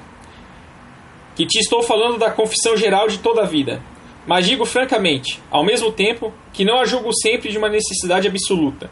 que 1.35 1.47
te 1.47 1.59
estou 1.59 1.83
falando 1.83 2.19
da 2.19 2.31
confissão 2.31 2.77
geral 2.77 3.09
de 3.09 3.19
toda 3.19 3.43
a 3.43 3.47
vida. 3.47 3.83
Mas 4.27 4.47
digo 4.47 4.65
francamente, 4.65 5.41
ao 5.51 5.65
mesmo 5.65 5.93
tempo, 5.93 6.33
que 6.53 6.65
não 6.65 6.81
a 6.81 6.85
julgo 6.85 7.13
sempre 7.15 7.51
de 7.51 7.59
uma 7.59 7.69
necessidade 7.69 8.27
absoluta. 8.27 8.91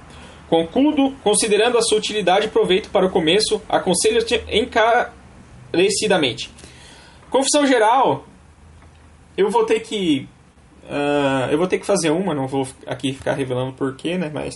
Contudo, 0.49 1.13
considerando 1.25 1.79
a 1.79 1.83
sua 1.83 1.99
utilidade 1.99 2.47
e 2.47 2.51
proveito 2.51 2.91
para 2.91 3.07
o 3.07 3.11
começo, 3.11 3.61
aconselho-te 3.69 4.45
encarecidamente. 4.49 6.51
Confissão 7.31 7.67
geral, 7.67 8.25
eu 9.37 9.51
vou 9.51 9.65
ter 9.65 9.81
que. 9.81 10.29
Uh, 10.85 11.51
eu 11.51 11.59
vou 11.59 11.67
ter 11.67 11.79
que 11.79 11.87
fazer 11.87 12.11
uma, 12.11 12.35
não 12.35 12.47
vou 12.47 12.69
aqui 12.87 13.13
ficar 13.13 13.33
revelando 13.33 13.73
porquê, 13.73 14.17
né? 14.17 14.31
Mas. 14.33 14.55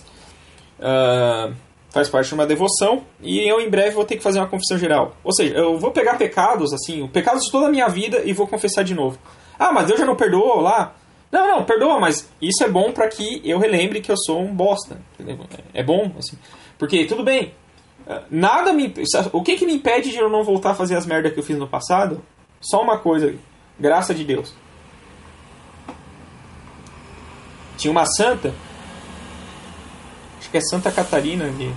Uh, 0.78 1.52
faz 1.98 2.08
parte 2.08 2.28
de 2.28 2.34
uma 2.34 2.46
devoção 2.46 3.02
e 3.20 3.40
eu 3.40 3.60
em 3.60 3.68
breve 3.68 3.90
vou 3.90 4.04
ter 4.04 4.16
que 4.16 4.22
fazer 4.22 4.38
uma 4.38 4.46
confissão 4.46 4.78
geral. 4.78 5.16
Ou 5.24 5.32
seja, 5.32 5.54
eu 5.54 5.78
vou 5.78 5.90
pegar 5.90 6.16
pecados, 6.16 6.72
assim, 6.72 7.06
pecados 7.08 7.44
de 7.44 7.50
toda 7.50 7.66
a 7.66 7.70
minha 7.70 7.88
vida 7.88 8.22
e 8.24 8.32
vou 8.32 8.46
confessar 8.46 8.84
de 8.84 8.94
novo. 8.94 9.18
Ah, 9.58 9.72
mas 9.72 9.86
Deus 9.86 9.98
já 9.98 10.06
não 10.06 10.14
perdoou 10.14 10.60
lá? 10.60 10.94
Não, 11.30 11.46
não, 11.46 11.64
perdoa, 11.64 12.00
mas 12.00 12.28
isso 12.40 12.64
é 12.64 12.68
bom 12.68 12.92
para 12.92 13.08
que 13.08 13.42
eu 13.44 13.58
relembre 13.58 14.00
que 14.00 14.10
eu 14.10 14.16
sou 14.16 14.40
um 14.40 14.54
bosta. 14.54 14.98
Entendeu? 15.18 15.44
É 15.74 15.82
bom, 15.82 16.12
assim. 16.18 16.38
Porque, 16.78 17.04
tudo 17.04 17.22
bem, 17.22 17.52
nada 18.30 18.72
me. 18.72 18.94
O 19.32 19.42
que, 19.42 19.56
que 19.56 19.66
me 19.66 19.74
impede 19.74 20.10
de 20.10 20.18
eu 20.18 20.30
não 20.30 20.42
voltar 20.42 20.70
a 20.70 20.74
fazer 20.74 20.96
as 20.96 21.04
merdas 21.04 21.32
que 21.32 21.38
eu 21.38 21.44
fiz 21.44 21.58
no 21.58 21.68
passado? 21.68 22.22
Só 22.60 22.80
uma 22.80 22.98
coisa, 22.98 23.34
graça 23.78 24.14
de 24.14 24.24
Deus. 24.24 24.54
Tinha 27.76 27.90
uma 27.90 28.06
santa, 28.06 28.52
acho 30.38 30.50
que 30.50 30.56
é 30.56 30.60
Santa 30.60 30.90
Catarina, 30.90 31.48
de, 31.50 31.70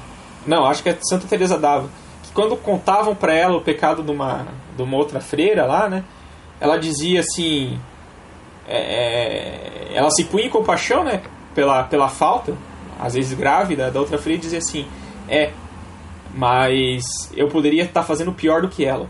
não, 0.45 0.65
acho 0.65 0.83
que 0.83 0.89
é 0.89 0.97
Santa 1.01 1.27
Teresa 1.27 1.57
d'Ava, 1.57 1.89
que 2.23 2.31
quando 2.31 2.55
contavam 2.57 3.15
para 3.15 3.33
ela 3.33 3.57
o 3.57 3.61
pecado 3.61 4.03
de 4.03 4.11
uma, 4.11 4.47
de 4.75 4.81
uma 4.81 4.97
outra 4.97 5.19
freira 5.19 5.65
lá, 5.65 5.89
né? 5.89 6.03
ela 6.61 6.77
dizia 6.77 7.21
assim. 7.21 7.79
É, 8.67 8.77
é, 8.77 9.91
ela 9.95 10.11
se 10.11 10.23
punha 10.25 10.45
em 10.45 10.49
compaixão, 10.49 11.03
né? 11.03 11.23
Pela, 11.55 11.83
pela 11.83 12.07
falta, 12.07 12.55
às 12.99 13.15
vezes 13.15 13.37
grávida, 13.37 13.89
da 13.89 13.99
outra 13.99 14.19
filha, 14.19 14.35
e 14.35 14.37
dizia 14.37 14.59
assim: 14.59 14.87
É, 15.27 15.51
mas 16.33 17.03
eu 17.35 17.47
poderia 17.47 17.83
estar 17.83 18.03
fazendo 18.03 18.31
pior 18.31 18.61
do 18.61 18.69
que 18.69 18.85
ela. 18.85 19.09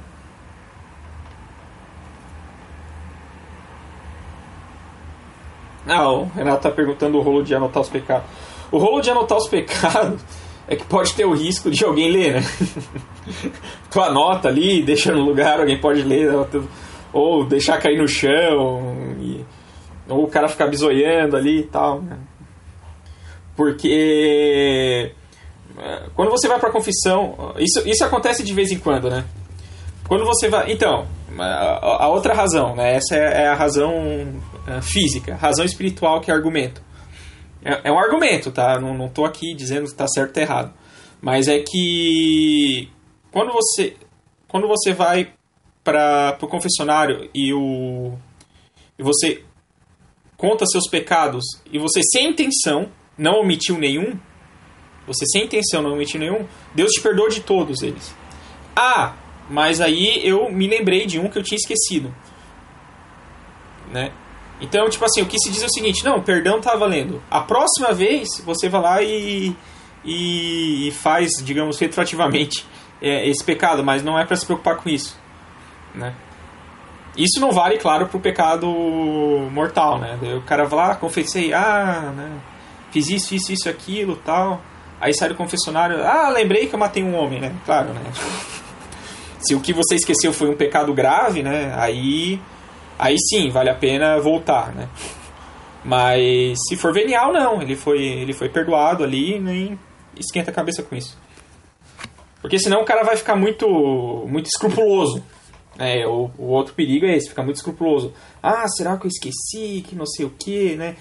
Ah, 5.85 6.09
o 6.09 6.25
Renato 6.25 6.57
está 6.57 6.71
perguntando 6.71 7.17
o 7.17 7.21
rolo 7.21 7.43
de 7.43 7.53
anotar 7.53 7.81
os 7.81 7.89
pecados. 7.89 8.25
O 8.71 8.77
rolo 8.77 9.01
de 9.01 9.11
anotar 9.11 9.37
os 9.37 9.49
pecados 9.49 10.23
é 10.67 10.75
que 10.75 10.85
pode 10.85 11.13
ter 11.13 11.25
o 11.25 11.33
risco 11.33 11.69
de 11.69 11.83
alguém 11.83 12.11
ler, 12.11 12.35
né? 12.35 12.41
tu 13.91 14.01
anota 14.01 14.47
ali, 14.47 14.81
deixa 14.83 15.11
no 15.11 15.21
lugar, 15.21 15.59
alguém 15.59 15.79
pode 15.79 16.01
ler 16.03 16.29
ou 17.11 17.45
deixar 17.45 17.77
cair 17.79 17.97
no 17.97 18.07
chão, 18.07 18.95
e, 19.19 19.45
ou 20.07 20.23
o 20.23 20.27
cara 20.27 20.47
ficar 20.47 20.67
bisoiando 20.67 21.35
ali 21.35 21.59
e 21.59 21.63
tal. 21.63 22.01
Né? 22.01 22.17
Porque 23.55 25.11
é, 25.77 26.03
quando 26.15 26.31
você 26.31 26.47
vai 26.47 26.59
para 26.59 26.71
confissão, 26.71 27.53
isso, 27.57 27.87
isso 27.87 28.05
acontece 28.05 28.43
de 28.43 28.53
vez 28.53 28.71
em 28.71 28.79
quando, 28.79 29.09
né? 29.09 29.25
quando 30.11 30.25
você 30.25 30.49
vai. 30.49 30.69
Então, 30.69 31.07
a, 31.39 32.03
a 32.03 32.09
outra 32.09 32.33
razão, 32.33 32.75
né? 32.75 32.97
Essa 32.97 33.15
é, 33.15 33.43
é 33.43 33.47
a 33.47 33.55
razão 33.55 33.93
uh, 33.93 34.81
física, 34.81 35.35
razão 35.35 35.63
espiritual 35.63 36.19
que 36.19 36.29
é 36.29 36.33
argumento. 36.33 36.81
É, 37.63 37.89
é 37.89 37.91
um 37.91 37.99
argumento, 37.99 38.51
tá? 38.51 38.79
Não, 38.79 38.97
não 38.97 39.09
tô 39.09 39.25
aqui 39.25 39.53
dizendo 39.53 39.87
que 39.87 39.95
tá 39.95 40.07
certo 40.07 40.37
ou 40.37 40.43
errado. 40.43 40.73
Mas 41.21 41.47
é 41.47 41.59
que 41.59 42.89
quando 43.31 43.51
você 43.53 43.95
quando 44.47 44.67
você 44.67 44.93
vai 44.93 45.33
para 45.83 46.37
o 46.41 46.47
confessionário 46.47 47.29
e 47.33 47.53
o 47.53 48.13
e 48.97 49.03
você 49.03 49.43
conta 50.35 50.65
seus 50.65 50.87
pecados 50.89 51.43
e 51.71 51.77
você 51.77 52.01
sem 52.03 52.29
intenção 52.29 52.91
não 53.17 53.41
omitiu 53.41 53.77
nenhum, 53.77 54.19
você 55.05 55.25
sem 55.27 55.45
intenção 55.45 55.81
não 55.81 55.93
omitiu 55.93 56.19
nenhum, 56.19 56.47
Deus 56.73 56.91
te 56.91 57.01
perdoa 57.01 57.29
de 57.29 57.41
todos 57.41 57.83
eles. 57.83 58.13
Ah, 58.75 59.15
mas 59.49 59.79
aí 59.79 60.21
eu 60.27 60.51
me 60.51 60.67
lembrei 60.67 61.05
de 61.05 61.19
um 61.19 61.29
que 61.29 61.37
eu 61.37 61.43
tinha 61.43 61.57
esquecido, 61.57 62.13
né? 63.91 64.11
Então, 64.61 64.87
tipo 64.89 65.03
assim, 65.03 65.23
o 65.23 65.25
que 65.25 65.39
se 65.39 65.49
diz 65.51 65.63
é 65.63 65.65
o 65.65 65.71
seguinte: 65.71 66.05
não, 66.05 66.21
perdão 66.21 66.61
tá 66.61 66.75
valendo. 66.75 67.21
A 67.29 67.41
próxima 67.41 67.91
vez 67.91 68.29
você 68.45 68.69
vai 68.69 68.81
lá 68.81 69.01
e, 69.01 69.55
e 70.05 70.93
faz, 71.01 71.31
digamos, 71.43 71.79
retroativamente 71.79 72.65
é, 73.01 73.27
esse 73.27 73.43
pecado, 73.43 73.83
mas 73.83 74.03
não 74.03 74.17
é 74.17 74.25
para 74.25 74.35
se 74.35 74.45
preocupar 74.45 74.77
com 74.77 74.87
isso, 74.87 75.19
né? 75.95 76.13
Isso 77.17 77.41
não 77.41 77.51
vale, 77.51 77.77
claro, 77.77 78.07
pro 78.07 78.19
pecado 78.19 78.67
mortal, 79.51 79.99
né? 79.99 80.17
O 80.37 80.41
cara 80.43 80.63
vai 80.63 80.87
lá, 80.87 80.95
confessei, 80.95 81.53
ah, 81.53 82.13
né? 82.15 82.31
Fiz 82.91 83.09
isso, 83.09 83.35
isso, 83.35 83.51
isso, 83.51 83.69
aquilo, 83.69 84.15
tal. 84.15 84.61
Aí 84.99 85.13
sai 85.13 85.29
do 85.29 85.35
confessionário, 85.35 86.05
ah, 86.05 86.29
lembrei 86.29 86.67
que 86.67 86.75
eu 86.75 86.79
matei 86.79 87.03
um 87.03 87.15
homem, 87.15 87.39
né? 87.39 87.53
Claro, 87.65 87.89
né? 87.89 88.01
Se 89.39 89.55
o 89.55 89.59
que 89.59 89.73
você 89.73 89.95
esqueceu 89.95 90.31
foi 90.31 90.49
um 90.49 90.55
pecado 90.55 90.93
grave, 90.93 91.41
né? 91.41 91.73
Aí, 91.75 92.39
aí 92.97 93.15
sim, 93.17 93.49
vale 93.49 93.69
a 93.69 93.75
pena 93.75 94.19
voltar, 94.19 94.73
né? 94.73 94.89
Mas 95.83 96.57
se 96.67 96.75
for 96.75 96.93
venial, 96.93 97.33
não. 97.33 97.61
Ele 97.61 97.75
foi, 97.75 98.01
ele 98.01 98.33
foi 98.33 98.49
perdoado 98.49 99.03
ali, 99.03 99.39
nem 99.39 99.79
esquenta 100.17 100.51
a 100.51 100.53
cabeça 100.53 100.83
com 100.83 100.95
isso. 100.95 101.17
Porque 102.41 102.59
senão 102.59 102.81
o 102.81 102.85
cara 102.85 103.03
vai 103.03 103.15
ficar 103.15 103.35
muito, 103.35 103.67
muito 104.27 104.47
escrupuloso. 104.47 105.23
É, 105.77 106.05
o, 106.05 106.29
o 106.37 106.47
outro 106.47 106.73
perigo 106.73 107.05
é 107.05 107.15
esse, 107.15 107.29
ficar 107.29 107.43
muito 107.43 107.57
escrupuloso. 107.57 108.13
Ah, 108.41 108.67
será 108.67 108.97
que 108.97 109.05
eu 109.05 109.09
esqueci? 109.09 109.83
Que 109.87 109.95
não 109.95 110.05
sei 110.05 110.25
o 110.25 110.29
que, 110.29 110.75
né? 110.75 110.95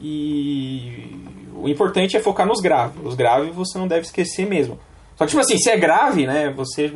E 0.00 1.16
o 1.54 1.68
importante 1.68 2.16
é 2.16 2.20
focar 2.20 2.46
nos 2.46 2.60
graves. 2.60 3.00
Os 3.04 3.14
graves 3.14 3.54
você 3.54 3.78
não 3.78 3.88
deve 3.88 4.02
esquecer 4.02 4.46
mesmo. 4.46 4.78
Só 5.16 5.24
que, 5.24 5.30
tipo 5.30 5.40
assim, 5.40 5.58
se 5.58 5.70
é 5.70 5.76
grave, 5.76 6.26
né? 6.26 6.50
Você, 6.52 6.88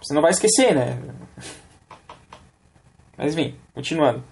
você 0.00 0.14
não 0.14 0.22
vai 0.22 0.30
esquecer, 0.30 0.74
né? 0.74 0.98
Mas, 3.16 3.34
enfim, 3.34 3.56
continuando. 3.72 4.22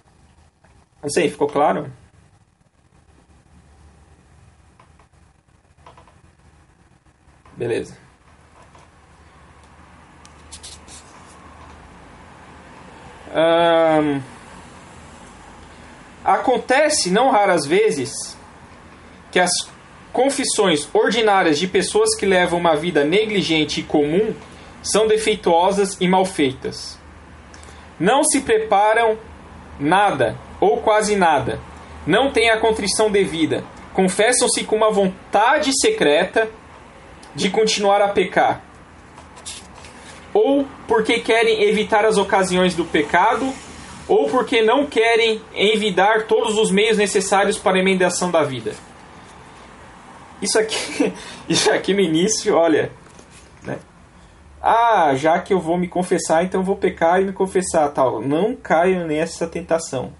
Não 1.01 1.09
sei, 1.09 1.29
ficou 1.29 1.47
claro? 1.47 1.91
Beleza. 7.55 7.97
Um, 13.35 14.21
acontece, 16.23 17.09
não 17.09 17.31
raras 17.31 17.65
vezes, 17.65 18.37
que 19.31 19.39
as 19.39 19.51
confissões 20.11 20.87
ordinárias 20.93 21.57
de 21.57 21.67
pessoas 21.67 22.15
que 22.15 22.25
levam 22.25 22.59
uma 22.59 22.75
vida 22.75 23.03
negligente 23.03 23.79
e 23.79 23.83
comum 23.83 24.35
são 24.83 25.07
defeituosas 25.07 25.97
e 25.99 26.07
mal 26.07 26.25
feitas. 26.25 26.99
Não 27.99 28.23
se 28.23 28.41
preparam 28.41 29.17
nada 29.79 30.37
ou 30.59 30.77
quase 30.77 31.15
nada. 31.15 31.59
Não 32.05 32.31
têm 32.31 32.49
a 32.49 32.59
contrição 32.59 33.11
devida. 33.11 33.63
Confessam-se 33.93 34.63
com 34.63 34.75
uma 34.75 34.91
vontade 34.91 35.71
secreta 35.79 36.49
de 37.35 37.49
continuar 37.49 38.01
a 38.01 38.09
pecar 38.09 38.61
ou 40.33 40.65
porque 40.87 41.19
querem 41.19 41.63
evitar 41.63 42.05
as 42.05 42.17
ocasiões 42.17 42.73
do 42.73 42.83
pecado, 42.83 43.53
ou 44.07 44.27
porque 44.29 44.61
não 44.61 44.85
querem 44.85 45.41
envidar 45.55 46.23
todos 46.23 46.57
os 46.57 46.71
meios 46.71 46.97
necessários 46.97 47.57
para 47.57 47.77
a 47.77 47.79
emendação 47.79 48.31
da 48.31 48.43
vida. 48.43 48.73
Isso 50.41 50.59
aqui, 50.59 51.13
isso 51.47 51.71
aqui 51.71 51.93
no 51.93 52.01
início, 52.01 52.55
olha? 52.55 52.91
Ah, 54.65 55.13
já 55.13 55.41
que 55.41 55.53
eu 55.53 55.59
vou 55.59 55.77
me 55.77 55.89
confessar, 55.89 56.45
então 56.45 56.63
vou 56.63 56.77
pecar 56.77 57.21
e 57.21 57.25
me 57.25 57.33
confessar, 57.33 57.89
tal. 57.89 58.21
Não 58.21 58.55
caio 58.55 59.05
nessa 59.05 59.45
tentação. 59.45 60.13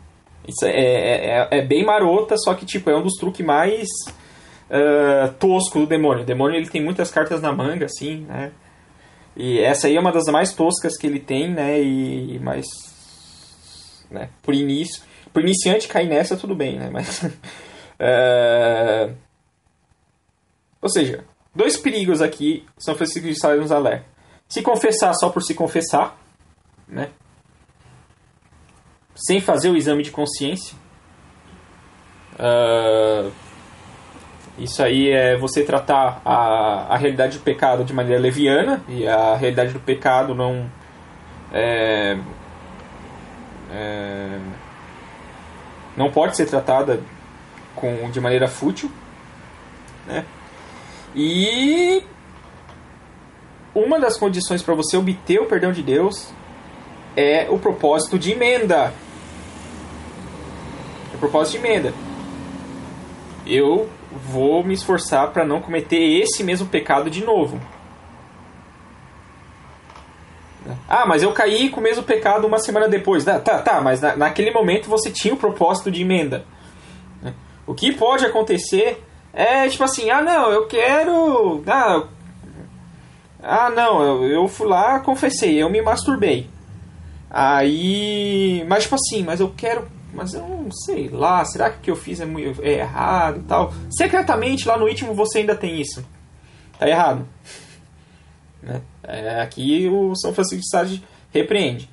Isso 0.45 0.65
é, 0.65 0.69
é, 0.69 1.47
é, 1.49 1.59
é 1.59 1.61
bem 1.61 1.85
marota, 1.85 2.35
só 2.37 2.53
que 2.53 2.65
tipo 2.65 2.89
é 2.89 2.97
um 2.97 3.01
dos 3.01 3.13
truques 3.13 3.45
mais 3.45 3.87
uh, 4.69 5.31
tosco 5.39 5.79
do 5.79 5.87
demônio. 5.87 6.23
O 6.23 6.25
demônio 6.25 6.57
ele 6.57 6.67
tem 6.67 6.83
muitas 6.83 7.09
cartas 7.09 7.41
na 7.41 7.53
manga, 7.53 7.85
assim, 7.85 8.25
né? 8.27 8.51
E 9.33 9.61
essa 9.61 9.87
aí 9.87 9.95
é 9.95 9.99
uma 9.99 10.11
das 10.11 10.25
mais 10.25 10.51
toscas 10.53 10.97
que 10.97 11.07
ele 11.07 11.21
tem, 11.21 11.49
né? 11.49 11.81
E 11.81 12.37
mais. 12.39 12.65
Né, 14.11 14.27
por 14.41 14.53
início. 14.53 15.03
Por 15.31 15.41
iniciante 15.41 15.87
cair 15.87 16.09
nessa, 16.09 16.35
tudo 16.35 16.53
bem, 16.53 16.77
né? 16.77 16.89
Mas. 16.91 17.23
é... 17.97 19.09
Ou 20.81 20.89
seja, 20.89 21.23
dois 21.55 21.77
perigos 21.77 22.21
aqui 22.21 22.65
São 22.77 22.93
Francisco 22.93 23.25
de 23.25 23.39
Sales 23.39 23.61
nos 23.61 23.71
alerta. 23.71 24.12
Se 24.53 24.61
confessar 24.61 25.15
só 25.15 25.31
por 25.31 25.41
se 25.41 25.55
confessar, 25.55 26.15
né? 26.87 27.09
Sem 29.15 29.41
fazer 29.41 29.71
o 29.71 29.75
exame 29.75 30.03
de 30.03 30.11
consciência. 30.11 30.77
Uh, 32.35 33.31
isso 34.59 34.83
aí 34.83 35.09
é 35.09 35.35
você 35.35 35.63
tratar 35.63 36.21
a, 36.23 36.93
a 36.93 36.97
realidade 36.97 37.39
do 37.39 37.43
pecado 37.43 37.83
de 37.83 37.93
maneira 37.93 38.21
leviana 38.21 38.83
e 38.87 39.07
a 39.07 39.35
realidade 39.35 39.73
do 39.73 39.79
pecado 39.79 40.35
não 40.35 40.69
é, 41.51 42.15
é, 43.71 44.39
não 45.97 46.11
pode 46.11 46.37
ser 46.37 46.45
tratada 46.45 47.01
com, 47.75 48.07
de 48.11 48.21
maneira 48.21 48.47
fútil, 48.47 48.91
né? 50.05 50.23
E 51.15 52.03
uma 53.75 53.99
das 53.99 54.17
condições 54.17 54.61
para 54.61 54.75
você 54.75 54.95
obter 54.95 55.39
o 55.39 55.45
perdão 55.45 55.71
de 55.71 55.81
Deus 55.81 56.31
é 57.15 57.47
o 57.49 57.57
propósito 57.57 58.17
de 58.19 58.31
emenda. 58.31 58.93
É 61.11 61.15
o 61.15 61.19
propósito 61.19 61.59
de 61.59 61.65
emenda. 61.65 61.93
Eu 63.45 63.89
vou 64.11 64.63
me 64.63 64.73
esforçar 64.73 65.31
para 65.31 65.45
não 65.45 65.61
cometer 65.61 66.21
esse 66.21 66.43
mesmo 66.43 66.67
pecado 66.67 67.09
de 67.09 67.23
novo. 67.23 67.59
Ah, 70.87 71.05
mas 71.05 71.23
eu 71.23 71.31
caí 71.33 71.69
com 71.69 71.79
o 71.79 71.83
mesmo 71.83 72.03
pecado 72.03 72.47
uma 72.47 72.59
semana 72.59 72.87
depois. 72.87 73.23
Tá, 73.23 73.39
tá, 73.39 73.59
tá 73.59 73.81
mas 73.81 73.99
na, 73.99 74.15
naquele 74.15 74.51
momento 74.51 74.89
você 74.89 75.11
tinha 75.11 75.33
o 75.33 75.37
propósito 75.37 75.91
de 75.91 76.01
emenda. 76.01 76.45
O 77.65 77.73
que 77.73 77.93
pode 77.93 78.25
acontecer 78.25 79.03
é 79.33 79.67
tipo 79.67 79.83
assim: 79.83 80.09
ah, 80.09 80.21
não, 80.21 80.51
eu 80.51 80.67
quero. 80.67 81.63
Ah, 81.67 82.03
ah 83.43 83.69
não, 83.69 84.01
eu, 84.01 84.23
eu 84.23 84.47
fui 84.47 84.67
lá, 84.67 84.99
confessei, 85.01 85.61
eu 85.61 85.69
me 85.69 85.81
masturbei. 85.81 86.49
Aí. 87.29 88.63
Mas 88.67 88.83
tipo 88.83 88.95
assim, 88.95 89.23
mas 89.23 89.39
eu 89.39 89.53
quero 89.55 89.87
mas 90.13 90.33
eu 90.33 90.47
não 90.47 90.71
sei 90.71 91.09
lá, 91.09 91.43
será 91.43 91.71
que 91.71 91.77
o 91.77 91.81
que 91.81 91.91
eu 91.91 91.95
fiz 91.95 92.21
é, 92.21 92.25
é 92.61 92.73
errado 92.79 93.39
e 93.39 93.43
tal? 93.43 93.73
Secretamente, 93.89 94.67
lá 94.67 94.77
no 94.77 94.87
íntimo 94.87 95.13
você 95.13 95.39
ainda 95.39 95.55
tem 95.55 95.81
isso. 95.81 96.05
Tá 96.77 96.87
errado. 96.87 97.27
Né? 98.63 98.81
É, 99.03 99.41
aqui 99.41 99.89
o 99.89 100.15
São 100.15 100.33
Francisco 100.33 100.61
de 100.61 100.69
Sales 100.69 101.01
repreende. 101.33 101.89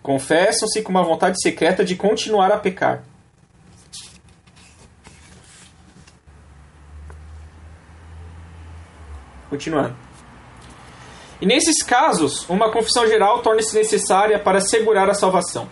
Confessam-se 0.00 0.80
com 0.82 0.90
uma 0.90 1.02
vontade 1.02 1.36
secreta 1.42 1.84
de 1.84 1.96
continuar 1.96 2.52
a 2.52 2.58
pecar. 2.58 3.02
Continuando. 9.50 10.05
E 11.40 11.46
nesses 11.46 11.82
casos, 11.82 12.48
uma 12.48 12.70
confissão 12.70 13.06
geral 13.06 13.42
torna-se 13.42 13.76
necessária 13.76 14.38
para 14.38 14.58
assegurar 14.58 15.08
a 15.10 15.14
salvação. 15.14 15.68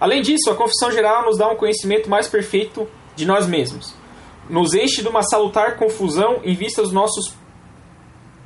Além 0.00 0.22
disso, 0.22 0.50
a 0.50 0.54
confissão 0.54 0.90
geral 0.90 1.24
nos 1.24 1.38
dá 1.38 1.48
um 1.48 1.56
conhecimento 1.56 2.10
mais 2.10 2.26
perfeito 2.26 2.88
de 3.14 3.24
nós 3.24 3.46
mesmos. 3.46 3.94
Nos 4.50 4.74
enche 4.74 5.02
de 5.02 5.08
uma 5.08 5.22
salutar 5.22 5.76
confusão 5.76 6.40
em 6.42 6.54
vista, 6.54 6.82
dos 6.82 6.92
nossos, 6.92 7.34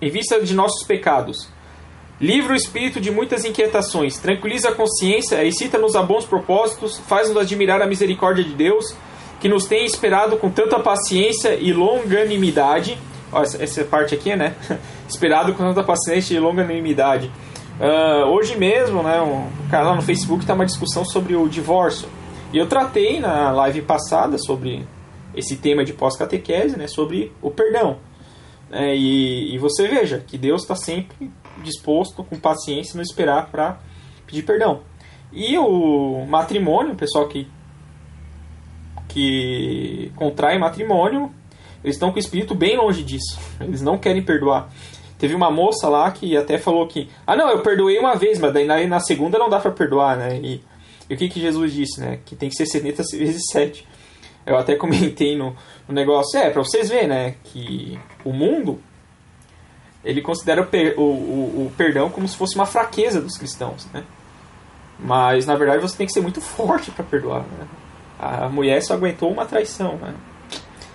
em 0.02 0.10
vista 0.10 0.40
de 0.40 0.54
nossos 0.54 0.86
pecados. 0.86 1.48
Livra 2.20 2.54
o 2.54 2.56
espírito 2.56 3.00
de 3.00 3.10
muitas 3.10 3.44
inquietações, 3.44 4.18
tranquiliza 4.18 4.70
a 4.70 4.74
consciência, 4.74 5.44
excita-nos 5.44 5.94
a 5.94 6.02
bons 6.02 6.24
propósitos, 6.24 6.98
faz-nos 6.98 7.36
admirar 7.36 7.82
a 7.82 7.86
misericórdia 7.86 8.42
de 8.42 8.54
Deus, 8.54 8.96
que 9.38 9.48
nos 9.48 9.66
tem 9.66 9.84
esperado 9.84 10.36
com 10.38 10.50
tanta 10.50 10.78
paciência 10.80 11.54
e 11.54 11.72
longanimidade. 11.72 12.98
Ó, 13.32 13.42
essa, 13.42 13.62
essa 13.62 13.84
parte 13.84 14.14
aqui, 14.14 14.34
né? 14.36 14.54
esperado 15.08 15.52
com 15.54 15.64
tanta 15.64 15.82
paciência 15.82 16.34
e 16.34 16.38
longanimidade 16.38 17.30
Uh, 17.78 18.24
hoje 18.30 18.56
mesmo, 18.56 19.02
né, 19.02 19.20
um 19.20 19.50
cara 19.68 19.88
lá 19.88 19.94
no 19.94 20.00
Facebook 20.00 20.42
está 20.42 20.54
uma 20.54 20.64
discussão 20.64 21.04
sobre 21.04 21.36
o 21.36 21.46
divórcio. 21.46 22.08
E 22.52 22.56
eu 22.56 22.66
tratei 22.66 23.20
na 23.20 23.50
live 23.52 23.82
passada 23.82 24.38
sobre 24.38 24.86
esse 25.34 25.56
tema 25.56 25.84
de 25.84 25.92
pós-catequese, 25.92 26.78
né, 26.78 26.88
sobre 26.88 27.32
o 27.42 27.50
perdão. 27.50 27.98
É, 28.72 28.96
e, 28.96 29.54
e, 29.54 29.58
você 29.58 29.86
veja 29.86 30.18
que 30.26 30.38
Deus 30.38 30.62
está 30.62 30.74
sempre 30.74 31.30
disposto, 31.62 32.24
com 32.24 32.36
paciência, 32.38 32.96
não 32.96 33.02
esperar 33.02 33.50
para 33.50 33.78
pedir 34.26 34.42
perdão. 34.42 34.80
E 35.30 35.56
o 35.58 36.24
matrimônio, 36.26 36.94
o 36.94 36.96
pessoal 36.96 37.28
que, 37.28 37.46
que 39.06 40.10
contrai 40.16 40.58
matrimônio, 40.58 41.30
eles 41.82 41.96
estão 41.96 42.10
com 42.10 42.16
o 42.16 42.18
espírito 42.18 42.54
bem 42.54 42.76
longe 42.76 43.02
disso. 43.02 43.38
Eles 43.60 43.82
não 43.82 43.98
querem 43.98 44.22
perdoar. 44.22 44.70
Teve 45.18 45.34
uma 45.34 45.50
moça 45.50 45.88
lá 45.88 46.10
que 46.10 46.36
até 46.36 46.58
falou 46.58 46.86
que, 46.86 47.08
ah 47.26 47.34
não, 47.34 47.48
eu 47.48 47.62
perdoei 47.62 47.98
uma 47.98 48.16
vez, 48.16 48.38
mas 48.38 48.52
daí 48.52 48.86
na, 48.86 49.00
segunda 49.00 49.38
não 49.38 49.48
dá 49.48 49.58
para 49.58 49.70
perdoar, 49.70 50.16
né? 50.16 50.36
E, 50.36 50.62
e, 51.08 51.14
o 51.14 51.16
que, 51.16 51.28
que 51.28 51.40
Jesus 51.40 51.72
disse, 51.72 52.00
né? 52.00 52.18
Que 52.24 52.36
tem 52.36 52.50
que 52.50 52.56
ser 52.56 52.66
70 52.66 53.02
vezes 53.16 53.42
7. 53.50 53.86
Eu 54.44 54.56
até 54.56 54.76
comentei 54.76 55.36
no, 55.36 55.56
no 55.88 55.94
negócio, 55.94 56.38
é, 56.38 56.50
para 56.50 56.62
vocês 56.62 56.88
verem, 56.88 57.08
né? 57.08 57.34
Que 57.44 57.98
o 58.24 58.32
mundo, 58.32 58.78
ele 60.04 60.20
considera 60.20 60.60
o, 60.60 61.00
o, 61.00 61.02
o, 61.02 61.66
o, 61.66 61.72
perdão 61.76 62.10
como 62.10 62.28
se 62.28 62.36
fosse 62.36 62.54
uma 62.54 62.66
fraqueza 62.66 63.20
dos 63.20 63.38
cristãos, 63.38 63.88
né? 63.94 64.04
Mas, 64.98 65.46
na 65.46 65.56
verdade, 65.56 65.80
você 65.80 65.96
tem 65.96 66.06
que 66.06 66.12
ser 66.12 66.20
muito 66.20 66.40
forte 66.40 66.90
para 66.90 67.04
perdoar, 67.04 67.40
né? 67.40 67.66
A 68.18 68.48
mulher 68.48 68.82
só 68.82 68.94
aguentou 68.94 69.30
uma 69.30 69.46
traição, 69.46 69.96
né? 69.96 70.14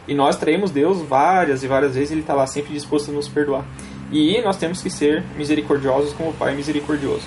E 0.07 0.13
nós 0.13 0.35
traímos 0.35 0.71
Deus 0.71 1.01
várias 1.01 1.63
e 1.63 1.67
várias 1.67 1.95
vezes, 1.95 2.11
ele 2.11 2.21
está 2.21 2.33
lá 2.33 2.47
sempre 2.47 2.73
disposto 2.73 3.11
a 3.11 3.13
nos 3.13 3.27
perdoar. 3.27 3.65
E 4.11 4.41
nós 4.41 4.57
temos 4.57 4.81
que 4.81 4.89
ser 4.89 5.23
misericordiosos 5.37 6.13
como 6.13 6.31
o 6.31 6.33
Pai 6.33 6.53
misericordioso. 6.53 7.23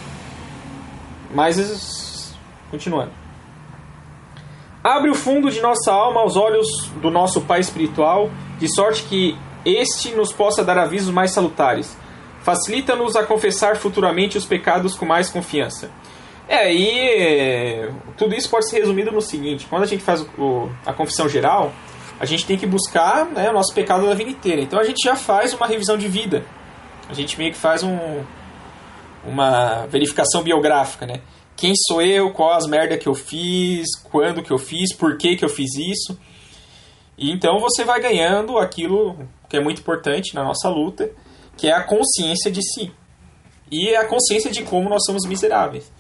Mas, 1.34 2.34
continuando. 2.70 3.10
Abre 4.82 5.10
o 5.10 5.14
fundo 5.14 5.50
de 5.50 5.60
nossa 5.62 5.90
alma 5.90 6.20
aos 6.20 6.36
olhos 6.36 6.66
do 7.00 7.10
nosso 7.10 7.40
Pai 7.40 7.60
espiritual, 7.60 8.30
de 8.58 8.68
sorte 8.74 9.04
que 9.04 9.36
este 9.64 10.10
nos 10.10 10.30
possa 10.32 10.62
dar 10.62 10.76
avisos 10.76 11.12
mais 11.12 11.30
salutares. 11.30 11.96
Facilita-nos 12.42 13.16
a 13.16 13.24
confessar 13.24 13.76
futuramente 13.76 14.36
os 14.36 14.44
pecados 14.44 14.94
com 14.94 15.06
mais 15.06 15.30
confiança. 15.30 15.90
É, 16.46 16.70
e 16.74 17.88
tudo 18.18 18.34
isso 18.34 18.50
pode 18.50 18.68
ser 18.68 18.80
resumido 18.80 19.10
no 19.10 19.22
seguinte: 19.22 19.66
quando 19.68 19.84
a 19.84 19.86
gente 19.86 20.02
faz 20.02 20.20
o, 20.38 20.68
a 20.84 20.92
confissão 20.92 21.26
geral, 21.26 21.72
a 22.18 22.24
gente 22.24 22.46
tem 22.46 22.56
que 22.56 22.66
buscar 22.66 23.26
né, 23.26 23.50
o 23.50 23.52
nosso 23.52 23.74
pecado 23.74 24.06
da 24.06 24.14
vida 24.14 24.30
inteira. 24.30 24.60
Então 24.60 24.78
a 24.78 24.84
gente 24.84 25.04
já 25.04 25.16
faz 25.16 25.52
uma 25.52 25.66
revisão 25.66 25.96
de 25.96 26.08
vida 26.08 26.44
a 27.08 27.12
gente 27.12 27.38
meio 27.38 27.52
que 27.52 27.58
faz 27.58 27.82
um, 27.82 28.24
uma 29.24 29.86
verificação 29.86 30.42
biográfica, 30.42 31.06
né? 31.06 31.20
Quem 31.56 31.72
sou 31.86 32.02
eu, 32.02 32.32
qual 32.32 32.54
as 32.54 32.66
merdas 32.66 32.98
que 32.98 33.08
eu 33.08 33.14
fiz, 33.14 33.86
quando 34.10 34.42
que 34.42 34.50
eu 34.50 34.58
fiz, 34.58 34.94
por 34.94 35.16
que 35.16 35.36
que 35.36 35.44
eu 35.44 35.48
fiz 35.48 35.74
isso. 35.76 36.18
E 37.16 37.30
então 37.30 37.60
você 37.60 37.84
vai 37.84 38.00
ganhando 38.00 38.58
aquilo 38.58 39.16
que 39.48 39.56
é 39.56 39.60
muito 39.60 39.80
importante 39.80 40.34
na 40.34 40.42
nossa 40.42 40.68
luta, 40.68 41.10
que 41.56 41.68
é 41.68 41.72
a 41.72 41.84
consciência 41.84 42.50
de 42.50 42.60
si. 42.60 42.92
E 43.70 43.94
a 43.94 44.04
consciência 44.06 44.50
de 44.50 44.62
como 44.64 44.88
nós 44.88 45.04
somos 45.06 45.24
miseráveis. 45.26 45.92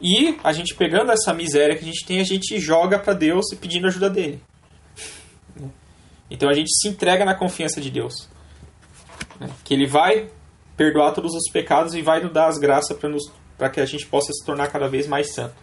E 0.00 0.38
a 0.44 0.52
gente 0.52 0.74
pegando 0.74 1.12
essa 1.12 1.32
miséria 1.32 1.76
que 1.76 1.82
a 1.82 1.86
gente 1.86 2.04
tem, 2.04 2.20
a 2.20 2.24
gente 2.24 2.58
joga 2.58 2.98
para 2.98 3.14
Deus 3.14 3.52
e 3.52 3.56
pedindo 3.56 3.86
ajuda 3.86 4.10
dele. 4.10 4.42
Então 6.30 6.48
a 6.48 6.54
gente 6.54 6.70
se 6.72 6.88
entrega 6.88 7.24
na 7.24 7.34
confiança 7.34 7.80
de 7.80 7.90
Deus. 7.90 8.28
Que 9.64 9.74
ele 9.74 9.86
vai 9.86 10.30
perdoar 10.76 11.12
todos 11.12 11.34
os 11.34 11.50
pecados 11.52 11.94
e 11.94 12.02
vai 12.02 12.22
nos 12.22 12.32
dar 12.32 12.46
as 12.46 12.58
graças 12.58 12.96
para 13.58 13.68
que 13.68 13.80
a 13.80 13.86
gente 13.86 14.06
possa 14.06 14.32
se 14.32 14.44
tornar 14.44 14.68
cada 14.68 14.88
vez 14.88 15.06
mais 15.06 15.34
santo. 15.34 15.54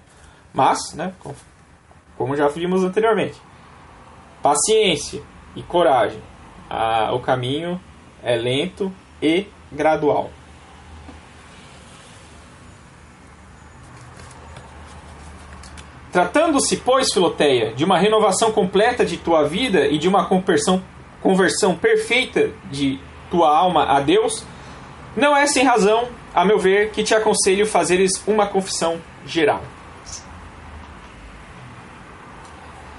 Mas, 0.54 0.94
né, 0.94 1.14
como 2.18 2.36
já 2.36 2.48
vimos 2.48 2.84
anteriormente, 2.84 3.40
paciência 4.42 5.22
e 5.56 5.64
coragem. 5.64 6.22
Ah, 6.70 7.14
o 7.14 7.20
caminho 7.20 7.80
é 8.22 8.36
lento 8.36 8.92
e 9.22 9.48
gradual. 9.72 10.32
Tratando-se, 16.18 16.78
pois, 16.78 17.14
Filoteia, 17.14 17.76
de 17.76 17.86
uma 17.86 18.00
renovação 18.00 18.52
completa 18.52 19.06
de 19.06 19.18
tua 19.18 19.48
vida 19.48 19.86
e 19.86 20.00
de 20.00 20.08
uma 20.08 20.26
conversão, 20.26 20.84
conversão 21.22 21.76
perfeita 21.76 22.50
de 22.72 23.00
tua 23.30 23.56
alma 23.56 23.84
a 23.84 24.00
Deus, 24.00 24.44
não 25.16 25.38
é 25.38 25.46
sem 25.46 25.64
razão, 25.64 26.08
a 26.34 26.44
meu 26.44 26.58
ver, 26.58 26.90
que 26.90 27.04
te 27.04 27.14
aconselho 27.14 27.68
fazeres 27.68 28.14
uma 28.26 28.48
confissão 28.48 29.00
geral. 29.28 29.62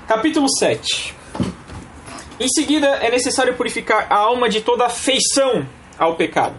Capítulo 0.07 0.47
7. 0.49 1.13
Em 2.39 2.49
seguida, 2.49 2.87
é 2.87 3.11
necessário 3.11 3.55
purificar 3.55 4.07
a 4.09 4.15
alma 4.15 4.49
de 4.49 4.61
toda 4.61 4.87
afeição 4.87 5.67
ao 5.99 6.15
pecado. 6.15 6.55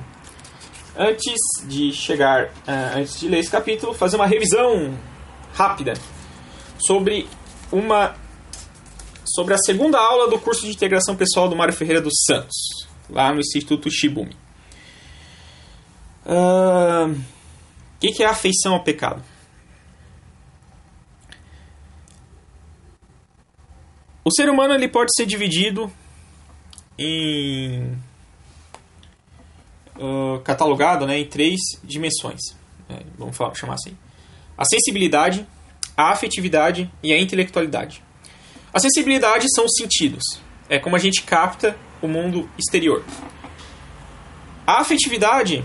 Antes 0.98 1.36
de 1.64 1.94
chegar, 1.94 2.48
uh, 2.48 2.98
antes 2.98 3.18
de 3.18 3.30
ler 3.30 3.40
esse 3.40 3.50
capítulo, 3.50 3.94
fazer 3.94 4.18
uma 4.18 4.28
revisão 4.28 4.94
rápida 5.54 5.94
sobre 6.80 7.28
uma 7.72 8.16
sobre 9.26 9.54
a 9.54 9.58
segunda 9.58 10.00
aula 10.00 10.28
do 10.28 10.40
curso 10.40 10.66
de 10.66 10.72
integração 10.72 11.16
pessoal 11.16 11.48
do 11.48 11.56
Mário 11.56 11.74
Ferreira 11.74 12.02
dos 12.02 12.24
Santos, 12.26 12.56
lá 13.10 13.32
no 13.32 13.40
Instituto 13.40 13.90
Shibumi. 13.92 14.36
O 16.26 17.12
uh, 17.12 17.16
que, 18.00 18.12
que 18.12 18.24
é 18.24 18.26
afeição 18.26 18.74
ao 18.74 18.84
pecado? 18.84 19.24
O 24.24 24.32
ser 24.32 24.50
humano 24.50 24.74
ele 24.74 24.88
pode 24.88 25.12
ser 25.16 25.26
dividido 25.26 25.92
em 26.98 27.98
uh, 29.98 30.40
catalogado 30.44 31.08
né, 31.08 31.18
em 31.20 31.26
três 31.26 31.60
dimensões. 31.84 32.40
É, 32.90 33.04
vamos 33.18 33.36
falar, 33.36 33.56
chamar 33.56 33.76
assim: 33.76 33.98
a 34.58 34.66
sensibilidade, 34.66 35.48
a 36.00 36.12
afetividade 36.12 36.90
e 37.04 37.12
a 37.12 37.20
intelectualidade. 37.20 38.02
A 38.74 38.80
sensibilidade 38.80 39.48
são 39.54 39.66
os 39.66 39.74
sentidos. 39.76 40.24
É 40.70 40.80
como 40.80 40.96
a 40.96 41.00
gente 41.00 41.24
capta 41.24 41.76
o 42.02 42.08
mundo 42.08 42.50
exterior. 42.58 43.04
A 44.66 44.80
afetividade 44.80 45.62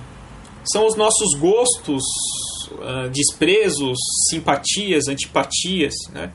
são 0.65 0.87
os 0.87 0.97
nossos 0.97 1.39
gostos, 1.39 2.03
uh, 2.73 3.09
desprezos, 3.11 3.97
simpatias, 4.29 5.07
antipatias, 5.07 5.95
né? 6.13 6.33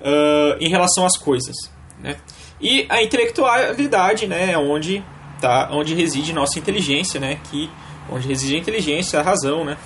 Uh, 0.00 0.56
em 0.58 0.70
relação 0.70 1.04
às 1.04 1.18
coisas. 1.18 1.54
Né? 2.00 2.16
E 2.58 2.86
a 2.88 3.02
intelectualidade 3.02 4.26
né, 4.26 4.52
é 4.52 4.58
onde, 4.58 5.04
tá, 5.38 5.68
onde 5.72 5.94
reside 5.94 6.32
nossa 6.32 6.58
inteligência, 6.58 7.20
né? 7.20 7.40
que, 7.50 7.68
onde 8.08 8.26
reside 8.26 8.54
a 8.54 8.58
inteligência, 8.58 9.18
a 9.20 9.22
razão, 9.22 9.64
né? 9.64 9.76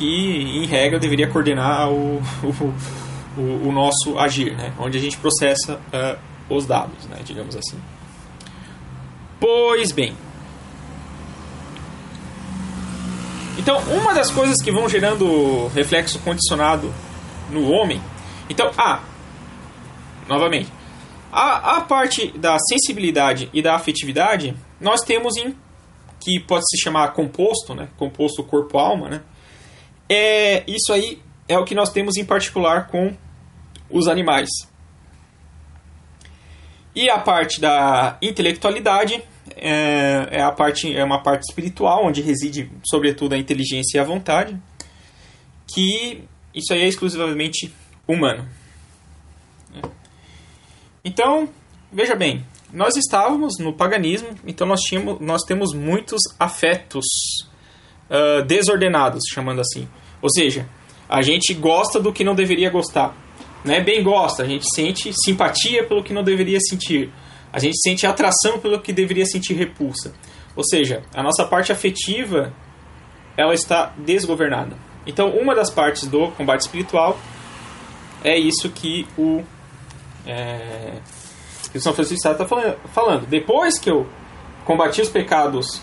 Que 0.00 0.06
em 0.06 0.64
regra 0.64 0.98
deveria 0.98 1.28
coordenar 1.28 1.90
o, 1.90 2.22
o, 3.36 3.68
o, 3.68 3.70
nosso 3.70 4.18
agir, 4.18 4.56
né? 4.56 4.72
onde 4.78 4.96
a 4.96 5.00
gente 5.00 5.18
processa 5.18 5.74
uh, 5.74 6.18
os 6.48 6.64
dados, 6.64 7.04
né? 7.06 7.18
digamos 7.22 7.54
assim. 7.54 7.76
Pois 9.38 9.92
bem, 9.92 10.14
Então, 13.58 13.78
uma 13.94 14.14
das 14.14 14.30
coisas 14.30 14.56
que 14.62 14.72
vão 14.72 14.88
gerando 14.88 15.66
reflexo 15.74 16.18
condicionado 16.20 16.90
no 17.50 17.70
homem. 17.70 18.00
Então, 18.48 18.70
ah, 18.78 19.00
novamente, 20.26 20.72
a, 21.30 21.76
a 21.76 21.80
parte 21.82 22.28
da 22.38 22.56
sensibilidade 22.58 23.50
e 23.52 23.60
da 23.60 23.74
afetividade, 23.74 24.56
nós 24.80 25.02
temos 25.02 25.36
em 25.36 25.54
que 26.18 26.40
pode 26.40 26.64
se 26.70 26.82
chamar 26.82 27.12
composto, 27.12 27.74
né? 27.74 27.88
Composto 27.98 28.42
corpo-alma, 28.42 29.10
né? 29.10 29.20
É, 30.12 30.64
isso 30.66 30.92
aí 30.92 31.22
é 31.48 31.56
o 31.56 31.64
que 31.64 31.74
nós 31.74 31.90
temos 31.90 32.16
em 32.16 32.24
particular 32.24 32.88
com 32.88 33.16
os 33.88 34.08
animais. 34.08 34.48
E 36.94 37.08
a 37.08 37.18
parte 37.18 37.60
da 37.60 38.18
intelectualidade 38.20 39.22
é, 39.56 40.28
é, 40.30 40.42
a 40.42 40.50
parte, 40.50 40.94
é 40.94 41.04
uma 41.04 41.22
parte 41.22 41.44
espiritual, 41.48 42.04
onde 42.04 42.20
reside, 42.20 42.70
sobretudo, 42.84 43.34
a 43.34 43.38
inteligência 43.38 43.98
e 43.98 44.00
a 44.00 44.04
vontade, 44.04 44.60
que 45.72 46.24
isso 46.54 46.72
aí 46.72 46.82
é 46.82 46.88
exclusivamente 46.88 47.72
humano. 48.06 48.48
Então, 51.04 51.48
veja 51.92 52.16
bem, 52.16 52.44
nós 52.72 52.96
estávamos 52.96 53.58
no 53.58 53.72
paganismo, 53.72 54.30
então 54.46 54.66
nós, 54.66 54.80
tínhamos, 54.80 55.20
nós 55.20 55.42
temos 55.42 55.72
muitos 55.72 56.20
afetos 56.38 57.04
uh, 58.08 58.44
desordenados, 58.44 59.22
chamando 59.32 59.60
assim. 59.60 59.88
Ou 60.20 60.30
seja, 60.30 60.68
a 61.08 61.22
gente 61.22 61.54
gosta 61.54 62.00
do 62.00 62.12
que 62.12 62.24
não 62.24 62.34
deveria 62.34 62.70
gostar. 62.70 63.16
Não 63.64 63.74
é 63.74 63.80
bem 63.80 64.02
gosta, 64.02 64.42
a 64.42 64.46
gente 64.46 64.64
sente 64.74 65.12
simpatia 65.12 65.84
pelo 65.84 66.02
que 66.02 66.12
não 66.12 66.22
deveria 66.22 66.58
sentir 66.60 67.12
a 67.52 67.58
gente 67.58 67.76
sente 67.82 68.06
atração 68.06 68.58
pelo 68.60 68.80
que 68.80 68.92
deveria 68.92 69.26
sentir 69.26 69.54
repulsa. 69.54 70.14
Ou 70.54 70.64
seja, 70.64 71.02
a 71.14 71.22
nossa 71.22 71.44
parte 71.44 71.72
afetiva 71.72 72.52
ela 73.36 73.54
está 73.54 73.92
desgovernada. 73.98 74.76
Então, 75.06 75.30
uma 75.30 75.54
das 75.54 75.70
partes 75.70 76.06
do 76.06 76.28
combate 76.32 76.60
espiritual 76.60 77.18
é 78.22 78.38
isso 78.38 78.68
que 78.68 79.06
o, 79.16 79.42
é, 80.26 80.98
que 81.72 81.78
o 81.78 81.80
São 81.80 81.92
Francisco 81.92 82.28
está 82.28 82.46
falando. 82.92 83.26
Depois 83.26 83.78
que 83.78 83.90
eu 83.90 84.06
combati 84.64 85.00
os 85.00 85.08
pecados 85.08 85.80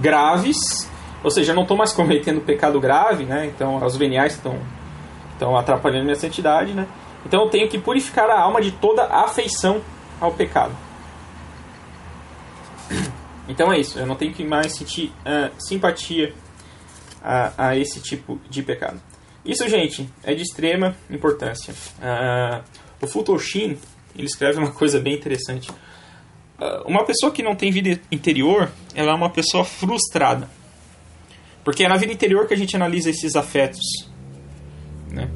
graves, 0.00 0.88
ou 1.22 1.30
seja, 1.30 1.52
eu 1.52 1.56
não 1.56 1.62
estou 1.62 1.76
mais 1.76 1.92
cometendo 1.92 2.40
pecado 2.40 2.80
grave, 2.80 3.24
né? 3.24 3.46
Então, 3.46 3.84
os 3.84 3.96
veniais 3.96 4.34
estão, 4.34 4.58
estão 5.32 5.56
atrapalhando 5.56 6.04
minha 6.04 6.16
santidade, 6.16 6.72
né? 6.72 6.86
Então, 7.24 7.42
eu 7.44 7.50
tenho 7.50 7.68
que 7.68 7.78
purificar 7.78 8.28
a 8.30 8.40
alma 8.40 8.60
de 8.60 8.72
toda 8.72 9.04
afeição 9.04 9.80
ao 10.20 10.32
pecado. 10.32 10.72
Então 13.48 13.72
é 13.72 13.78
isso, 13.78 13.98
eu 13.98 14.06
não 14.06 14.14
tenho 14.14 14.32
que 14.32 14.44
mais 14.44 14.72
sentir 14.72 15.12
uh, 15.26 15.50
simpatia 15.58 16.32
a, 17.22 17.68
a, 17.68 17.76
esse 17.76 18.00
tipo 18.00 18.40
de 18.48 18.62
pecado. 18.62 19.00
Isso, 19.44 19.68
gente, 19.68 20.08
é 20.22 20.34
de 20.34 20.42
extrema 20.42 20.96
importância. 21.10 21.74
Uh, 21.98 22.62
o 23.00 23.06
Futoshin, 23.06 23.76
ele 24.16 24.26
escreve 24.26 24.58
uma 24.58 24.70
coisa 24.70 25.00
bem 25.00 25.14
interessante. 25.14 25.70
Uh, 25.70 26.86
uma 26.86 27.04
pessoa 27.04 27.32
que 27.32 27.42
não 27.42 27.56
tem 27.56 27.72
vida 27.72 28.00
interior, 28.10 28.70
ela 28.94 29.10
é 29.10 29.14
uma 29.14 29.30
pessoa 29.30 29.64
frustrada. 29.64 30.48
Porque 31.64 31.84
é 31.84 31.88
na 31.88 31.96
vida 31.96 32.12
interior 32.12 32.46
que 32.46 32.54
a 32.54 32.56
gente 32.56 32.74
analisa 32.74 33.10
esses 33.10 33.36
afetos. 33.36 33.80
Né? 35.10 35.30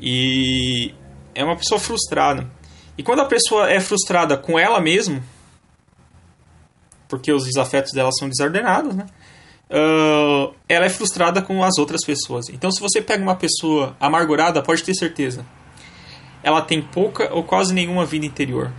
E 0.00 0.94
é 1.34 1.44
uma 1.44 1.56
pessoa 1.56 1.80
frustrada. 1.80 2.48
E 2.96 3.02
quando 3.02 3.20
a 3.20 3.26
pessoa 3.26 3.68
é 3.70 3.80
frustrada 3.80 4.36
com 4.36 4.58
ela 4.58 4.80
mesma, 4.80 5.22
porque 7.08 7.32
os 7.32 7.44
desafetos 7.44 7.92
dela 7.92 8.10
são 8.12 8.28
desordenados, 8.28 8.94
né? 8.94 9.06
Uh, 9.70 10.54
ela 10.68 10.84
é 10.84 10.88
frustrada 10.88 11.42
com 11.42 11.64
as 11.64 11.78
outras 11.78 12.04
pessoas. 12.04 12.48
Então, 12.48 12.70
se 12.70 12.80
você 12.80 13.00
pega 13.00 13.22
uma 13.22 13.34
pessoa 13.34 13.96
amargurada, 13.98 14.62
pode 14.62 14.84
ter 14.84 14.94
certeza, 14.94 15.44
ela 16.42 16.60
tem 16.60 16.82
pouca 16.82 17.32
ou 17.32 17.42
quase 17.42 17.72
nenhuma 17.72 18.04
vida 18.04 18.26
interior. 18.26 18.70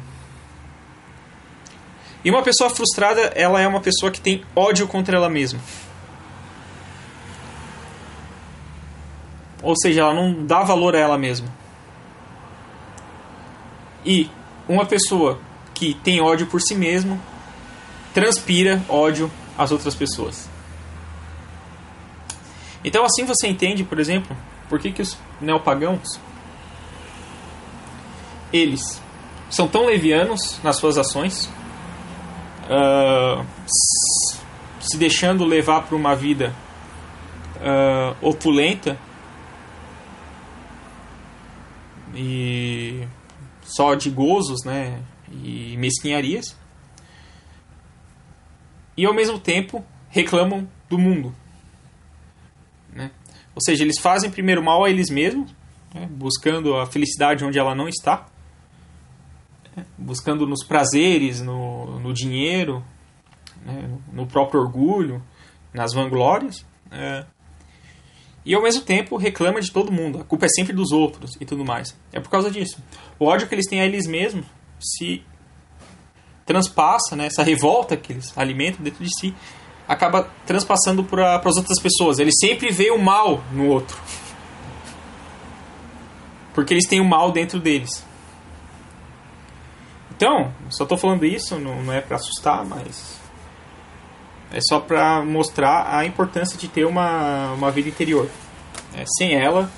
E 2.24 2.30
uma 2.30 2.42
pessoa 2.42 2.70
frustrada, 2.70 3.22
ela 3.36 3.60
é 3.62 3.68
uma 3.68 3.82
pessoa 3.82 4.12
que 4.12 4.22
tem 4.22 4.44
ódio 4.56 4.88
contra 4.88 5.18
ela 5.18 5.30
mesma. 5.30 5.60
Ou 9.66 9.76
seja, 9.76 10.02
ela 10.02 10.14
não 10.14 10.46
dá 10.46 10.62
valor 10.62 10.96
a 10.96 11.00
ela 11.00 11.18
mesma. 11.18 11.48
E 14.06 14.30
uma 14.70 14.86
pessoa 14.86 15.40
que 15.74 15.96
tem 15.96 16.22
ódio 16.22 16.46
por 16.46 16.62
si 16.62 16.76
mesmo 16.76 17.20
transpira 18.14 18.80
ódio 18.88 19.30
às 19.58 19.72
outras 19.72 19.96
pessoas. 19.96 20.48
Então 22.84 23.04
assim 23.04 23.26
você 23.26 23.48
entende, 23.48 23.84
por 23.84 24.00
exemplo, 24.00 24.38
por 24.70 24.80
que, 24.80 24.92
que 24.92 25.02
os 25.02 25.18
neopagãos 25.42 26.20
eles 28.54 29.02
são 29.50 29.68
tão 29.68 29.88
levianos 29.88 30.60
nas 30.64 30.76
suas 30.76 30.96
ações, 30.96 31.50
uh, 32.70 33.44
se 34.80 34.96
deixando 34.96 35.44
levar 35.44 35.82
para 35.82 35.96
uma 35.96 36.16
vida 36.16 36.54
uh, 37.56 38.16
opulenta 38.22 38.96
e 42.16 43.08
só 43.62 43.96
de 43.96 44.10
gozos, 44.10 44.64
né, 44.64 45.02
e 45.32 45.76
mesquinharias, 45.78 46.58
e 48.98 49.06
ao 49.06 49.14
mesmo 49.14 49.40
tempo 49.40 49.84
reclamam 50.10 50.68
do 50.90 50.98
mundo. 50.98 51.36
Né? 52.94 53.12
Ou 53.54 53.62
seja, 53.62 53.84
eles 53.84 54.00
fazem 54.00 54.32
primeiro 54.32 54.64
mal 54.64 54.84
a 54.86 54.90
eles 54.90 55.10
mesmos, 55.10 55.54
né, 55.94 56.08
buscando 56.10 56.76
a 56.76 56.86
felicidade 56.86 57.44
onde 57.44 57.60
ela 57.60 57.76
não 57.76 57.90
está, 57.90 58.28
né, 59.76 59.86
buscando 59.98 60.48
nos 60.48 60.64
prazeres, 60.64 61.42
no, 61.42 62.00
no 62.00 62.14
dinheiro, 62.14 62.84
né, 63.66 63.90
no 64.14 64.26
próprio 64.26 64.62
orgulho, 64.62 65.22
nas 65.74 65.94
vanglórias. 65.94 66.66
É, 66.92 67.26
e 68.46 68.54
ao 68.54 68.62
mesmo 68.62 68.84
tempo 68.84 69.18
reclama 69.18 69.60
de 69.60 69.72
todo 69.72 69.92
mundo. 69.92 70.22
A 70.22 70.24
culpa 70.24 70.46
é 70.46 70.50
sempre 70.50 70.72
dos 70.72 70.92
outros 70.92 71.32
e 71.42 71.46
tudo 71.46 71.66
mais. 71.66 71.98
É 72.14 72.20
por 72.20 72.30
causa 72.30 72.52
disso. 72.52 72.78
O 73.18 73.26
ódio 73.26 73.48
que 73.48 73.56
eles 73.56 73.66
têm 73.68 73.82
a 73.82 73.86
eles 73.86 74.06
mesmos 74.06 74.46
se 74.80 75.24
transpassa, 76.46 77.16
né, 77.16 77.26
essa 77.26 77.42
revolta 77.42 77.98
que 77.98 78.14
eles 78.14 78.38
alimentam 78.38 78.84
dentro 78.84 79.04
de 79.04 79.10
si, 79.20 79.34
acaba 79.88 80.30
transpassando 80.46 81.04
para 81.04 81.38
as 81.38 81.58
outras 81.58 81.80
pessoas. 81.82 82.20
Eles 82.20 82.36
sempre 82.40 82.72
veem 82.72 82.92
o 82.92 83.00
mal 83.02 83.44
no 83.52 83.68
outro. 83.68 83.98
Porque 86.54 86.74
eles 86.74 86.88
têm 86.88 87.02
o 87.02 87.06
mal 87.06 87.32
dentro 87.32 87.60
deles. 87.60 88.06
Então, 90.16 90.54
só 90.70 90.84
estou 90.84 90.98
falando 90.98 91.26
isso, 91.26 91.60
não, 91.60 91.84
não 91.84 91.92
é 91.92 92.00
para 92.00 92.16
assustar, 92.16 92.64
mas 92.64 93.20
é 94.56 94.60
só 94.62 94.80
para 94.80 95.22
mostrar 95.22 95.86
a 95.94 96.06
importância 96.06 96.58
de 96.58 96.70
ter 96.70 96.86
uma, 96.86 97.52
uma 97.52 97.70
vida 97.70 97.90
interior. 97.90 98.30
É, 98.96 99.04
sem 99.18 99.36
ela, 99.36 99.70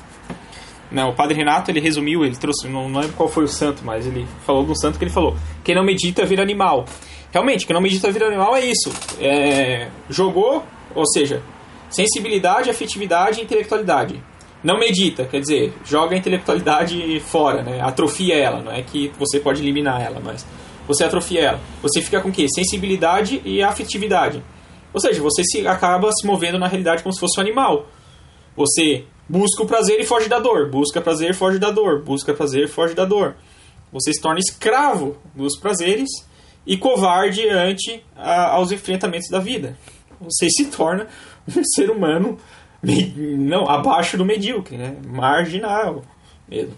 não, 0.91 1.09
o 1.09 1.15
Padre 1.15 1.35
Renato 1.35 1.71
ele 1.71 1.79
resumiu, 1.79 2.23
ele 2.23 2.35
trouxe, 2.35 2.67
não, 2.67 2.87
não 2.87 3.01
lembro 3.01 3.15
qual 3.17 3.27
foi 3.27 3.43
o 3.43 3.47
santo, 3.47 3.81
mas 3.83 4.05
ele 4.05 4.27
falou 4.45 4.63
do 4.63 4.79
santo 4.79 4.99
que 4.99 5.03
ele 5.03 5.11
falou: 5.11 5.35
quem 5.63 5.73
não 5.73 5.83
medita 5.83 6.23
vira 6.25 6.43
animal. 6.43 6.85
Realmente, 7.33 7.65
quem 7.65 7.73
não 7.73 7.81
medita 7.81 8.11
vira 8.11 8.27
animal 8.27 8.55
é 8.55 8.65
isso. 8.65 8.93
É, 9.19 9.89
jogou, 10.09 10.63
ou 10.93 11.05
seja, 11.07 11.41
sensibilidade, 11.89 12.69
afetividade 12.69 13.41
e 13.41 13.43
intelectualidade. 13.43 14.23
Não 14.63 14.79
medita, 14.79 15.25
quer 15.25 15.39
dizer, 15.39 15.73
joga 15.85 16.15
a 16.15 16.17
intelectualidade 16.17 17.19
fora, 17.19 17.63
né? 17.63 17.81
atrofia 17.81 18.35
ela. 18.35 18.61
Não 18.61 18.71
é 18.71 18.81
que 18.81 19.11
você 19.17 19.39
pode 19.39 19.61
eliminar 19.61 20.01
ela, 20.01 20.19
mas 20.23 20.45
você 20.87 21.03
atrofia 21.03 21.41
ela. 21.41 21.59
Você 21.81 22.01
fica 22.01 22.21
com 22.21 22.29
o 22.29 22.31
quê? 22.31 22.47
Sensibilidade 22.47 23.41
e 23.43 23.61
afetividade. 23.61 24.41
Ou 24.93 24.99
seja, 24.99 25.21
você 25.21 25.43
se 25.43 25.67
acaba 25.67 26.11
se 26.11 26.25
movendo 26.25 26.57
na 26.57 26.67
realidade 26.67 27.03
como 27.03 27.13
se 27.13 27.19
fosse 27.19 27.39
um 27.39 27.43
animal. 27.43 27.87
Você 28.55 29.05
busca 29.27 29.63
o 29.63 29.67
prazer 29.67 29.99
e 29.99 30.05
foge 30.05 30.27
da 30.27 30.39
dor. 30.39 30.69
Busca 30.69 31.01
prazer, 31.01 31.33
foge 31.33 31.59
da 31.59 31.69
dor. 31.69 32.03
Busca 32.03 32.33
prazer, 32.33 32.67
foge 32.67 32.93
da 32.93 33.05
dor. 33.05 33.35
Você 33.91 34.13
se 34.13 34.21
torna 34.21 34.39
escravo 34.39 35.17
dos 35.35 35.57
prazeres 35.57 36.09
e 36.65 36.77
covarde 36.77 37.47
ante 37.47 38.03
a, 38.15 38.49
aos 38.49 38.71
enfrentamentos 38.71 39.29
da 39.29 39.39
vida. 39.39 39.77
Você 40.19 40.49
se 40.49 40.65
torna 40.65 41.07
um 41.47 41.63
ser 41.75 41.89
humano 41.89 42.37
não 43.37 43.69
abaixo 43.69 44.17
do 44.17 44.25
medíocre, 44.25 44.77
né? 44.77 44.95
Marginal 45.05 46.03
mesmo. 46.47 46.75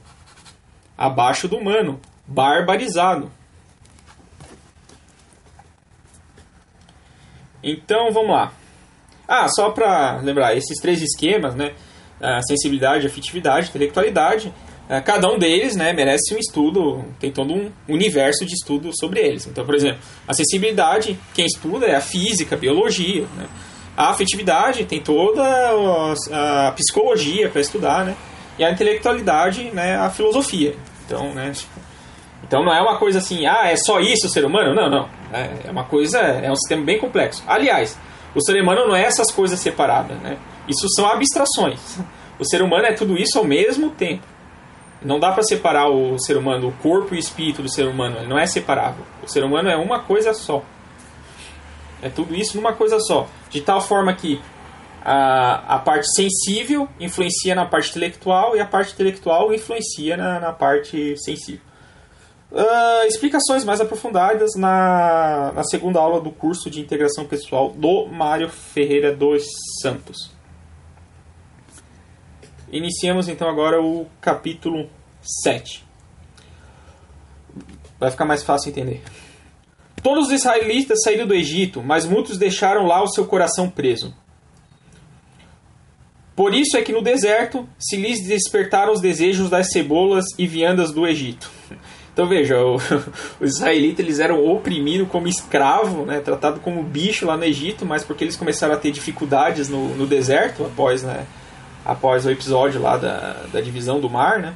Abaixo 0.97 1.47
do 1.47 1.57
humano, 1.57 1.99
barbarizado. 2.27 3.31
Então 7.63 8.11
vamos 8.11 8.31
lá. 8.31 8.53
Ah, 9.27 9.47
só 9.47 9.69
para 9.69 10.17
lembrar, 10.17 10.55
esses 10.55 10.79
três 10.79 11.01
esquemas, 11.01 11.55
né? 11.55 11.73
A 12.19 12.41
sensibilidade, 12.41 13.07
afetividade, 13.07 13.69
intelectualidade, 13.69 14.51
é, 14.89 14.99
cada 14.99 15.31
um 15.31 15.37
deles 15.37 15.75
né, 15.75 15.93
merece 15.93 16.33
um 16.33 16.39
estudo, 16.39 17.05
tem 17.19 17.31
todo 17.31 17.53
um 17.53 17.71
universo 17.87 18.43
de 18.43 18.55
estudo 18.55 18.89
sobre 18.99 19.19
eles. 19.19 19.45
Então, 19.45 19.63
por 19.63 19.75
exemplo, 19.75 19.99
a 20.27 20.33
sensibilidade, 20.33 21.17
quem 21.31 21.45
estuda 21.45 21.85
é 21.85 21.95
a 21.95 22.01
física, 22.01 22.55
a 22.55 22.57
biologia. 22.57 23.21
Né? 23.37 23.45
A 23.95 24.09
afetividade 24.09 24.85
tem 24.85 24.99
toda 24.99 25.43
a 26.31 26.71
psicologia 26.71 27.49
para 27.49 27.61
estudar, 27.61 28.03
né? 28.03 28.15
E 28.57 28.63
a 28.63 28.71
intelectualidade, 28.71 29.65
né, 29.71 29.95
a 29.95 30.09
filosofia. 30.09 30.75
Então, 31.05 31.33
né, 31.33 31.51
então 32.49 32.63
não 32.63 32.73
é 32.73 32.81
uma 32.81 32.97
coisa 32.97 33.19
assim, 33.19 33.45
ah, 33.45 33.69
é 33.69 33.75
só 33.75 33.99
isso 33.99 34.25
o 34.25 34.29
ser 34.29 34.43
humano? 34.43 34.73
Não, 34.73 34.89
não. 34.89 35.07
É, 35.31 35.67
é 35.67 35.71
uma 35.71 35.83
coisa, 35.83 36.17
é 36.17 36.51
um 36.51 36.55
sistema 36.55 36.83
bem 36.83 36.97
complexo. 36.97 37.43
Aliás, 37.45 37.95
o 38.33 38.41
ser 38.41 38.59
humano 38.59 38.87
não 38.87 38.95
é 38.95 39.03
essas 39.03 39.31
coisas 39.31 39.59
separadas, 39.59 40.17
né? 40.17 40.35
Isso 40.67 40.89
são 40.95 41.07
abstrações. 41.07 41.99
O 42.39 42.45
ser 42.45 42.63
humano 42.63 42.87
é 42.87 42.93
tudo 42.93 43.15
isso 43.15 43.37
ao 43.37 43.45
mesmo 43.45 43.91
tempo. 43.91 44.25
Não 44.99 45.19
dá 45.19 45.31
para 45.31 45.43
separar 45.43 45.89
o 45.89 46.17
ser 46.17 46.37
humano, 46.37 46.69
o 46.69 46.71
corpo 46.71 47.13
e 47.13 47.17
o 47.17 47.19
espírito 47.19 47.61
do 47.61 47.69
ser 47.69 47.85
humano. 47.85 48.17
Ele 48.17 48.27
não 48.27 48.39
é 48.39 48.47
separável. 48.47 49.05
O 49.21 49.27
ser 49.27 49.43
humano 49.43 49.69
é 49.69 49.75
uma 49.75 49.99
coisa 49.99 50.33
só. 50.33 50.63
É 52.01 52.09
tudo 52.09 52.33
isso 52.33 52.57
numa 52.57 52.73
coisa 52.73 52.99
só. 52.99 53.27
De 53.51 53.61
tal 53.61 53.79
forma 53.79 54.11
que 54.13 54.41
a, 55.05 55.75
a 55.75 55.77
parte 55.77 56.07
sensível 56.15 56.89
influencia 56.99 57.53
na 57.53 57.67
parte 57.67 57.91
intelectual 57.91 58.55
e 58.55 58.59
a 58.59 58.65
parte 58.65 58.93
intelectual 58.93 59.53
influencia 59.53 60.17
na, 60.17 60.39
na 60.39 60.51
parte 60.51 61.15
sensível. 61.17 61.68
Uh, 62.51 63.05
explicações 63.07 63.63
mais 63.63 63.79
aprofundadas 63.79 64.55
na, 64.55 65.51
na 65.53 65.63
segunda 65.63 65.99
aula 65.99 66.19
do 66.19 66.31
curso 66.31 66.67
de 66.67 66.81
integração 66.81 67.25
pessoal 67.25 67.69
do 67.69 68.07
Mário 68.07 68.49
Ferreira 68.49 69.15
dos 69.15 69.45
Santos. 69.81 70.31
Iniciamos 72.71 73.27
então 73.27 73.47
agora 73.47 73.79
o 73.81 74.07
capítulo 74.19 74.89
7. 75.43 75.85
Vai 77.99 78.09
ficar 78.09 78.25
mais 78.25 78.41
fácil 78.41 78.69
entender. 78.69 79.03
Todos 80.01 80.27
os 80.27 80.33
israelitas 80.33 81.03
saíram 81.03 81.27
do 81.27 81.35
Egito, 81.35 81.83
mas 81.83 82.05
muitos 82.05 82.37
deixaram 82.37 82.87
lá 82.87 83.03
o 83.03 83.07
seu 83.09 83.25
coração 83.25 83.69
preso. 83.69 84.15
Por 86.35 86.53
isso 86.55 86.77
é 86.77 86.81
que 86.81 86.93
no 86.93 87.01
deserto 87.01 87.67
se 87.77 87.97
lhes 87.97 88.25
despertaram 88.25 88.93
os 88.93 89.01
desejos 89.01 89.49
das 89.49 89.71
cebolas 89.71 90.25
e 90.37 90.47
viandas 90.47 90.91
do 90.91 91.05
Egito. 91.05 91.58
Então 92.13 92.27
veja, 92.27 92.57
o, 92.57 92.75
os 93.39 93.55
israelitas 93.55 94.05
eles 94.05 94.19
eram 94.19 94.45
oprimidos 94.45 95.07
como 95.09 95.27
escravo, 95.27 96.05
né, 96.05 96.19
tratado 96.19 96.59
como 96.59 96.83
bicho 96.83 97.25
lá 97.25 97.37
no 97.37 97.43
Egito, 97.43 97.85
mas 97.85 98.03
porque 98.03 98.23
eles 98.23 98.35
começaram 98.35 98.73
a 98.73 98.77
ter 98.77 98.91
dificuldades 98.91 99.69
no, 99.69 99.95
no 99.95 100.05
deserto 100.05 100.65
após, 100.65 101.03
né, 101.03 101.25
após 101.85 102.25
o 102.25 102.31
episódio 102.31 102.81
lá 102.81 102.97
da, 102.97 103.37
da 103.51 103.61
divisão 103.61 103.99
do 103.99 104.09
mar, 104.09 104.39
né, 104.39 104.53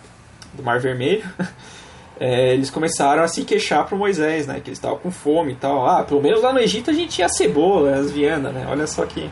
do 0.54 0.62
Mar 0.62 0.80
Vermelho, 0.80 1.24
é, 2.20 2.54
eles 2.54 2.70
começaram 2.70 3.24
a 3.24 3.28
se 3.28 3.44
queixar 3.44 3.86
para 3.86 3.98
Moisés, 3.98 4.48
né, 4.48 4.60
que 4.60 4.70
eles 4.70 4.78
estavam 4.78 4.98
com 4.98 5.12
fome 5.12 5.54
e 5.54 5.56
tal. 5.56 5.88
Ah, 5.88 6.04
pelo 6.04 6.22
menos 6.22 6.42
lá 6.42 6.54
no 6.54 6.60
Egito 6.60 6.90
a 6.90 6.94
gente 6.94 7.10
tinha 7.10 7.30
cebola, 7.30 7.96
as 7.96 8.12
viandas, 8.12 8.54
né? 8.54 8.66
Olha 8.70 8.86
só 8.88 9.06
que, 9.06 9.30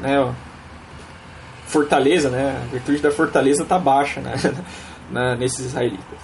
né, 0.00 0.20
ó, 0.20 0.32
fortaleza, 1.66 2.30
né? 2.30 2.60
A 2.62 2.72
virtude 2.72 2.98
da 2.98 3.10
fortaleza 3.10 3.64
tá 3.64 3.78
baixa, 3.78 4.20
né, 4.20 4.34
né 5.10 5.36
nesses 5.36 5.66
israelitas. 5.66 6.18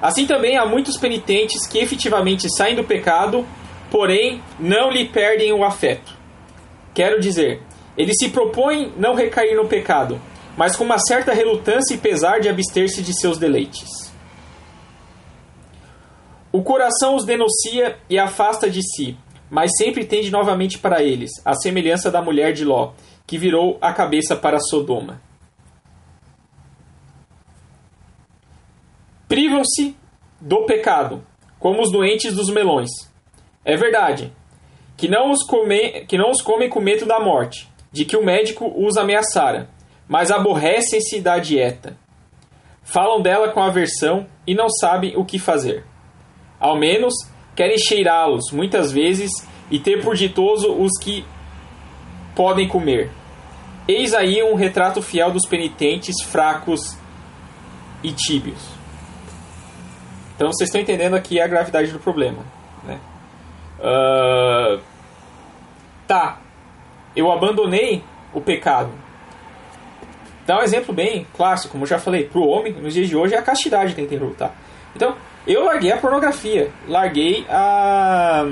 Assim 0.00 0.26
também 0.26 0.56
há 0.56 0.64
muitos 0.64 0.96
penitentes 0.96 1.66
que 1.66 1.78
efetivamente 1.78 2.48
saem 2.56 2.76
do 2.76 2.84
pecado, 2.84 3.46
porém 3.90 4.42
não 4.58 4.90
lhe 4.90 5.08
perdem 5.08 5.52
o 5.52 5.64
afeto. 5.64 6.16
Quero 6.94 7.20
dizer, 7.20 7.62
eles 7.96 8.16
se 8.18 8.28
propõem 8.28 8.92
não 8.96 9.14
recair 9.14 9.56
no 9.56 9.66
pecado, 9.66 10.20
mas 10.56 10.76
com 10.76 10.84
uma 10.84 10.98
certa 10.98 11.32
relutância 11.32 11.94
e 11.94 11.98
pesar 11.98 12.40
de 12.40 12.48
abster-se 12.48 13.02
de 13.02 13.18
seus 13.18 13.38
deleites. 13.38 14.12
O 16.50 16.62
coração 16.62 17.16
os 17.16 17.24
denuncia 17.24 17.98
e 18.08 18.18
afasta 18.18 18.70
de 18.70 18.80
si, 18.82 19.16
mas 19.50 19.70
sempre 19.76 20.04
tende 20.04 20.30
novamente 20.30 20.78
para 20.78 21.02
eles, 21.02 21.30
a 21.44 21.54
semelhança 21.54 22.10
da 22.10 22.22
mulher 22.22 22.52
de 22.52 22.64
Ló, 22.64 22.92
que 23.26 23.36
virou 23.36 23.78
a 23.80 23.92
cabeça 23.92 24.34
para 24.34 24.58
Sodoma. 24.58 25.20
Privam-se 29.28 29.94
do 30.40 30.64
pecado, 30.64 31.22
como 31.58 31.82
os 31.82 31.92
doentes 31.92 32.34
dos 32.34 32.48
melões. 32.50 32.88
É 33.64 33.76
verdade 33.76 34.32
que 34.96 35.06
não 35.06 35.30
os, 35.30 35.44
come, 35.44 36.06
que 36.06 36.16
não 36.16 36.30
os 36.30 36.42
comem 36.42 36.68
com 36.68 36.80
medo 36.80 37.06
da 37.06 37.20
morte, 37.20 37.68
de 37.92 38.04
que 38.04 38.16
o 38.16 38.24
médico 38.24 38.72
os 38.76 38.96
ameaçara, 38.96 39.68
mas 40.08 40.30
aborrecem-se 40.30 41.20
da 41.20 41.38
dieta. 41.38 41.96
Falam 42.82 43.20
dela 43.20 43.50
com 43.50 43.62
aversão 43.62 44.26
e 44.46 44.54
não 44.54 44.68
sabem 44.70 45.14
o 45.16 45.24
que 45.24 45.38
fazer. 45.38 45.84
Ao 46.58 46.76
menos 46.76 47.12
querem 47.54 47.78
cheirá-los 47.78 48.50
muitas 48.50 48.90
vezes 48.90 49.30
e 49.70 49.78
ter 49.78 50.02
por 50.02 50.16
ditoso 50.16 50.72
os 50.72 50.92
que 50.98 51.24
podem 52.34 52.66
comer. 52.66 53.10
Eis 53.86 54.14
aí 54.14 54.42
um 54.42 54.54
retrato 54.54 55.02
fiel 55.02 55.30
dos 55.30 55.46
penitentes 55.46 56.22
fracos 56.22 56.96
e 58.02 58.10
tíbios. 58.12 58.77
Então 60.38 60.52
vocês 60.52 60.68
estão 60.68 60.80
entendendo 60.80 61.16
aqui 61.16 61.40
a 61.40 61.48
gravidade 61.48 61.90
do 61.90 61.98
problema. 61.98 62.38
Né? 62.84 63.00
Uh, 63.80 64.80
tá, 66.06 66.38
eu 67.16 67.32
abandonei 67.32 68.04
o 68.32 68.40
pecado. 68.40 68.92
Dá 70.46 70.60
um 70.60 70.62
exemplo 70.62 70.94
bem 70.94 71.26
clássico, 71.36 71.72
como 71.72 71.82
eu 71.82 71.88
já 71.88 71.98
falei, 71.98 72.24
para 72.24 72.38
o 72.38 72.46
homem, 72.46 72.72
nos 72.72 72.94
dias 72.94 73.08
de 73.08 73.16
hoje, 73.16 73.34
é 73.34 73.38
a 73.38 73.42
castidade 73.42 73.96
que 73.96 73.96
tem 73.96 74.06
que 74.06 74.16
lutar. 74.16 74.54
Então, 74.94 75.16
eu 75.44 75.64
larguei 75.64 75.90
a 75.90 75.96
pornografia, 75.96 76.70
larguei 76.86 77.44
a 77.50 78.46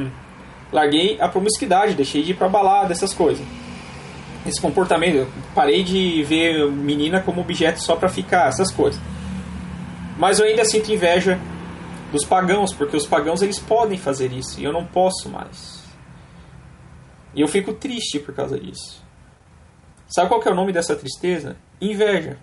larguei 0.73 1.17
a 1.21 1.29
promiscuidade, 1.29 1.95
deixei 1.95 2.25
de 2.25 2.33
ir 2.33 2.35
para 2.35 2.49
balada, 2.49 2.93
essas 2.93 3.15
coisas. 3.15 3.47
Esse 4.45 4.61
comportamento, 4.61 5.29
parei 5.55 5.85
de 5.85 6.25
ver 6.25 6.69
menina 6.69 7.21
como 7.21 7.43
objeto 7.43 7.81
só 7.81 7.95
para 7.95 8.09
ficar, 8.09 8.49
essas 8.49 8.73
coisas. 8.73 9.01
Mas 10.19 10.41
eu 10.41 10.47
ainda 10.47 10.65
sinto 10.65 10.91
inveja 10.91 11.39
dos 12.13 12.25
pagãos, 12.25 12.73
porque 12.73 12.97
os 12.97 13.07
pagãos 13.07 13.43
eles 13.43 13.59
podem 13.59 13.99
fazer 13.99 14.33
isso 14.33 14.61
e 14.61 14.65
eu 14.65 14.73
não 14.73 14.87
posso 14.87 15.29
mais. 15.29 15.83
E 17.35 17.41
eu 17.41 17.49
fico 17.49 17.73
triste 17.75 18.19
por 18.19 18.35
causa 18.35 18.59
disso. 18.59 19.03
Sabe 20.09 20.29
qual 20.29 20.43
é 20.43 20.51
o 20.51 20.55
nome 20.55 20.73
dessa 20.73 20.97
tristeza? 20.97 21.57
Inveja. 21.81 22.39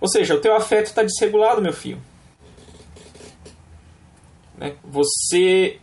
Ou 0.00 0.08
seja, 0.08 0.34
o 0.34 0.40
teu 0.40 0.54
afeto 0.54 0.86
está 0.86 1.02
desregulado, 1.02 1.62
meu 1.62 1.72
filho. 1.72 2.00
Né? 4.56 4.76
Você, 4.84 5.80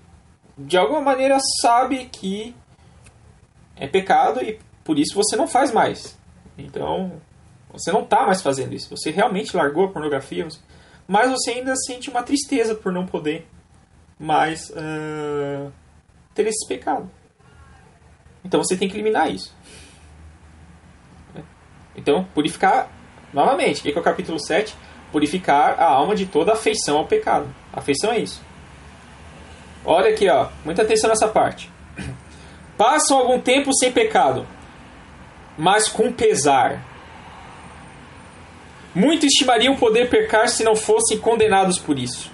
de 0.57 0.77
alguma 0.77 1.01
maneira, 1.01 1.37
sabe 1.61 2.05
que 2.05 2.55
é 3.75 3.87
pecado 3.87 4.41
e 4.41 4.59
por 4.83 4.99
isso 4.99 5.15
você 5.15 5.35
não 5.35 5.47
faz 5.47 5.71
mais. 5.71 6.17
Então, 6.57 7.21
você 7.71 7.91
não 7.91 8.03
está 8.03 8.25
mais 8.25 8.41
fazendo 8.41 8.73
isso. 8.73 8.89
Você 8.95 9.11
realmente 9.11 9.55
largou 9.55 9.85
a 9.85 9.91
pornografia. 9.91 10.47
Mas 11.07 11.29
você 11.29 11.51
ainda 11.51 11.75
sente 11.75 12.09
uma 12.09 12.23
tristeza 12.23 12.73
por 12.73 12.91
não 12.91 13.05
poder 13.05 13.47
mais 14.19 14.69
uh, 14.71 15.71
ter 16.33 16.47
esse 16.47 16.67
pecado. 16.67 17.09
Então 18.43 18.63
você 18.63 18.75
tem 18.75 18.87
que 18.87 18.95
eliminar 18.95 19.31
isso. 19.31 19.53
Então, 21.95 22.25
purificar, 22.33 22.89
novamente, 23.33 23.81
que 23.81 23.91
é 23.91 23.99
o 23.99 24.03
capítulo 24.03 24.39
7? 24.39 24.75
Purificar 25.11 25.79
a 25.79 25.85
alma 25.85 26.15
de 26.15 26.25
toda 26.25 26.53
afeição 26.53 26.97
ao 26.97 27.05
pecado. 27.05 27.47
Afeição 27.71 28.11
é 28.11 28.19
isso. 28.19 28.41
Olha 29.83 30.09
aqui, 30.09 30.27
ó, 30.29 30.49
muita 30.63 30.81
atenção 30.81 31.09
nessa 31.09 31.27
parte. 31.27 31.71
Passam 32.77 33.17
algum 33.17 33.39
tempo 33.39 33.73
sem 33.73 33.91
pecado, 33.91 34.45
mas 35.57 35.87
com 35.87 36.11
pesar 36.11 36.83
Muitos 38.95 39.25
estimariam 39.25 39.75
poder 39.75 40.09
pecar 40.09 40.47
se 40.47 40.63
não 40.63 40.75
fossem 40.75 41.17
condenados 41.19 41.77
por 41.77 41.99
isso. 41.99 42.31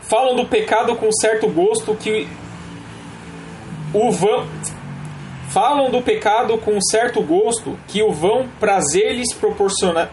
Falam 0.00 0.34
do 0.34 0.46
pecado 0.46 0.96
com 0.96 1.12
certo 1.12 1.46
gosto 1.48 1.94
que 1.94 2.26
o 3.92 4.10
vão 4.10 4.48
falam 5.50 5.88
do 5.88 6.02
pecado 6.02 6.58
com 6.58 6.80
certo 6.80 7.22
gosto 7.22 7.78
que 7.86 8.02
o 8.02 8.10
vão 8.10 8.48
prazer 8.58 9.14
lhes 9.14 9.32
proporciona 9.32 10.10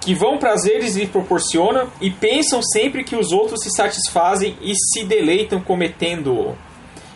que 0.00 0.14
vão 0.14 0.38
prazeres 0.38 0.96
lhe 0.96 1.06
proporcionam 1.06 1.88
e 2.00 2.10
pensam 2.10 2.62
sempre 2.62 3.04
que 3.04 3.14
os 3.14 3.32
outros 3.32 3.62
se 3.62 3.70
satisfazem 3.70 4.56
e 4.62 4.72
se 4.74 5.04
deleitam 5.04 5.60
cometendo-o. 5.60 6.56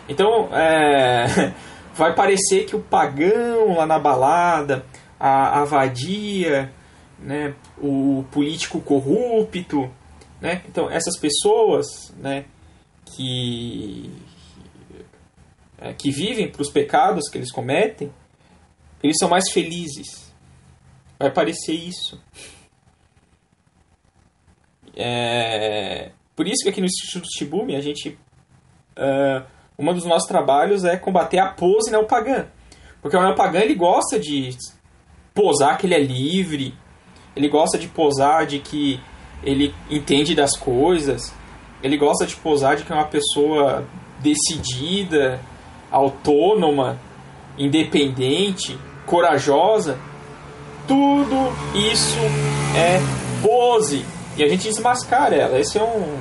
Então, 0.07 0.49
é, 0.53 1.51
vai 1.95 2.13
parecer 2.13 2.65
que 2.65 2.75
o 2.75 2.79
pagão 2.79 3.75
lá 3.75 3.87
na 3.87 3.97
balada, 3.97 4.85
a, 5.19 5.61
a 5.61 5.65
vadia, 5.65 6.71
né, 7.19 7.55
o 7.77 8.25
político 8.31 8.81
corrupto, 8.81 9.91
né? 10.41 10.61
Então 10.67 10.89
essas 10.89 11.17
pessoas, 11.17 11.85
né, 12.17 12.45
que 13.05 14.11
é, 15.77 15.93
que 15.93 16.11
vivem 16.11 16.49
para 16.49 16.61
os 16.61 16.71
pecados 16.71 17.29
que 17.29 17.37
eles 17.37 17.51
cometem, 17.51 18.11
eles 19.03 19.17
são 19.19 19.29
mais 19.29 19.51
felizes. 19.51 20.33
Vai 21.19 21.31
parecer 21.31 21.73
isso. 21.73 22.21
É, 24.95 26.11
por 26.35 26.47
isso 26.47 26.63
que 26.63 26.69
aqui 26.69 26.79
no 26.79 26.87
Instituto 26.87 27.27
Shibumi 27.37 27.75
a 27.75 27.81
gente 27.81 28.17
uh, 28.97 29.45
um 29.77 29.93
dos 29.93 30.05
nossos 30.05 30.27
trabalhos 30.27 30.85
é 30.85 30.97
combater 30.97 31.39
a 31.39 31.51
pose 31.51 31.91
neopagã. 31.91 32.47
Porque 33.01 33.15
o 33.15 33.21
neopagã 33.21 33.59
ele 33.59 33.75
gosta 33.75 34.19
de 34.19 34.57
posar 35.33 35.77
que 35.77 35.85
ele 35.85 35.95
é 35.95 35.99
livre, 35.99 36.73
ele 37.35 37.49
gosta 37.49 37.77
de 37.77 37.87
posar 37.87 38.45
de 38.45 38.59
que 38.59 38.99
ele 39.43 39.75
entende 39.89 40.33
das 40.33 40.57
coisas. 40.57 41.33
Ele 41.83 41.97
gosta 41.97 42.25
de 42.25 42.35
posar 42.35 42.77
de 42.77 42.83
que 42.83 42.91
é 42.91 42.95
uma 42.95 43.05
pessoa 43.05 43.85
decidida, 44.19 45.39
autônoma, 45.91 46.99
independente, 47.57 48.77
corajosa. 49.05 49.97
Tudo 50.87 51.51
isso 51.75 52.19
é 52.75 52.99
pose. 53.41 54.05
E 54.37 54.43
a 54.43 54.47
gente 54.47 54.67
desmascara 54.67 55.35
ela. 55.35 55.59
Esse 55.59 55.77
é 55.77 55.83
um. 55.83 56.17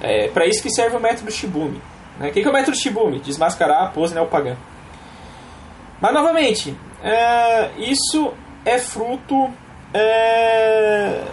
É 0.00 0.28
para 0.28 0.46
isso 0.46 0.62
que 0.62 0.70
serve 0.70 0.96
o 0.96 1.00
método 1.00 1.30
Shibumi. 1.30 1.80
Né? 2.18 2.28
O 2.28 2.32
que 2.32 2.40
é 2.40 2.48
o 2.48 2.52
método 2.52 2.76
Shibumi? 2.76 3.20
Desmascarar 3.20 3.84
a 3.84 3.88
pose 3.88 4.14
neopagã. 4.14 4.56
Mas 6.00 6.12
novamente, 6.12 6.76
é, 7.02 7.70
isso 7.78 8.32
é 8.64 8.78
fruto 8.78 9.48
é, 9.94 11.24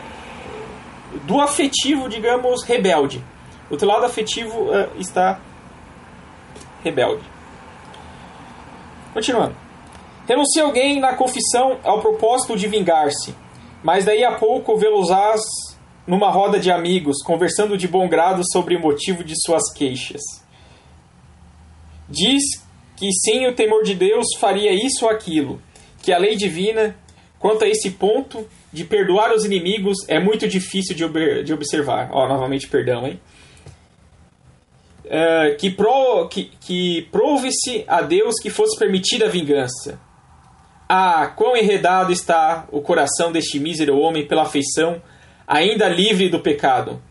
do 1.24 1.40
afetivo, 1.40 2.10
digamos, 2.10 2.64
rebelde. 2.64 3.24
O 3.70 3.78
teu 3.78 3.88
lado 3.88 4.06
afetivo 4.06 4.74
é, 4.74 4.90
está 4.98 5.40
rebelde. 6.84 7.24
Continuando. 9.14 9.56
Renuncia 10.28 10.64
alguém 10.64 11.00
na 11.00 11.16
confissão 11.16 11.80
ao 11.84 12.00
propósito 12.02 12.56
de 12.56 12.68
vingar-se, 12.68 13.36
mas 13.84 14.06
daí 14.06 14.24
a 14.24 14.38
pouco 14.38 14.78
vê-los 14.78 15.10
numa 16.06 16.30
roda 16.30 16.60
de 16.60 16.72
amigos, 16.72 17.24
conversando 17.24 17.78
de 17.78 17.88
bom 17.88 18.08
grado 18.08 18.42
sobre 18.52 18.76
o 18.76 18.80
motivo 18.80 19.24
de 19.24 19.34
suas 19.42 19.72
queixas. 19.74 20.22
Diz 22.08 22.44
que 22.96 23.12
sem 23.12 23.48
o 23.48 23.56
temor 23.56 23.84
de 23.84 23.96
Deus 23.96 24.26
faria 24.40 24.72
isso 24.74 25.06
ou 25.06 25.12
aquilo, 25.12 25.62
que 26.02 26.12
a 26.12 26.18
lei 26.18 26.36
divina, 26.36 26.96
quanto 27.40 27.64
a 27.64 27.68
esse 27.68 27.92
ponto 27.92 28.48
de 28.72 28.84
perdoar 28.84 29.34
os 29.34 29.46
inimigos, 29.46 29.98
é 30.08 30.20
muito 30.20 30.48
difícil 30.48 30.96
de, 30.96 31.04
ob 31.06 31.44
de 31.44 31.54
observar. 31.54 32.10
Ó, 32.12 32.28
novamente, 32.28 32.68
perdão, 32.68 33.08
hein? 33.08 33.20
Uh, 35.06 35.58
que, 35.58 35.72
pro, 35.72 36.28
que, 36.30 36.52
que 36.62 37.08
prove-se 37.12 37.84
a 37.88 38.02
Deus 38.02 38.36
que 38.40 38.52
fosse 38.52 38.78
permitida 38.78 39.26
a 39.26 39.30
vingança. 39.30 40.00
Ah, 40.88 41.28
quão 41.36 41.56
enredado 41.56 42.12
está 42.12 42.68
o 42.72 42.82
coração 42.82 43.32
deste 43.32 43.60
mísero 43.60 43.98
homem 43.98 44.28
pela 44.28 44.44
afeição, 44.44 45.02
ainda 45.48 45.88
livre 45.88 46.30
do 46.30 46.40
pecado, 46.40 47.02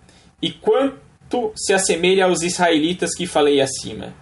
e 0.40 0.50
quanto 0.50 1.52
se 1.56 1.72
assemelha 1.72 2.24
aos 2.24 2.42
israelitas 2.42 3.14
que 3.16 3.26
falei 3.26 3.60
acima. 3.60 4.14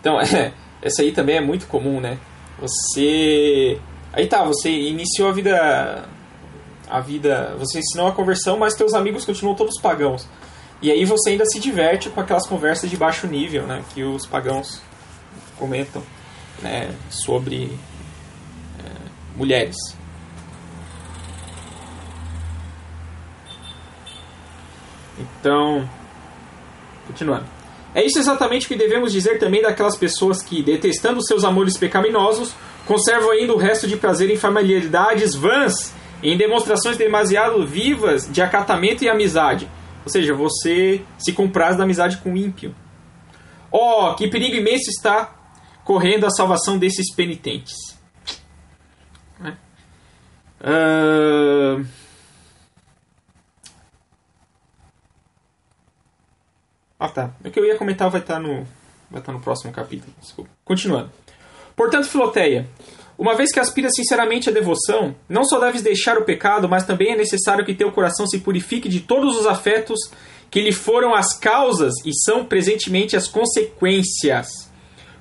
Então, 0.00 0.18
essa 0.82 1.02
aí 1.02 1.12
também 1.12 1.36
é 1.36 1.40
muito 1.40 1.66
comum, 1.66 2.00
né? 2.00 2.18
Você. 2.64 3.78
Aí 4.12 4.26
tá, 4.26 4.42
você 4.42 4.70
iniciou 4.70 5.28
a 5.28 5.32
vida. 5.32 6.08
A 6.88 7.00
vida. 7.00 7.54
Você 7.58 7.78
ensinou 7.78 8.08
a 8.08 8.12
conversão, 8.12 8.58
mas 8.58 8.74
teus 8.74 8.94
amigos 8.94 9.24
continuam 9.24 9.54
todos 9.54 9.80
pagãos. 9.80 10.26
E 10.80 10.90
aí 10.90 11.04
você 11.04 11.30
ainda 11.30 11.44
se 11.46 11.58
diverte 11.60 12.10
com 12.10 12.20
aquelas 12.20 12.46
conversas 12.46 12.90
de 12.90 12.96
baixo 12.96 13.26
nível, 13.26 13.66
né? 13.66 13.84
Que 13.94 14.02
os 14.02 14.26
pagãos 14.26 14.80
comentam 15.58 16.02
né, 16.62 16.94
sobre 17.10 17.78
é, 18.78 19.36
mulheres. 19.36 19.76
Então, 25.18 25.88
continuando. 27.06 27.53
É 27.94 28.04
isso 28.04 28.18
exatamente 28.18 28.66
o 28.66 28.68
que 28.68 28.76
devemos 28.76 29.12
dizer 29.12 29.38
também 29.38 29.62
daquelas 29.62 29.96
pessoas 29.96 30.42
que, 30.42 30.62
detestando 30.62 31.24
seus 31.24 31.44
amores 31.44 31.76
pecaminosos, 31.76 32.52
conservam 32.86 33.30
ainda 33.30 33.54
o 33.54 33.56
resto 33.56 33.86
de 33.86 33.96
prazer 33.96 34.30
em 34.30 34.36
familiaridades 34.36 35.34
vãs, 35.34 35.94
em 36.22 36.36
demonstrações 36.36 36.96
demasiado 36.96 37.64
vivas 37.64 38.28
de 38.30 38.42
acatamento 38.42 39.04
e 39.04 39.08
amizade. 39.08 39.70
Ou 40.04 40.10
seja, 40.10 40.34
você 40.34 41.02
se 41.16 41.32
compraz 41.32 41.76
da 41.76 41.84
amizade 41.84 42.16
com 42.18 42.32
o 42.32 42.36
ímpio. 42.36 42.74
Oh, 43.70 44.14
que 44.14 44.28
perigo 44.28 44.56
imenso 44.56 44.90
está 44.90 45.32
correndo 45.84 46.26
a 46.26 46.30
salvação 46.30 46.78
desses 46.78 47.14
penitentes. 47.14 47.74
Uh... 50.60 52.03
Ah 56.98 57.08
tá. 57.08 57.30
O 57.44 57.50
que 57.50 57.58
eu 57.58 57.64
ia 57.64 57.76
comentar 57.76 58.10
vai 58.10 58.20
estar 58.20 58.38
no, 58.38 58.66
vai 59.10 59.20
estar 59.20 59.32
no 59.32 59.40
próximo 59.40 59.72
capítulo. 59.72 60.12
Desculpa. 60.20 60.50
Continuando. 60.64 61.10
Portanto, 61.76 62.08
Filoteia, 62.08 62.68
uma 63.18 63.34
vez 63.34 63.52
que 63.52 63.60
aspiras 63.60 63.92
sinceramente 63.94 64.48
à 64.48 64.52
devoção, 64.52 65.14
não 65.28 65.44
só 65.44 65.58
deves 65.58 65.82
deixar 65.82 66.18
o 66.18 66.24
pecado, 66.24 66.68
mas 66.68 66.84
também 66.84 67.12
é 67.12 67.16
necessário 67.16 67.64
que 67.64 67.74
teu 67.74 67.92
coração 67.92 68.26
se 68.26 68.38
purifique 68.38 68.88
de 68.88 69.00
todos 69.00 69.36
os 69.38 69.46
afetos 69.46 69.98
que 70.50 70.60
lhe 70.60 70.72
foram 70.72 71.14
as 71.14 71.36
causas 71.36 71.94
e 72.04 72.10
são 72.24 72.44
presentemente 72.44 73.16
as 73.16 73.26
consequências. 73.26 74.70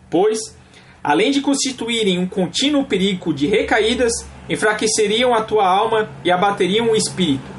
Pois, 0.09 0.55
além 1.03 1.32
de 1.32 1.41
constituírem 1.41 2.19
um 2.19 2.28
contínuo 2.28 2.86
perigo 2.86 3.34
de 3.34 3.47
recaídas, 3.47 4.11
enfraqueceriam 4.49 5.34
a 5.34 5.41
tua 5.41 5.67
alma 5.67 6.09
e 6.24 6.32
abateriam 6.32 6.91
o 6.91 6.95
espírito. 6.95 7.51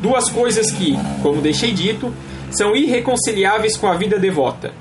Duas 0.00 0.28
coisas 0.28 0.70
que, 0.70 0.94
como 1.22 1.40
deixei 1.40 1.72
dito, 1.72 2.12
são 2.50 2.76
irreconciliáveis 2.76 3.76
com 3.76 3.86
a 3.86 3.96
vida 3.96 4.18
devota. 4.18 4.72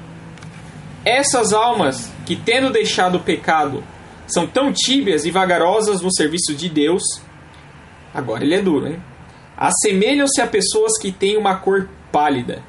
Essas 1.04 1.54
almas 1.54 2.12
que, 2.26 2.36
tendo 2.36 2.72
deixado 2.72 3.16
o 3.16 3.24
pecado, 3.24 3.84
são 4.28 4.48
tão 4.48 4.72
tíbias 4.74 5.26
e 5.26 5.32
vagarosas 5.32 6.02
no 6.02 6.14
serviço 6.14 6.54
de 6.56 6.68
Deus, 6.68 7.04
agora 8.14 8.44
ele 8.44 8.56
é 8.56 8.62
duro, 8.62 8.88
hein? 8.88 9.02
Assemelham-se 9.56 10.42
a 10.42 10.48
pessoas 10.48 10.98
que 11.00 11.12
têm 11.12 11.38
uma 11.38 11.56
cor 11.56 11.88
pálida. 12.12 12.64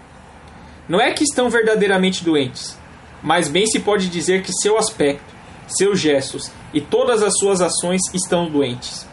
Não 0.88 1.00
é 1.00 1.12
que 1.12 1.24
estão 1.24 1.48
verdadeiramente 1.48 2.22
doentes, 2.22 2.78
mas 3.22 3.48
bem 3.48 3.66
se 3.66 3.80
pode 3.80 4.08
dizer 4.08 4.42
que 4.42 4.52
seu 4.52 4.78
aspecto, 4.78 5.34
seus 5.66 5.98
gestos 5.98 6.50
e 6.72 6.80
todas 6.80 7.22
as 7.22 7.32
suas 7.38 7.60
ações 7.60 8.02
estão 8.14 8.48
doentes. 8.48 9.06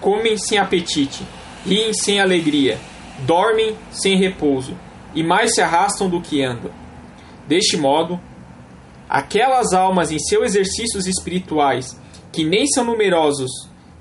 Comem 0.00 0.38
sem 0.38 0.56
apetite, 0.56 1.26
riem 1.66 1.92
sem 1.92 2.20
alegria, 2.20 2.78
dormem 3.26 3.76
sem 3.90 4.16
repouso 4.16 4.74
e 5.14 5.22
mais 5.22 5.54
se 5.54 5.60
arrastam 5.60 6.08
do 6.08 6.20
que 6.20 6.42
andam. 6.42 6.70
Deste 7.46 7.76
modo, 7.76 8.20
aquelas 9.08 9.72
almas 9.72 10.12
em 10.12 10.18
seus 10.18 10.46
exercícios 10.46 11.06
espirituais, 11.06 12.00
que 12.32 12.44
nem 12.44 12.66
são 12.66 12.84
numerosos 12.84 13.50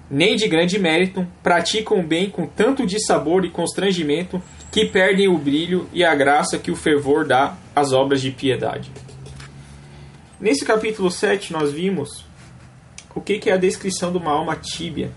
nem 0.10 0.36
de 0.36 0.48
grande 0.48 0.80
mérito, 0.80 1.28
praticam 1.44 2.00
o 2.00 2.04
bem 2.04 2.30
com 2.30 2.48
tanto 2.48 2.86
de 2.86 3.00
sabor 3.06 3.46
e 3.46 3.52
constrangimento 3.52 4.42
que 4.72 4.86
perdem 4.86 5.28
o 5.28 5.38
brilho 5.38 5.88
e 5.94 6.04
a 6.04 6.16
graça 6.16 6.58
que 6.58 6.72
o 6.72 6.76
fervor 6.76 7.28
dá 7.28 7.56
às 7.76 7.94
obras 7.94 8.22
de 8.22 8.32
piedade. 8.32 8.92
Nesse 10.40 10.66
capítulo 10.66 11.12
7 11.12 11.54
nós 11.54 11.72
vimos 11.72 12.26
o 13.14 13.22
que 13.22 13.50
é 13.50 13.54
a 13.54 13.58
descrição 13.58 14.12
de 14.12 14.18
uma 14.18 14.32
alma 14.32 14.56
tíbia, 14.56 15.12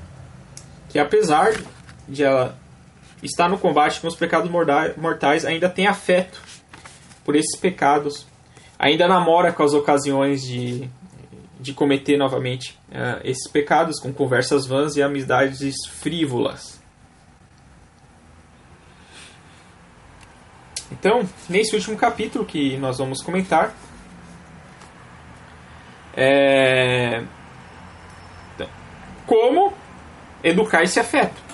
que 0.88 0.98
apesar 0.98 1.54
de 2.08 2.24
ela 2.24 2.58
está 3.22 3.48
no 3.48 3.58
combate 3.58 4.00
com 4.00 4.08
os 4.08 4.16
pecados 4.16 4.50
mortais, 4.96 5.44
ainda 5.44 5.68
tem 5.68 5.86
afeto 5.86 6.40
por 7.24 7.36
esses 7.36 7.56
pecados, 7.58 8.26
ainda 8.78 9.06
namora 9.06 9.52
com 9.52 9.62
as 9.62 9.72
ocasiões 9.72 10.42
de, 10.42 10.88
de 11.60 11.72
cometer 11.72 12.16
novamente 12.16 12.78
uh, 12.88 13.20
esses 13.22 13.48
pecados, 13.48 14.00
com 14.00 14.12
conversas 14.12 14.66
vãs 14.66 14.96
e 14.96 15.02
amizades 15.02 15.76
frívolas. 15.88 16.82
Então, 20.90 21.26
nesse 21.48 21.74
último 21.74 21.96
capítulo 21.96 22.44
que 22.44 22.76
nós 22.76 22.98
vamos 22.98 23.22
comentar, 23.22 23.74
é... 26.14 27.22
como 29.26 29.72
educar 30.44 30.82
esse 30.82 31.00
afeto. 31.00 31.51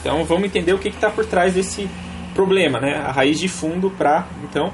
Então 0.00 0.24
vamos 0.24 0.44
entender 0.44 0.72
o 0.72 0.78
que 0.78 0.88
está 0.88 1.10
por 1.10 1.26
trás 1.26 1.54
desse 1.54 1.88
problema, 2.34 2.80
né? 2.80 2.96
A 2.96 3.12
raiz 3.12 3.38
de 3.38 3.48
fundo 3.48 3.90
para 3.90 4.26
então 4.42 4.72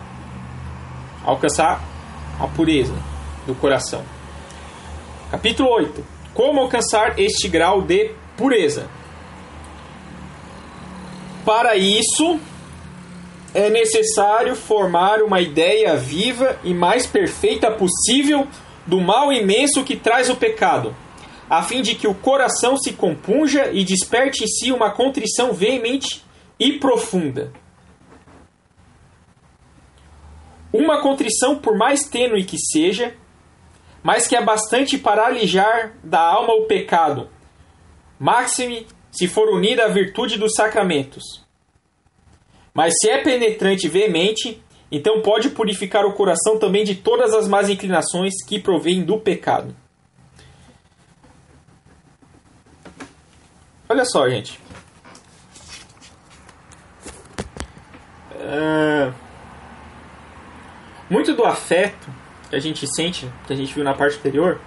alcançar 1.25 1.83
a 2.39 2.47
pureza 2.47 2.95
do 3.47 3.55
coração. 3.55 4.05
Capítulo 5.31 5.69
8. 5.71 6.05
Como 6.33 6.61
alcançar 6.61 7.19
este 7.19 7.49
grau 7.49 7.83
de 7.83 8.13
pureza? 8.37 8.89
Para 11.45 11.77
isso, 11.77 12.39
é 13.55 13.71
necessário 13.71 14.55
formar 14.55 15.23
uma 15.23 15.41
ideia 15.41 15.97
viva 15.97 16.59
e 16.63 16.75
mais 16.75 17.07
perfeita 17.07 17.71
possível 17.71 18.47
do 18.87 19.01
mal 19.01 19.33
imenso 19.33 19.83
que 19.83 19.97
traz 19.97 20.29
o 20.29 20.37
pecado 20.37 20.95
a 21.49 21.63
fim 21.63 21.81
de 21.81 21.95
que 21.95 22.09
o 22.09 22.15
coração 22.15 22.77
se 22.77 22.93
compunja 22.93 23.71
e 23.73 23.85
desperte 23.85 24.45
em 24.45 24.47
si 24.47 24.73
uma 24.73 24.91
contrição 24.91 25.53
veemente 25.53 26.25
e 26.59 26.79
profunda. 26.79 27.53
Uma 30.73 31.01
contrição, 31.01 31.57
por 31.57 31.77
mais 31.77 32.09
tênue 32.09 32.45
que 32.45 32.59
seja, 32.59 33.15
mas 34.03 34.27
que 34.27 34.37
é 34.37 34.45
bastante 34.45 34.99
para 34.99 35.27
alijar 35.27 35.97
da 36.03 36.21
alma 36.21 36.55
o 36.55 36.67
pecado, 36.67 37.31
máxime 38.19 38.87
se 39.11 39.27
for 39.27 39.49
unida 39.49 39.85
à 39.85 39.89
virtude 39.89 40.39
dos 40.39 40.55
sacramentos. 40.55 41.45
Mas 42.75 42.93
se 43.01 43.09
é 43.09 43.23
penetrante 43.23 43.87
e 43.87 43.89
veemente, 43.89 44.63
então 44.93 45.23
pode 45.23 45.51
purificar 45.51 46.05
o 46.05 46.13
coração 46.13 46.59
também 46.59 46.85
de 46.85 46.97
todas 46.97 47.33
as 47.33 47.49
más 47.49 47.71
inclinações 47.71 48.35
que 48.47 48.61
provêm 48.61 49.03
do 49.03 49.19
pecado. 49.19 49.75
Olha 53.89 54.05
só, 54.05 54.29
gente. 54.29 54.61
É... 58.39 59.13
Muito 61.09 61.35
do 61.35 61.45
afeto 61.45 62.09
que 62.51 62.57
a 62.57 62.61
gente 62.61 62.87
sente, 62.95 63.31
que 63.47 63.53
a 63.53 63.57
gente 63.57 63.73
viu 63.73 63.85
na 63.85 63.95
parte 63.95 64.19
anterior, 64.19 64.61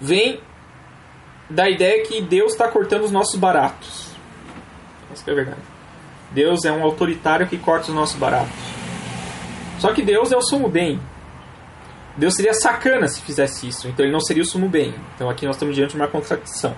vem 0.00 0.40
da 1.48 1.68
ideia 1.68 2.06
que 2.06 2.20
Deus 2.20 2.52
está 2.52 2.68
cortando 2.68 3.04
os 3.04 3.10
nossos 3.10 3.38
baratos. 3.38 4.10
Essa 5.12 5.30
é 5.30 5.32
a 5.32 5.36
verdade. 5.36 5.60
Deus 6.30 6.64
é 6.64 6.70
um 6.72 6.82
autoritário 6.82 7.48
que 7.48 7.58
corta 7.58 7.88
os 7.88 7.94
nossos 7.94 8.16
baratos. 8.16 8.54
Só 9.78 9.92
que 9.92 10.02
Deus 10.02 10.30
é 10.30 10.36
o 10.36 10.42
sumo 10.42 10.68
bem. 10.68 11.00
Deus 12.16 12.34
seria 12.34 12.52
sacana 12.52 13.08
se 13.08 13.20
fizesse 13.22 13.66
isso, 13.66 13.88
então 13.88 14.04
ele 14.04 14.12
não 14.12 14.20
seria 14.20 14.42
o 14.42 14.46
sumo 14.46 14.68
bem. 14.68 14.94
Então 15.14 15.28
aqui 15.30 15.46
nós 15.46 15.56
estamos 15.56 15.74
diante 15.74 15.90
de 15.92 15.96
uma 15.96 16.06
contradição. 16.06 16.76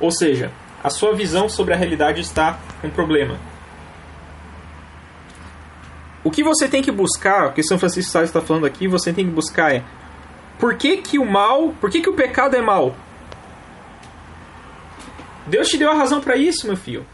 Ou 0.00 0.10
seja, 0.10 0.50
a 0.82 0.90
sua 0.90 1.14
visão 1.14 1.48
sobre 1.48 1.74
a 1.74 1.76
realidade 1.76 2.20
está 2.20 2.58
com 2.80 2.90
problema. 2.90 3.38
o 6.22 6.30
que 6.30 6.42
você 6.42 6.68
tem 6.68 6.82
que 6.82 6.90
buscar, 6.90 7.46
o 7.46 7.52
que 7.52 7.62
São 7.62 7.78
Francisco 7.78 8.12
Sales 8.12 8.28
está 8.28 8.40
falando 8.40 8.66
aqui, 8.66 8.86
você 8.86 9.12
tem 9.12 9.24
que 9.24 9.30
buscar 9.30 9.74
é 9.74 9.84
por 10.58 10.76
que, 10.76 10.98
que 10.98 11.18
o 11.18 11.24
mal, 11.24 11.72
por 11.80 11.90
que, 11.90 12.02
que 12.02 12.10
o 12.10 12.14
pecado 12.14 12.54
é 12.54 12.60
mal? 12.60 12.94
Deus 15.46 15.68
te 15.68 15.78
deu 15.78 15.90
a 15.90 15.94
razão 15.94 16.20
para 16.20 16.36
isso, 16.36 16.66
meu 16.66 16.76
filho. 16.76 17.06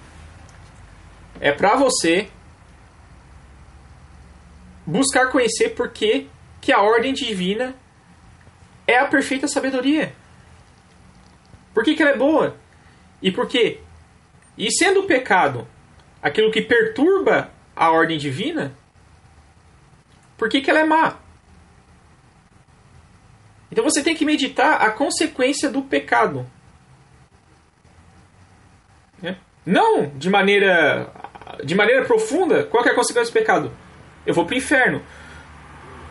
É 1.41 1.53
para 1.53 1.77
você 1.77 2.29
buscar 4.85 5.31
conhecer 5.31 5.71
por 5.71 5.91
que, 5.91 6.29
que 6.61 6.73
a 6.73 6.83
ordem 6.83 7.15
divina 7.15 7.77
é 8.87 8.99
a 8.99 9.07
perfeita 9.07 9.47
sabedoria. 9.47 10.13
Por 11.73 11.85
que, 11.85 11.95
que 11.95 12.03
ela 12.03 12.13
é 12.13 12.17
boa? 12.17 12.57
E 13.23 13.31
por 13.31 13.49
quê? 13.49 13.81
E 14.57 14.71
sendo 14.71 15.01
o 15.01 15.07
pecado 15.07 15.67
aquilo 16.23 16.51
que 16.51 16.63
perturba 16.63 17.51
a 17.75 17.91
ordem 17.91 18.19
divina, 18.19 18.73
por 20.37 20.49
que, 20.49 20.61
que 20.61 20.71
ela 20.71 20.81
é 20.81 20.85
má? 20.85 21.17
Então 23.71 23.85
você 23.85 24.03
tem 24.03 24.15
que 24.15 24.25
meditar 24.25 24.83
a 24.83 24.91
consequência 24.91 25.69
do 25.69 25.83
pecado. 25.83 26.47
É. 29.23 29.37
Não 29.65 30.09
de 30.17 30.31
maneira 30.31 31.13
de 31.65 31.75
maneira 31.75 32.05
profunda, 32.05 32.65
qual 32.65 32.85
é 32.85 32.91
a 32.91 32.95
consequência 32.95 33.33
do 33.33 33.39
pecado? 33.39 33.73
Eu 34.27 34.35
vou 34.35 34.45
para 34.45 34.55
o 34.55 34.59
inferno. 34.59 35.03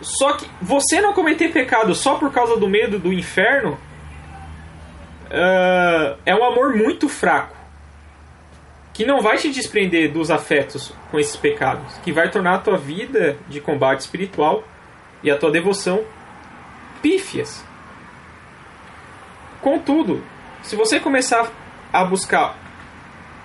Só 0.02 0.34
que 0.34 0.50
você 0.62 1.02
não 1.02 1.14
cometer 1.14 1.52
pecado 1.52 1.94
só 1.94 2.16
por 2.16 2.32
causa 2.32 2.58
do 2.58 2.68
medo 2.68 3.00
do 3.00 3.14
inferno 3.14 3.78
uh, 5.26 6.18
é 6.26 6.36
um 6.36 6.44
amor 6.44 6.76
muito 6.76 7.08
fraco. 7.10 7.56
Que 8.94 9.06
não 9.06 9.22
vai 9.22 9.38
te 9.38 9.52
desprender 9.52 10.12
dos 10.12 10.32
afetos 10.32 10.94
com 11.12 11.20
esses 11.20 11.36
pecados. 11.36 11.94
Que 12.04 12.12
vai 12.12 12.30
tornar 12.30 12.56
a 12.56 12.60
tua 12.60 12.78
vida 12.78 13.38
de 13.48 13.60
combate 13.60 14.02
espiritual 14.02 14.64
e 15.22 15.30
a 15.30 15.38
tua 15.38 15.52
devoção 15.52 16.04
pífias. 17.02 17.64
Contudo, 19.62 20.24
se 20.64 20.76
você 20.76 21.00
começar 21.00 21.52
a 21.92 22.06
buscar 22.06 22.58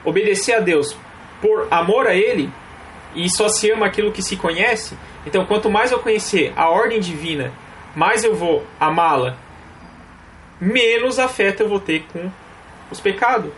obedecer 0.04 0.54
a 0.54 0.60
Deus 0.60 0.96
por 1.40 1.66
amor 1.70 2.06
a 2.06 2.14
Ele, 2.14 2.50
e 3.14 3.28
só 3.28 3.48
se 3.48 3.70
ama 3.70 3.86
aquilo 3.86 4.12
que 4.12 4.22
se 4.22 4.36
conhece, 4.36 4.96
então 5.26 5.44
quanto 5.44 5.70
mais 5.70 5.90
eu 5.90 5.98
conhecer 5.98 6.52
a 6.56 6.68
ordem 6.68 7.00
divina, 7.00 7.52
mais 7.94 8.24
eu 8.24 8.34
vou 8.34 8.64
amá-la, 8.78 9.36
menos 10.60 11.18
afeto 11.18 11.62
eu 11.62 11.68
vou 11.68 11.80
ter 11.80 12.04
com 12.12 12.30
os 12.90 13.00
pecados. 13.00 13.52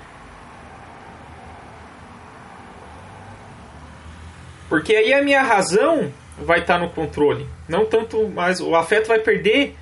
Porque 4.68 4.94
aí 4.94 5.12
a 5.12 5.22
minha 5.22 5.42
razão 5.42 6.12
vai 6.38 6.60
estar 6.60 6.78
no 6.78 6.90
controle, 6.90 7.46
não 7.68 7.84
tanto 7.84 8.26
mais 8.28 8.60
o 8.60 8.74
afeto 8.74 9.08
vai 9.08 9.18
perder 9.18 9.76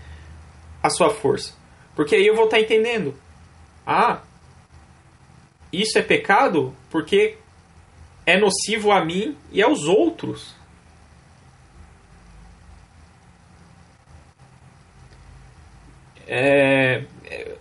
a 0.83 0.91
sua 0.91 1.11
força. 1.11 1.55
Porque 1.95 2.17
aí 2.17 2.27
eu 2.27 2.35
vou 2.35 2.47
estar 2.47 2.59
entendendo. 2.59 3.15
Ah, 3.87 4.21
isso 5.73 5.99
é 5.99 6.03
pecado 6.03 6.75
porque 6.91 7.37
é 8.27 8.39
nocivo 8.39 8.91
a 8.91 9.05
mim 9.05 9.37
e 9.53 9.63
aos 9.63 9.85
outros. 9.85 10.55
É, 16.33 17.03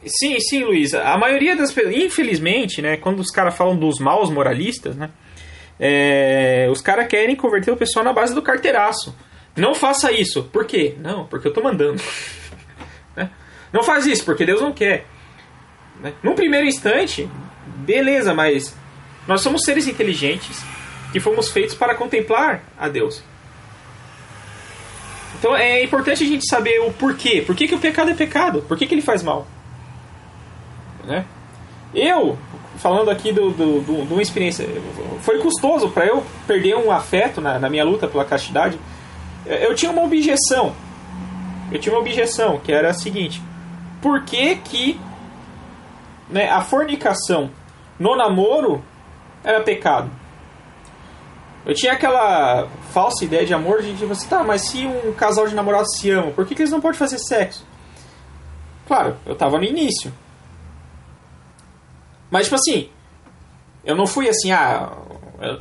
sim, 0.06 0.40
sim, 0.40 0.64
Luiz. 0.64 0.94
A 0.94 1.18
maioria 1.18 1.56
das 1.56 1.72
pessoas, 1.72 1.96
infelizmente, 1.96 2.84
né, 2.84 2.98
quando 2.98 3.20
os 3.20 3.32
caras 3.32 3.58
falam 3.58 3.76
dos 3.76 4.00
maus 4.00 4.30
moralistas, 4.30 4.96
né, 4.96 5.10
é, 5.80 6.68
os 6.72 6.80
caras 6.80 7.08
querem 7.08 7.36
converter 7.36 7.72
o 7.72 7.78
pessoal 7.78 8.06
na 8.06 8.14
base 8.14 8.36
do 8.36 8.44
carteiraço. 8.44 9.16
Não 9.58 9.74
faça 9.74 10.12
isso. 10.12 10.44
Por 10.44 10.66
quê? 10.66 10.96
Não, 11.00 11.26
porque 11.26 11.48
eu 11.48 11.54
tô 11.54 11.64
mandando. 11.64 12.00
né? 13.18 13.32
Não 13.74 13.82
faz 13.82 14.06
isso, 14.06 14.24
porque 14.24 14.46
Deus 14.46 14.62
não 14.62 14.72
quer. 14.72 15.08
Né? 16.00 16.14
Num 16.22 16.36
primeiro 16.36 16.68
instante, 16.68 17.28
beleza, 17.78 18.36
mas 18.36 18.78
nós 19.28 19.42
somos 19.42 19.64
seres 19.64 19.88
inteligentes 19.88 20.64
que 21.12 21.20
fomos 21.20 21.50
feitos 21.50 21.74
para 21.74 21.96
contemplar 21.96 22.64
a 22.78 22.88
Deus. 22.88 23.24
Então 25.38 25.56
é 25.56 25.84
importante 25.84 26.24
a 26.24 26.28
gente 26.28 26.48
saber 26.50 26.80
o 26.82 26.92
porquê. 26.92 27.42
Por 27.42 27.56
que, 27.56 27.68
que 27.68 27.76
o 27.76 27.80
pecado 27.80 28.12
é 28.12 28.14
pecado? 28.14 28.62
Por 28.64 28.78
que, 28.78 28.86
que 28.86 28.94
ele 28.94 29.02
faz 29.02 29.24
mal? 29.24 29.48
Né? 31.06 31.26
Eu, 31.94 32.38
falando 32.78 33.10
aqui 33.10 33.32
do, 33.32 33.52
do, 33.52 33.82
do, 33.82 34.06
de 34.06 34.14
uma 34.14 34.22
experiência, 34.22 34.68
foi 35.22 35.40
custoso 35.40 35.90
para 35.90 36.06
eu 36.06 36.26
perder 36.46 36.76
um 36.76 36.92
afeto 36.92 37.42
na, 37.42 37.58
na 37.58 37.70
minha 37.70 37.84
luta 37.84 38.08
pela 38.08 38.26
castidade. 38.26 38.78
Eu 39.46 39.74
tinha 39.76 39.92
uma 39.92 40.04
objeção. 40.04 40.76
Eu 41.72 41.80
tinha 41.80 41.94
uma 41.94 42.02
objeção, 42.02 42.60
que 42.60 42.72
era 42.72 42.90
a 42.90 42.94
seguinte: 42.94 43.42
por 44.02 44.24
que, 44.24 44.56
que 44.56 45.00
né, 46.30 46.50
a 46.50 46.62
fornicação 46.62 47.50
no 48.00 48.16
namoro 48.16 48.84
era 49.44 49.62
pecado. 49.62 50.10
Eu 51.66 51.74
tinha 51.74 51.94
aquela 51.94 52.68
falsa 52.92 53.26
ideia 53.26 53.46
de 53.46 53.54
amor 53.54 53.82
de 53.82 53.96
tipo 53.96 54.12
assim, 54.12 54.28
tá, 54.28 54.44
mas 54.44 54.70
se 54.70 54.86
um 54.86 55.14
casal 55.14 55.48
de 55.48 55.56
namorados 55.56 55.98
se 55.98 56.10
ama, 56.10 56.32
por 56.32 56.46
que, 56.46 56.56
que 56.56 56.62
eles 56.62 56.72
não 56.72 56.82
podem 56.82 56.98
fazer 56.98 57.20
sexo? 57.20 57.66
Claro, 58.88 59.18
eu 59.26 59.36
tava 59.36 59.58
no 59.58 59.64
início. 59.64 60.12
Mas, 62.32 62.46
tipo 62.46 62.56
assim, 62.56 62.90
eu 63.84 63.96
não 63.96 64.08
fui 64.08 64.28
assim, 64.28 64.52
ah, 64.52 64.92
eu, 65.42 65.56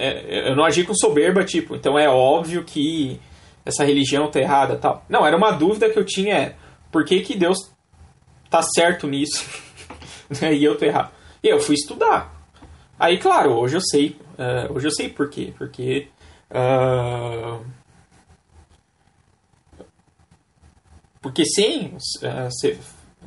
eu 0.49 0.57
não 0.57 0.65
agi 0.65 0.85
com 0.85 0.95
soberba, 0.95 1.45
tipo, 1.45 1.75
então 1.75 1.99
é 1.99 2.09
óbvio 2.09 2.65
que 2.65 3.21
essa 3.65 3.85
religião 3.85 4.31
tá 4.31 4.41
errada 4.41 4.77
tal. 4.77 5.05
Não, 5.09 5.27
era 5.27 5.37
uma 5.37 5.51
dúvida 5.51 5.91
que 5.91 5.99
eu 5.99 6.05
tinha, 6.05 6.57
por 6.91 7.05
que, 7.05 7.21
que 7.21 7.37
Deus 7.37 7.71
tá 8.49 8.63
certo 8.63 9.07
nisso 9.07 9.45
e 10.51 10.65
eu 10.65 10.77
tô 10.79 10.85
errado? 10.85 11.13
E 11.43 11.49
eu 11.49 11.61
fui 11.61 11.75
estudar. 11.75 12.35
Aí, 12.99 13.19
claro, 13.19 13.53
hoje 13.53 13.77
eu 13.77 13.81
sei. 13.81 14.17
Uh, 14.39 14.72
hoje 14.72 14.86
eu 14.86 14.93
sei 14.93 15.09
por 15.09 15.28
quê. 15.28 15.53
Porque. 15.59 16.09
Uh, 16.51 17.64
porque 21.20 21.45
sem 21.45 21.95
uh, 21.97 22.78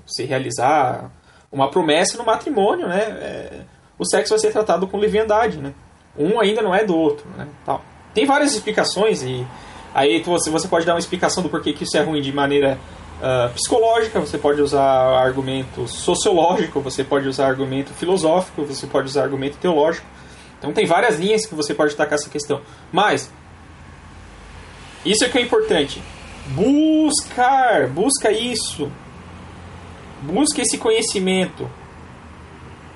se, 0.06 0.24
realizar 0.24 1.12
uma 1.52 1.70
promessa 1.70 2.18
no 2.18 2.24
matrimônio, 2.24 2.88
né? 2.88 3.02
É, 3.02 3.62
o 4.00 4.06
sexo 4.06 4.32
vai 4.32 4.40
ser 4.40 4.52
tratado 4.52 4.88
com 4.88 4.98
leviandade, 4.98 5.58
né? 5.58 5.74
Um 6.18 6.40
ainda 6.40 6.62
não 6.62 6.74
é 6.74 6.84
do 6.84 6.98
outro, 6.98 7.28
né? 7.38 7.48
Tal. 7.66 7.84
Tem 8.14 8.26
várias 8.26 8.54
explicações 8.54 9.22
e 9.22 9.46
aí 9.94 10.22
você, 10.22 10.50
você 10.50 10.68
pode 10.68 10.86
dar 10.86 10.94
uma 10.94 11.00
explicação 11.00 11.44
do 11.44 11.50
porquê 11.50 11.74
que 11.74 11.84
isso 11.84 11.98
é 11.98 12.02
ruim 12.02 12.22
de 12.22 12.32
maneira 12.32 12.80
uh, 13.20 13.54
psicológica, 13.54 14.20
você 14.20 14.38
pode 14.38 14.62
usar 14.62 14.84
argumento 14.84 15.88
sociológico, 15.88 16.80
você 16.82 17.04
pode 17.04 17.28
usar 17.28 17.48
argumento 17.48 17.92
filosófico, 17.94 18.64
você 18.64 18.88
pode 18.88 19.08
usar 19.08 19.24
argumento 19.24 19.58
teológico. 19.58 20.06
Então 20.62 20.72
tem 20.72 20.86
várias 20.86 21.18
linhas 21.18 21.44
que 21.44 21.56
você 21.56 21.74
pode 21.74 21.96
tacar 21.96 22.20
essa 22.20 22.30
questão. 22.30 22.62
Mas 22.92 23.32
isso 25.04 25.26
é 25.26 25.30
que 25.30 25.40
é 25.40 25.42
importante. 25.42 26.00
Buscar, 26.50 27.88
busca 27.88 28.32
isso. 28.32 28.92
Busca 30.22 30.62
esse 30.62 30.78
conhecimento 30.78 31.68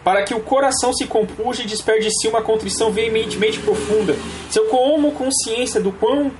para 0.03 0.21
que 0.21 0.35
o 0.35 0.39
coração 0.39 0.93
se 0.93 1.07
compuje 1.07 1.63
e 1.63 1.65
desperte 1.65 2.07
de 2.07 2.21
si 2.21 2.27
uma 2.27 2.43
contrição 2.43 2.91
veementemente 2.91 3.57
profunda. 3.59 4.15
Se 4.51 4.59
eu 4.59 4.67
como 4.67 5.11
consciência 5.13 5.81
do 5.81 5.91
quão 5.91 6.31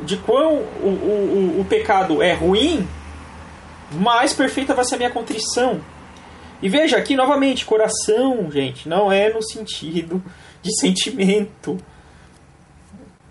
de 0.00 0.18
quão 0.18 0.56
o, 0.82 0.88
o, 0.88 1.56
o, 1.56 1.60
o 1.60 1.64
pecado 1.64 2.22
é 2.22 2.34
ruim, 2.34 2.86
mais 3.92 4.34
perfeita 4.34 4.74
vai 4.74 4.84
ser 4.84 4.96
a 4.96 4.98
minha 4.98 5.10
contrição. 5.10 5.80
E 6.62 6.68
veja 6.68 6.98
aqui 6.98 7.16
novamente, 7.16 7.64
coração, 7.64 8.50
gente, 8.50 8.86
não 8.86 9.10
é 9.10 9.32
no 9.32 9.42
sentido 9.42 10.22
de 10.62 10.78
sentimento. 10.78 11.78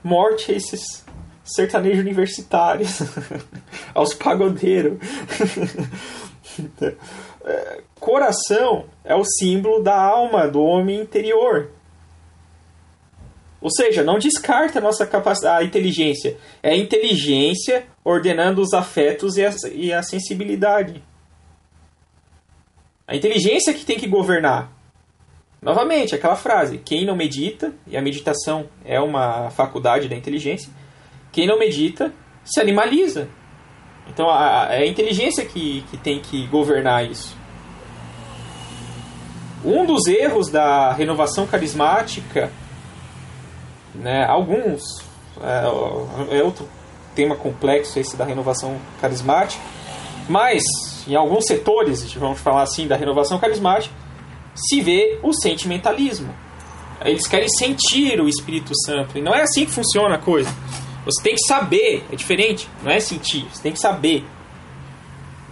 Morte 0.03 0.51
a 0.51 0.55
esses 0.55 1.03
sertanejos 1.43 1.99
universitários, 1.99 2.99
aos 3.93 4.13
pagodeiros. 4.13 4.99
coração 7.99 8.85
é 9.03 9.15
o 9.15 9.23
símbolo 9.23 9.83
da 9.83 9.95
alma, 9.95 10.47
do 10.47 10.61
homem 10.61 10.99
interior. 10.99 11.71
Ou 13.61 13.69
seja, 13.69 14.03
não 14.03 14.17
descarta 14.17 14.79
a 14.79 14.81
nossa 14.81 15.05
capacidade, 15.05 15.63
a 15.63 15.67
inteligência. 15.67 16.37
É 16.63 16.71
a 16.71 16.77
inteligência 16.77 17.85
ordenando 18.03 18.61
os 18.61 18.73
afetos 18.73 19.35
e 19.35 19.45
a, 19.45 19.53
e 19.73 19.91
a 19.91 20.01
sensibilidade. 20.01 21.03
A 23.05 23.15
inteligência 23.15 23.73
que 23.73 23.85
tem 23.85 23.97
que 23.97 24.07
governar. 24.07 24.71
Novamente, 25.61 26.15
aquela 26.15 26.35
frase: 26.35 26.77
quem 26.77 27.05
não 27.05 27.15
medita, 27.15 27.73
e 27.87 27.97
a 27.97 28.01
meditação 28.01 28.67
é 28.85 28.99
uma 28.99 29.49
faculdade 29.51 30.07
da 30.07 30.15
inteligência, 30.15 30.71
quem 31.31 31.47
não 31.47 31.59
medita 31.59 32.13
se 32.43 32.59
animaliza. 32.59 33.27
Então 34.07 34.29
a, 34.29 34.67
é 34.71 34.83
a 34.83 34.87
inteligência 34.87 35.45
que, 35.45 35.83
que 35.89 35.97
tem 35.97 36.19
que 36.19 36.47
governar 36.47 37.05
isso. 37.05 37.37
Um 39.63 39.85
dos 39.85 40.07
erros 40.07 40.49
da 40.49 40.93
renovação 40.93 41.45
carismática 41.45 42.49
né, 43.93 44.25
alguns, 44.25 45.01
é, 45.41 46.37
é 46.39 46.43
outro 46.43 46.67
tema 47.15 47.35
complexo 47.35 47.99
esse 47.99 48.15
da 48.15 48.25
renovação 48.25 48.77
carismática. 49.01 49.63
Mas, 50.27 50.63
em 51.07 51.15
alguns 51.15 51.45
setores, 51.45 52.13
vamos 52.13 52.39
falar 52.39 52.61
assim, 52.61 52.87
da 52.87 52.95
renovação 52.95 53.39
carismática, 53.39 53.93
se 54.55 54.81
vê 54.81 55.19
o 55.23 55.33
sentimentalismo. 55.33 56.33
Eles 57.03 57.27
querem 57.27 57.47
sentir 57.47 58.19
o 58.19 58.27
Espírito 58.27 58.73
Santo. 58.85 59.17
E 59.17 59.21
não 59.21 59.33
é 59.33 59.41
assim 59.41 59.65
que 59.65 59.71
funciona 59.71 60.15
a 60.15 60.19
coisa. 60.19 60.53
Você 61.05 61.23
tem 61.23 61.35
que 61.35 61.47
saber, 61.47 62.03
é 62.11 62.15
diferente, 62.15 62.67
não 62.83 62.91
é 62.91 62.99
sentir, 62.99 63.45
você 63.51 63.61
tem 63.61 63.71
que 63.71 63.79
saber. 63.79 64.25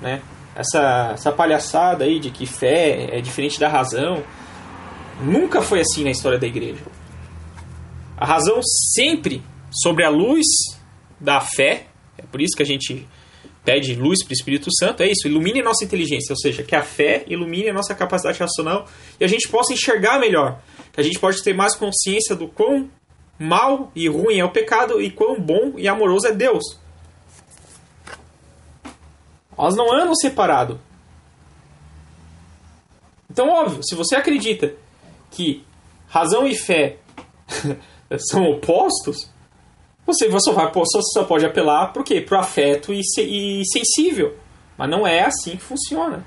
Né? 0.01 0.21
Essa, 0.55 1.11
essa 1.13 1.31
palhaçada 1.31 2.03
aí 2.03 2.19
de 2.19 2.29
que 2.29 2.45
fé 2.45 3.17
é 3.17 3.21
diferente 3.21 3.59
da 3.59 3.69
razão, 3.69 4.23
nunca 5.21 5.61
foi 5.61 5.79
assim 5.81 6.03
na 6.03 6.11
história 6.11 6.37
da 6.37 6.45
igreja. 6.45 6.83
A 8.17 8.25
razão 8.25 8.59
sempre 8.93 9.41
sobre 9.71 10.03
a 10.03 10.09
luz 10.09 10.45
da 11.19 11.39
fé, 11.39 11.87
é 12.17 12.23
por 12.23 12.41
isso 12.41 12.55
que 12.55 12.63
a 12.63 12.65
gente 12.65 13.07
pede 13.67 13.95
luz 13.95 14.23
para 14.23 14.31
o 14.31 14.33
Espírito 14.33 14.69
Santo, 14.73 15.03
é 15.03 15.07
isso, 15.07 15.27
ilumine 15.27 15.59
a 15.59 15.63
nossa 15.65 15.83
inteligência, 15.83 16.31
ou 16.31 16.37
seja, 16.37 16.63
que 16.63 16.73
a 16.73 16.81
fé 16.81 17.25
ilumine 17.27 17.67
a 17.67 17.73
nossa 17.73 17.93
capacidade 17.93 18.39
racional 18.39 18.87
e 19.19 19.25
a 19.25 19.27
gente 19.27 19.49
possa 19.49 19.73
enxergar 19.73 20.21
melhor, 20.21 20.61
que 20.93 21.01
a 21.01 21.03
gente 21.03 21.19
pode 21.19 21.43
ter 21.43 21.53
mais 21.53 21.75
consciência 21.75 22.33
do 22.33 22.47
quão 22.47 22.89
mal 23.37 23.91
e 23.93 24.07
ruim 24.07 24.39
é 24.39 24.45
o 24.45 24.53
pecado 24.53 25.01
e 25.01 25.11
quão 25.11 25.37
bom 25.37 25.73
e 25.75 25.85
amoroso 25.85 26.27
é 26.27 26.31
Deus. 26.31 26.79
Elas 29.59 29.75
não 29.75 29.91
andam 29.91 30.15
separado. 30.15 30.79
Então, 33.29 33.49
óbvio, 33.49 33.83
se 33.83 33.95
você 33.95 34.15
acredita 34.15 34.75
que 35.29 35.65
razão 36.07 36.47
e 36.47 36.55
fé 36.55 36.99
são 38.29 38.45
opostos, 38.45 39.29
você, 40.07 40.29
você, 40.29 40.51
vai, 40.53 40.71
você 40.71 40.99
só 41.13 41.25
pode 41.25 41.45
apelar 41.45 41.91
para 41.91 42.01
o 42.01 42.05
quê? 42.05 42.21
Para 42.21 42.37
o 42.37 42.39
afeto 42.39 42.93
e, 42.93 43.01
e 43.19 43.61
sensível. 43.65 44.37
Mas 44.77 44.89
não 44.89 45.05
é 45.05 45.25
assim 45.25 45.57
que 45.57 45.63
funciona. 45.63 46.25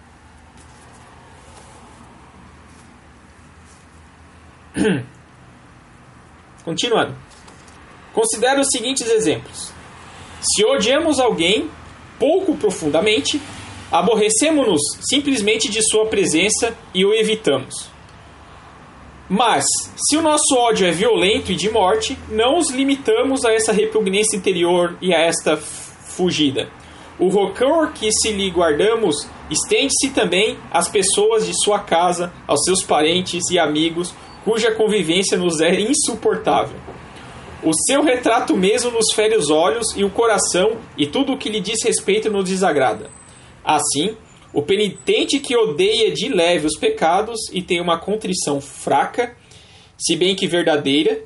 Continuando. 6.63 7.17
Considere 8.13 8.61
os 8.61 8.69
seguintes 8.71 9.09
exemplos. 9.09 9.73
Se 10.43 10.63
odiamos 10.65 11.19
alguém 11.19 11.71
pouco 12.19 12.55
profundamente, 12.57 13.41
aborrecemos-nos 13.91 14.83
simplesmente 15.09 15.71
de 15.71 15.83
sua 15.83 16.07
presença 16.07 16.77
e 16.93 17.05
o 17.05 17.15
evitamos. 17.15 17.90
Mas, 19.33 19.65
se 19.95 20.17
o 20.17 20.23
nosso 20.23 20.57
ódio 20.57 20.89
é 20.89 20.91
violento 20.91 21.53
e 21.53 21.55
de 21.55 21.71
morte, 21.71 22.19
não 22.29 22.59
os 22.59 22.69
limitamos 22.69 23.45
a 23.45 23.53
essa 23.53 23.71
repugnância 23.71 24.37
interior 24.37 24.97
e 25.01 25.15
a 25.15 25.21
esta 25.21 25.57
fugida. 25.57 26.69
O 27.17 27.29
rancor 27.29 27.93
que 27.93 28.11
se 28.11 28.33
lhe 28.33 28.51
guardamos 28.51 29.29
estende-se 29.49 30.11
também 30.11 30.59
às 30.73 30.89
pessoas 30.89 31.47
de 31.47 31.53
sua 31.63 31.79
casa, 31.79 32.33
aos 32.45 32.65
seus 32.65 32.83
parentes 32.83 33.49
e 33.53 33.59
amigos, 33.59 34.13
cuja 34.45 34.73
convivência 34.73 35.39
nos 35.39 35.61
é 35.61 35.79
insuportável. 35.81 36.81
O 37.63 37.71
seu 37.87 38.03
retrato 38.03 38.57
mesmo 38.57 38.91
nos 38.91 39.13
fere 39.15 39.37
os 39.37 39.49
olhos 39.49 39.95
e 39.95 40.03
o 40.03 40.11
coração, 40.11 40.79
e 40.99 41.07
tudo 41.07 41.35
o 41.35 41.39
que 41.39 41.51
lhe 41.51 41.61
diz 41.61 41.85
respeito 41.85 42.29
nos 42.29 42.49
desagrada. 42.49 43.09
Assim, 43.65 44.17
o 44.53 44.63
penitente 44.63 45.39
que 45.39 45.57
odeia 45.57 46.13
de 46.13 46.29
leve 46.29 46.67
os 46.67 46.77
pecados 46.77 47.39
e 47.53 47.63
tem 47.63 47.81
uma 47.81 47.99
contrição 47.99 48.61
fraca, 48.61 49.37
se 49.97 50.17
bem 50.17 50.35
que 50.35 50.47
verdadeira, 50.47 51.23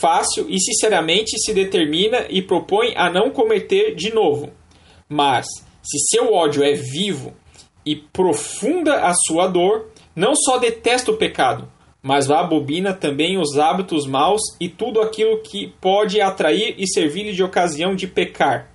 fácil 0.00 0.46
e 0.48 0.60
sinceramente 0.60 1.38
se 1.38 1.54
determina 1.54 2.26
e 2.28 2.42
propõe 2.42 2.94
a 2.96 3.10
não 3.10 3.30
cometer 3.30 3.94
de 3.94 4.12
novo. 4.12 4.50
Mas, 5.08 5.46
se 5.82 5.98
seu 6.10 6.32
ódio 6.32 6.62
é 6.62 6.72
vivo 6.72 7.34
e 7.84 7.96
profunda 7.96 9.06
a 9.06 9.12
sua 9.26 9.46
dor, 9.46 9.90
não 10.14 10.34
só 10.34 10.58
detesta 10.58 11.10
o 11.10 11.16
pecado, 11.16 11.70
mas 12.02 12.30
abobina 12.30 12.92
também 12.92 13.38
os 13.38 13.58
hábitos 13.58 14.06
maus 14.06 14.42
e 14.60 14.68
tudo 14.68 15.00
aquilo 15.00 15.40
que 15.42 15.72
pode 15.80 16.20
atrair 16.20 16.74
e 16.76 16.86
servir-lhe 16.86 17.32
de 17.32 17.42
ocasião 17.42 17.94
de 17.94 18.06
pecar. 18.06 18.70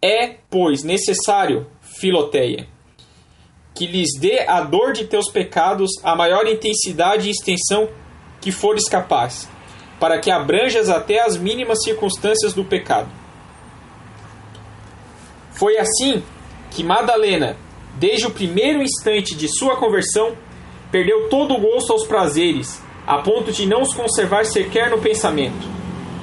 É, 0.00 0.36
pois, 0.50 0.82
necessário 0.82 1.66
Filoteia, 1.98 2.66
que 3.74 3.86
lhes 3.86 4.18
dê 4.18 4.40
a 4.46 4.60
dor 4.60 4.92
de 4.92 5.04
teus 5.04 5.30
pecados 5.30 5.90
a 6.02 6.14
maior 6.16 6.46
intensidade 6.46 7.28
e 7.28 7.30
extensão 7.30 7.88
que 8.40 8.50
fores 8.50 8.88
capaz, 8.88 9.48
para 10.00 10.18
que 10.18 10.30
abranjas 10.30 10.88
até 10.88 11.20
as 11.20 11.36
mínimas 11.36 11.82
circunstâncias 11.84 12.52
do 12.52 12.64
pecado. 12.64 13.08
Foi 15.52 15.78
assim 15.78 16.22
que 16.70 16.82
Madalena, 16.82 17.56
desde 17.94 18.26
o 18.26 18.30
primeiro 18.30 18.82
instante 18.82 19.36
de 19.36 19.48
sua 19.48 19.76
conversão, 19.76 20.36
perdeu 20.90 21.28
todo 21.28 21.54
o 21.54 21.60
gosto 21.60 21.92
aos 21.92 22.06
prazeres, 22.06 22.82
a 23.06 23.18
ponto 23.18 23.52
de 23.52 23.66
não 23.66 23.82
os 23.82 23.94
conservar 23.94 24.44
sequer 24.44 24.90
no 24.90 24.98
pensamento. 24.98 25.68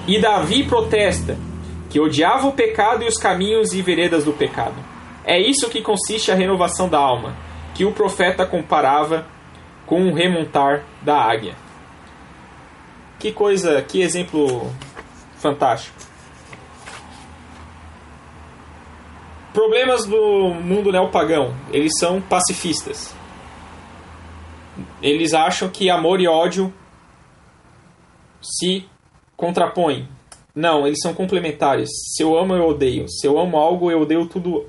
E 0.07 0.19
Davi 0.19 0.63
protesta 0.63 1.37
que 1.89 1.99
odiava 1.99 2.47
o 2.47 2.53
pecado 2.53 3.03
e 3.03 3.07
os 3.07 3.17
caminhos 3.17 3.73
e 3.73 3.81
veredas 3.81 4.25
do 4.25 4.33
pecado. 4.33 4.88
É 5.25 5.39
isso 5.39 5.69
que 5.69 5.81
consiste 5.81 6.31
a 6.31 6.35
renovação 6.35 6.87
da 6.87 6.97
alma, 6.97 7.35
que 7.75 7.85
o 7.85 7.91
profeta 7.91 8.45
comparava 8.45 9.25
com 9.85 10.07
o 10.07 10.13
remontar 10.13 10.83
da 11.01 11.15
águia. 11.21 11.55
Que 13.17 13.31
coisa, 13.31 13.81
que 13.81 14.01
exemplo 14.01 14.71
fantástico. 15.37 15.97
Problemas 19.53 20.05
do 20.05 20.53
mundo 20.53 20.91
neopagão. 20.91 21.53
Eles 21.71 21.91
são 21.99 22.21
pacifistas. 22.21 23.13
Eles 25.01 25.33
acham 25.33 25.69
que 25.69 25.89
amor 25.89 26.21
e 26.21 26.27
ódio 26.27 26.73
se 28.41 28.85
contrapõem. 29.35 30.07
Não, 30.55 30.85
eles 30.85 30.99
são 31.01 31.13
complementares. 31.13 31.89
Se 32.15 32.23
eu 32.23 32.37
amo, 32.37 32.53
eu 32.53 32.67
odeio. 32.67 33.09
Se 33.09 33.27
eu 33.27 33.39
amo 33.39 33.57
algo, 33.57 33.91
eu 33.91 34.01
odeio 34.01 34.27
tudo 34.27 34.65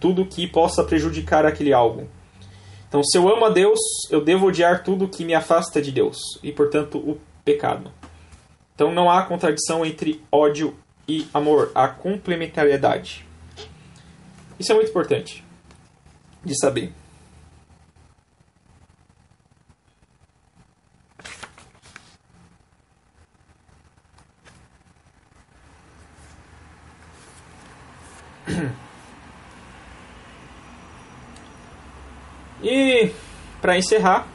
tudo 0.00 0.26
que 0.26 0.46
possa 0.46 0.82
prejudicar 0.82 1.44
aquele 1.46 1.72
algo. 1.72 2.08
Então, 2.88 3.04
se 3.04 3.16
eu 3.16 3.28
amo 3.28 3.44
a 3.44 3.50
Deus, 3.50 3.78
eu 4.10 4.24
devo 4.24 4.46
odiar 4.46 4.82
tudo 4.82 5.06
que 5.06 5.24
me 5.24 5.34
afasta 5.34 5.80
de 5.80 5.92
Deus, 5.92 6.18
e 6.42 6.50
portanto 6.50 6.98
o 6.98 7.20
pecado. 7.44 7.92
Então, 8.74 8.92
não 8.92 9.08
há 9.08 9.22
contradição 9.22 9.86
entre 9.86 10.20
ódio 10.32 10.74
e 11.06 11.28
amor, 11.32 11.70
há 11.74 11.86
complementariedade. 11.86 13.24
Isso 14.58 14.72
é 14.72 14.74
muito 14.74 14.90
importante 14.90 15.44
de 16.44 16.58
saber. 16.58 16.92
E 32.62 33.10
para 33.60 33.78
encerrar, 33.78 34.26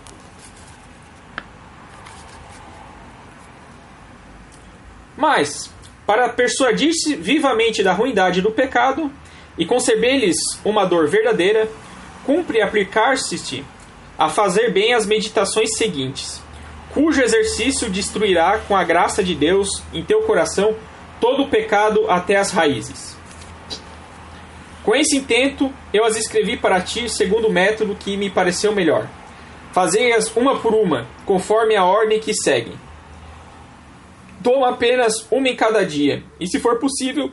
mas 5.18 5.72
para 6.06 6.30
persuadir-se 6.30 7.16
vivamente 7.16 7.82
da 7.82 7.94
ruindade 7.94 8.42
do 8.42 8.52
pecado 8.52 9.12
e 9.58 9.66
conceber-lhes 9.66 10.38
uma 10.64 10.86
dor 10.86 11.08
verdadeira, 11.08 11.68
cumpre 12.26 12.62
aplicar-se 12.62 13.64
a 14.18 14.30
fazer 14.30 14.72
bem 14.72 14.94
as 14.94 15.06
meditações 15.06 15.76
seguintes, 15.78 16.42
cujo 16.94 17.22
exercício 17.22 17.90
destruirá 17.90 18.60
com 18.60 18.76
a 18.76 18.84
graça 18.84 19.24
de 19.24 19.34
Deus 19.34 19.82
em 19.94 20.04
teu 20.04 20.22
coração 20.24 20.76
todo 21.20 21.44
o 21.44 21.50
pecado 21.50 22.10
até 22.10 22.36
as 22.36 22.52
raízes. 22.52 23.15
Com 24.86 24.96
esse 24.96 25.18
intento, 25.18 25.74
eu 25.92 26.06
as 26.06 26.16
escrevi 26.16 26.56
para 26.56 26.80
ti 26.80 27.10
segundo 27.10 27.48
o 27.48 27.52
método 27.52 27.96
que 27.96 28.16
me 28.16 28.30
pareceu 28.30 28.72
melhor. 28.72 29.10
Fazei-as 29.74 30.34
uma 30.36 30.60
por 30.60 30.76
uma, 30.76 31.08
conforme 31.26 31.76
a 31.76 31.84
ordem 31.84 32.20
que 32.20 32.36
seguem. 32.36 32.78
Toma 34.44 34.70
apenas 34.70 35.26
uma 35.32 35.50
em 35.50 35.56
cada 35.56 35.84
dia, 35.84 36.24
e 36.40 36.46
se 36.46 36.60
for 36.60 36.78
possível, 36.78 37.32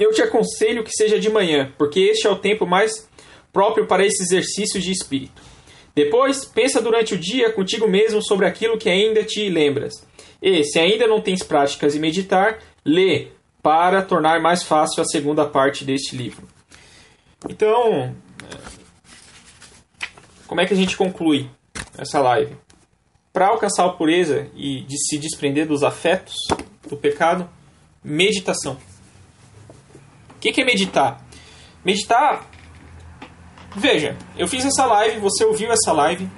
eu 0.00 0.10
te 0.10 0.22
aconselho 0.22 0.82
que 0.82 0.90
seja 0.90 1.20
de 1.20 1.28
manhã, 1.28 1.70
porque 1.76 2.00
este 2.00 2.26
é 2.26 2.30
o 2.30 2.36
tempo 2.36 2.66
mais 2.66 3.06
próprio 3.52 3.86
para 3.86 4.04
esse 4.04 4.22
exercício 4.22 4.80
de 4.80 4.90
espírito. 4.90 5.42
Depois, 5.94 6.46
pensa 6.46 6.80
durante 6.80 7.12
o 7.12 7.18
dia 7.18 7.52
contigo 7.52 7.86
mesmo 7.86 8.22
sobre 8.22 8.46
aquilo 8.46 8.78
que 8.78 8.88
ainda 8.88 9.22
te 9.22 9.50
lembras. 9.50 9.92
E, 10.40 10.64
se 10.64 10.78
ainda 10.78 11.06
não 11.06 11.20
tens 11.20 11.42
práticas 11.42 11.94
e 11.94 11.98
meditar, 11.98 12.58
lê 12.82 13.28
para 13.62 14.00
tornar 14.00 14.40
mais 14.40 14.62
fácil 14.62 15.02
a 15.02 15.06
segunda 15.06 15.44
parte 15.44 15.84
deste 15.84 16.16
livro. 16.16 16.55
Então, 17.48 18.14
como 20.46 20.60
é 20.60 20.66
que 20.66 20.74
a 20.74 20.76
gente 20.76 20.96
conclui 20.96 21.48
essa 21.96 22.20
live? 22.20 22.56
Para 23.32 23.48
alcançar 23.48 23.84
a 23.84 23.92
pureza 23.92 24.48
e 24.54 24.80
de 24.82 24.96
se 24.98 25.18
desprender 25.18 25.66
dos 25.66 25.82
afetos 25.82 26.34
do 26.88 26.96
pecado, 26.96 27.48
meditação. 28.02 28.78
O 30.30 30.38
que, 30.40 30.60
é 30.60 30.64
meditar? 30.64 31.24
Meditar, 31.84 32.48
veja, 33.74 34.16
eu 34.36 34.46
fiz 34.46 34.64
essa 34.64 34.86
live, 34.86 35.18
você 35.18 35.44
ouviu 35.44 35.70
essa 35.72 35.92
live 35.92 36.28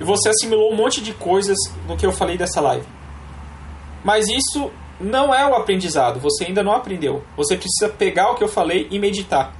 e 0.00 0.04
você 0.04 0.28
assimilou 0.28 0.72
um 0.72 0.76
monte 0.76 1.00
de 1.00 1.12
coisas 1.14 1.56
no 1.86 1.96
que 1.96 2.04
eu 2.04 2.12
falei 2.12 2.36
dessa 2.36 2.60
live. 2.60 2.86
Mas 4.04 4.28
isso 4.28 4.70
não 5.00 5.34
é 5.34 5.46
o 5.46 5.54
aprendizado, 5.54 6.20
você 6.20 6.44
ainda 6.44 6.62
não 6.62 6.72
aprendeu. 6.72 7.24
Você 7.36 7.56
precisa 7.56 7.88
pegar 7.88 8.30
o 8.30 8.34
que 8.34 8.44
eu 8.44 8.48
falei 8.48 8.86
e 8.90 8.98
meditar. 8.98 9.54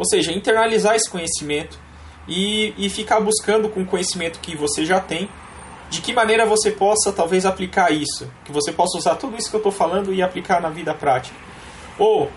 Ou 0.00 0.06
seja, 0.06 0.32
internalizar 0.32 0.96
esse 0.96 1.10
conhecimento 1.10 1.78
e, 2.26 2.72
e 2.78 2.88
ficar 2.88 3.20
buscando 3.20 3.68
com 3.68 3.82
o 3.82 3.86
conhecimento 3.86 4.40
que 4.40 4.56
você 4.56 4.82
já 4.82 4.98
tem, 4.98 5.28
de 5.90 6.00
que 6.00 6.10
maneira 6.10 6.46
você 6.46 6.70
possa 6.70 7.12
talvez 7.12 7.44
aplicar 7.44 7.92
isso, 7.92 8.26
que 8.42 8.50
você 8.50 8.72
possa 8.72 8.96
usar 8.96 9.16
tudo 9.16 9.36
isso 9.36 9.50
que 9.50 9.56
eu 9.56 9.58
estou 9.58 9.70
falando 9.70 10.14
e 10.14 10.22
aplicar 10.22 10.58
na 10.62 10.70
vida 10.70 10.94
prática. 10.94 11.36
Ou 11.98 12.30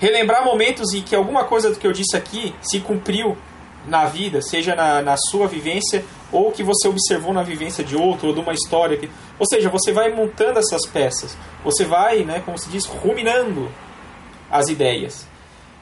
relembrar 0.00 0.44
momentos 0.44 0.92
em 0.94 1.00
que 1.00 1.14
alguma 1.14 1.44
coisa 1.44 1.70
do 1.70 1.78
que 1.78 1.86
eu 1.86 1.92
disse 1.92 2.16
aqui 2.16 2.52
se 2.60 2.80
cumpriu 2.80 3.38
na 3.86 4.06
vida, 4.06 4.42
seja 4.42 4.74
na, 4.74 5.00
na 5.00 5.16
sua 5.16 5.46
vivência 5.46 6.04
ou 6.32 6.50
que 6.50 6.64
você 6.64 6.88
observou 6.88 7.32
na 7.32 7.44
vivência 7.44 7.84
de 7.84 7.94
outro 7.94 8.28
ou 8.28 8.34
de 8.34 8.40
uma 8.40 8.52
história. 8.52 8.96
Que, 8.96 9.08
ou 9.38 9.46
seja, 9.46 9.70
você 9.70 9.92
vai 9.92 10.12
montando 10.12 10.58
essas 10.58 10.84
peças, 10.86 11.38
você 11.62 11.84
vai, 11.84 12.24
né, 12.24 12.42
como 12.44 12.58
se 12.58 12.68
diz, 12.68 12.84
ruminando 12.84 13.70
as 14.50 14.66
ideias. 14.66 15.35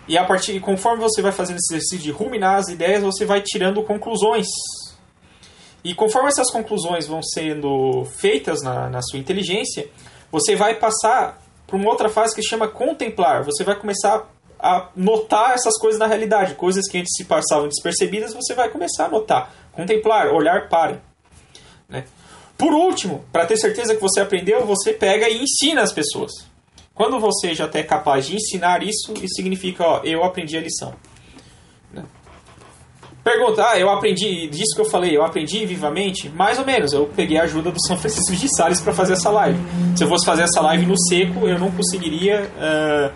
E 0.07 0.19
a 0.19 0.25
partir, 0.25 0.61
conforme 0.61 1.03
você 1.03 1.23
vai 1.23 1.33
fazendo 1.33 1.57
esse 1.57 1.75
exercício 1.75 1.99
de 1.99 2.11
ruminar 2.11 2.57
as 2.57 2.69
ideias, 2.69 3.03
você 3.03 3.25
vai 3.25 3.41
tirando 3.41 3.83
conclusões. 3.83 4.47
E 5.83 5.95
conforme 5.95 6.29
essas 6.29 6.51
conclusões 6.51 7.07
vão 7.07 7.23
sendo 7.23 8.05
feitas 8.17 8.63
na, 8.63 8.89
na 8.89 9.03
sua 9.03 9.19
inteligência, 9.19 9.89
você 10.31 10.57
vai 10.57 10.75
passar 10.75 11.43
para 11.67 11.77
uma 11.77 11.91
outra 11.91 12.09
fase 12.09 12.35
que 12.35 12.43
chama 12.43 12.69
contemplar. 12.69 13.45
Você 13.45 13.65
vai 13.65 13.77
começar 13.77 14.29
a 14.59 14.89
notar 14.97 15.55
essas 15.55 15.79
coisas 15.79 15.99
na 15.99 16.07
realidade, 16.07 16.55
coisas 16.55 16.89
que 16.89 16.99
antes 16.99 17.15
se 17.17 17.25
passavam 17.25 17.69
despercebidas, 17.69 18.33
você 18.33 18.55
vai 18.55 18.71
começar 18.71 19.07
a 19.07 19.09
notar, 19.09 19.55
contemplar, 19.73 20.29
olhar 20.33 20.69
para. 20.69 21.03
Né? 21.89 22.05
Por 22.57 22.73
último, 22.73 23.25
para 23.31 23.45
ter 23.45 23.59
certeza 23.59 23.95
que 23.95 24.01
você 24.01 24.21
aprendeu, 24.21 24.65
você 24.65 24.93
pega 24.93 25.29
e 25.29 25.43
ensina 25.43 25.83
as 25.83 25.93
pessoas. 25.93 26.33
Quando 26.95 27.19
você 27.19 27.55
já 27.55 27.69
é 27.75 27.83
capaz 27.83 28.27
de 28.27 28.37
ensinar 28.37 28.83
isso, 28.83 29.13
isso 29.15 29.35
significa, 29.35 29.85
ó, 29.85 30.01
eu 30.05 30.23
aprendi 30.23 30.57
a 30.57 30.61
lição. 30.61 30.95
Né? 31.93 32.05
Pergunta, 33.25 33.69
ah, 33.69 33.77
eu 33.77 33.91
aprendi 33.91 34.47
disso 34.47 34.77
que 34.77 34.81
eu 34.81 34.85
falei, 34.85 35.17
eu 35.17 35.25
aprendi 35.25 35.67
vivamente? 35.67 36.29
Mais 36.29 36.57
ou 36.57 36.65
menos, 36.65 36.93
eu 36.93 37.11
peguei 37.17 37.37
a 37.37 37.43
ajuda 37.43 37.73
do 37.73 37.85
São 37.85 37.99
Francisco 37.99 38.37
de 38.37 38.55
Sales 38.57 38.81
para 38.81 38.93
fazer 38.93 39.15
essa 39.15 39.29
live. 39.31 39.59
Se 39.97 40.05
eu 40.05 40.09
fosse 40.09 40.25
fazer 40.25 40.43
essa 40.43 40.61
live 40.61 40.87
no 40.87 40.97
seco, 41.09 41.49
eu 41.49 41.59
não 41.59 41.73
conseguiria 41.73 42.49
uh, 42.59 43.13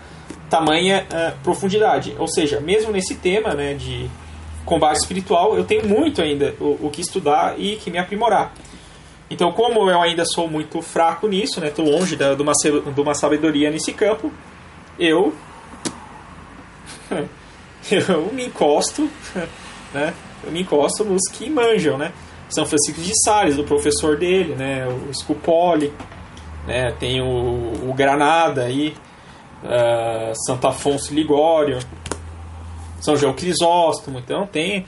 tamanha 0.49 1.05
uh, 1.05 1.39
profundidade. 1.41 2.13
Ou 2.19 2.27
seja, 2.27 2.59
mesmo 2.59 2.91
nesse 2.91 3.15
tema 3.15 3.53
né, 3.53 3.75
de 3.75 4.09
combate 4.65 4.97
espiritual, 4.97 5.55
eu 5.55 5.63
tenho 5.63 5.87
muito 5.87 6.21
ainda 6.21 6.53
o, 6.59 6.87
o 6.87 6.89
que 6.89 6.99
estudar 6.99 7.57
e 7.57 7.77
que 7.77 7.89
me 7.89 7.97
aprimorar. 7.97 8.53
Então, 9.29 9.51
como 9.51 9.89
eu 9.89 10.01
ainda 10.01 10.25
sou 10.25 10.49
muito 10.49 10.81
fraco 10.81 11.27
nisso, 11.27 11.61
né, 11.61 11.71
longe 11.77 12.15
da, 12.15 12.33
de, 12.33 12.41
uma, 12.41 12.53
de 12.53 13.01
uma 13.01 13.13
sabedoria 13.13 13.69
nesse 13.69 13.93
campo, 13.93 14.31
eu 14.97 15.33
eu 17.91 18.31
me 18.33 18.45
encosto, 18.45 19.09
né? 19.93 20.13
Eu 20.43 20.51
me 20.51 20.61
encosto 20.61 21.03
nos 21.03 21.21
que 21.31 21.49
manjam, 21.49 21.97
né? 21.97 22.11
São 22.49 22.65
Francisco 22.65 23.01
de 23.01 23.11
Sales, 23.23 23.57
o 23.57 23.63
professor 23.63 24.17
dele, 24.17 24.55
né? 24.55 24.87
O 24.87 25.13
Scupoli, 25.13 25.93
né? 26.65 26.91
Tem 26.99 27.21
o, 27.21 27.89
o 27.89 27.93
Granada 27.93 28.63
aí, 28.63 28.95
uh, 29.63 30.33
Santo 30.45 30.67
Afonso 30.67 31.13
Ligório, 31.13 31.79
São 32.99 33.15
João 33.15 33.33
Crisóstomo, 33.33 34.19
então 34.19 34.47
tem 34.47 34.85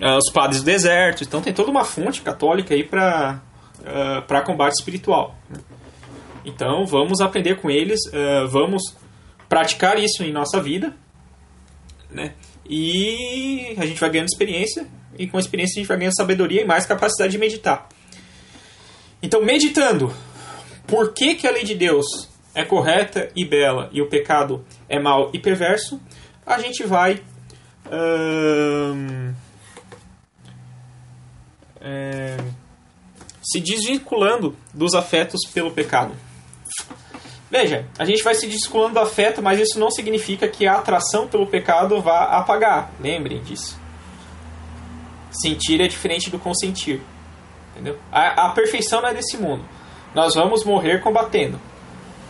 uh, 0.00 0.16
os 0.18 0.30
padres 0.32 0.62
do 0.62 0.66
deserto, 0.66 1.22
então 1.22 1.40
tem 1.40 1.52
toda 1.52 1.70
uma 1.70 1.84
fonte 1.84 2.20
católica 2.20 2.74
aí 2.74 2.84
para 2.84 3.40
ah, 3.84 4.22
para 4.26 4.42
combate 4.42 4.74
espiritual. 4.74 5.36
Então 6.44 6.86
vamos 6.86 7.20
aprender 7.20 7.56
com 7.60 7.70
eles, 7.70 8.00
uh, 8.06 8.48
vamos 8.48 8.96
praticar 9.48 9.98
isso 9.98 10.22
em 10.22 10.32
nossa 10.32 10.60
vida, 10.60 10.94
né? 12.10 12.34
E 12.68 13.74
a 13.76 13.84
gente 13.84 14.00
vai 14.00 14.08
ganhando 14.10 14.28
experiência 14.28 14.86
e 15.18 15.26
com 15.26 15.36
a 15.36 15.40
experiência 15.40 15.74
a 15.74 15.80
gente 15.80 15.88
vai 15.88 15.98
ganhando 15.98 16.16
sabedoria 16.16 16.62
e 16.62 16.64
mais 16.64 16.86
capacidade 16.86 17.32
de 17.32 17.38
meditar. 17.38 17.88
Então 19.22 19.44
meditando, 19.44 20.14
por 20.86 21.12
que 21.12 21.34
que 21.34 21.46
a 21.46 21.50
lei 21.50 21.64
de 21.64 21.74
Deus 21.74 22.06
é 22.54 22.64
correta 22.64 23.30
e 23.36 23.44
bela 23.44 23.90
e 23.92 24.00
o 24.00 24.08
pecado 24.08 24.64
é 24.88 24.98
mau 24.98 25.30
e 25.34 25.38
perverso? 25.38 26.00
A 26.46 26.58
gente 26.58 26.84
vai 26.84 27.22
é, 31.80 32.36
se 33.50 33.60
desvinculando 33.60 34.54
dos 34.72 34.94
afetos 34.94 35.40
pelo 35.52 35.70
pecado. 35.70 36.12
Veja, 37.50 37.84
a 37.98 38.04
gente 38.04 38.22
vai 38.22 38.34
se 38.34 38.46
desvinculando 38.46 38.94
do 38.94 39.00
afeto, 39.00 39.42
mas 39.42 39.58
isso 39.58 39.78
não 39.78 39.90
significa 39.90 40.46
que 40.46 40.68
a 40.68 40.74
atração 40.74 41.26
pelo 41.26 41.46
pecado 41.46 42.00
vá 42.00 42.38
apagar. 42.38 42.92
Lembrem 43.00 43.42
disso. 43.42 43.76
Sentir 45.32 45.80
é 45.80 45.88
diferente 45.88 46.30
do 46.30 46.38
consentir. 46.38 47.02
Entendeu? 47.72 47.98
A, 48.12 48.46
a 48.46 48.48
perfeição 48.50 49.00
não 49.00 49.08
é 49.08 49.14
desse 49.14 49.36
mundo. 49.36 49.64
Nós 50.14 50.34
vamos 50.34 50.62
morrer 50.64 51.00
combatendo. 51.00 51.60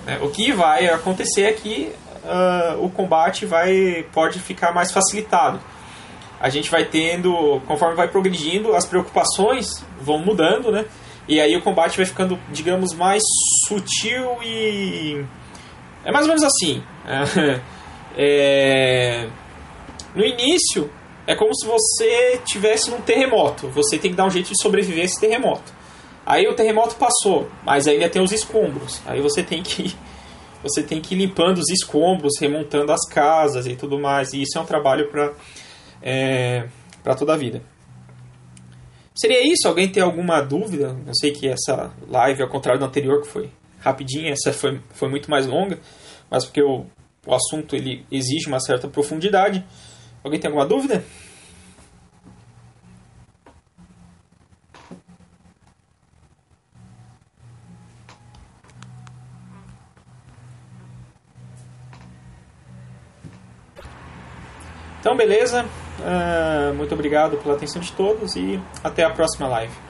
Né? 0.06 0.18
O 0.22 0.30
que 0.30 0.52
vai 0.52 0.88
acontecer 0.88 1.42
é 1.42 1.52
que 1.52 1.92
uh, 2.24 2.82
o 2.82 2.90
combate 2.90 3.44
vai, 3.44 4.06
pode 4.12 4.38
ficar 4.38 4.72
mais 4.72 4.90
facilitado. 4.90 5.60
A 6.40 6.48
gente 6.48 6.70
vai 6.70 6.86
tendo, 6.86 7.60
conforme 7.66 7.94
vai 7.94 8.08
progredindo, 8.08 8.74
as 8.74 8.86
preocupações 8.86 9.84
vão 10.00 10.18
mudando, 10.18 10.72
né? 10.72 10.86
E 11.30 11.40
aí 11.40 11.56
o 11.56 11.62
combate 11.62 11.96
vai 11.96 12.04
ficando, 12.04 12.36
digamos, 12.50 12.92
mais 12.92 13.22
sutil 13.68 14.42
e. 14.42 15.24
É 16.04 16.10
mais 16.10 16.26
ou 16.26 16.34
menos 16.34 16.42
assim. 16.42 16.82
É... 18.16 19.28
No 20.16 20.24
início, 20.24 20.90
é 21.24 21.36
como 21.36 21.54
se 21.54 21.64
você 21.64 22.40
tivesse 22.44 22.90
num 22.90 23.00
terremoto. 23.00 23.68
Você 23.68 23.96
tem 23.96 24.10
que 24.10 24.16
dar 24.16 24.26
um 24.26 24.30
jeito 24.30 24.48
de 24.48 24.60
sobreviver 24.60 25.02
a 25.02 25.04
esse 25.04 25.20
terremoto. 25.20 25.72
Aí 26.26 26.48
o 26.48 26.54
terremoto 26.54 26.96
passou, 26.96 27.48
mas 27.64 27.86
ainda 27.86 28.08
tem 28.08 28.20
os 28.20 28.32
escombros. 28.32 29.00
Aí 29.06 29.20
você 29.20 29.44
tem 29.44 29.62
que 29.62 29.94
você 30.60 30.82
tem 30.82 31.00
que 31.00 31.14
ir 31.14 31.18
limpando 31.18 31.58
os 31.58 31.70
escombros, 31.70 32.32
remontando 32.40 32.90
as 32.90 33.06
casas 33.08 33.68
e 33.68 33.76
tudo 33.76 33.96
mais. 33.96 34.32
E 34.32 34.42
isso 34.42 34.58
é 34.58 34.60
um 34.60 34.66
trabalho 34.66 35.08
para 35.08 35.32
é, 36.02 36.66
para 37.04 37.14
toda 37.14 37.32
a 37.32 37.36
vida. 37.36 37.62
Seria 39.20 39.46
isso? 39.46 39.68
Alguém 39.68 39.86
tem 39.86 40.02
alguma 40.02 40.40
dúvida? 40.40 40.96
Eu 41.06 41.14
sei 41.14 41.30
que 41.30 41.46
essa 41.46 41.92
live, 42.08 42.42
ao 42.42 42.48
contrário 42.48 42.80
da 42.80 42.86
anterior, 42.86 43.20
que 43.20 43.28
foi 43.28 43.50
rapidinha, 43.78 44.32
essa 44.32 44.50
foi, 44.50 44.80
foi 44.94 45.10
muito 45.10 45.30
mais 45.30 45.46
longa, 45.46 45.78
mas 46.30 46.46
porque 46.46 46.62
o, 46.62 46.86
o 47.26 47.34
assunto 47.34 47.76
ele 47.76 48.06
exige 48.10 48.46
uma 48.48 48.60
certa 48.60 48.88
profundidade. 48.88 49.62
Alguém 50.24 50.40
tem 50.40 50.48
alguma 50.48 50.66
dúvida? 50.66 51.04
Então, 64.98 65.14
beleza. 65.14 65.66
Uh, 66.00 66.74
muito 66.74 66.94
obrigado 66.94 67.36
pela 67.36 67.54
atenção 67.54 67.80
de 67.80 67.92
todos 67.92 68.36
e 68.36 68.60
até 68.82 69.04
a 69.04 69.10
próxima 69.10 69.46
live. 69.46 69.89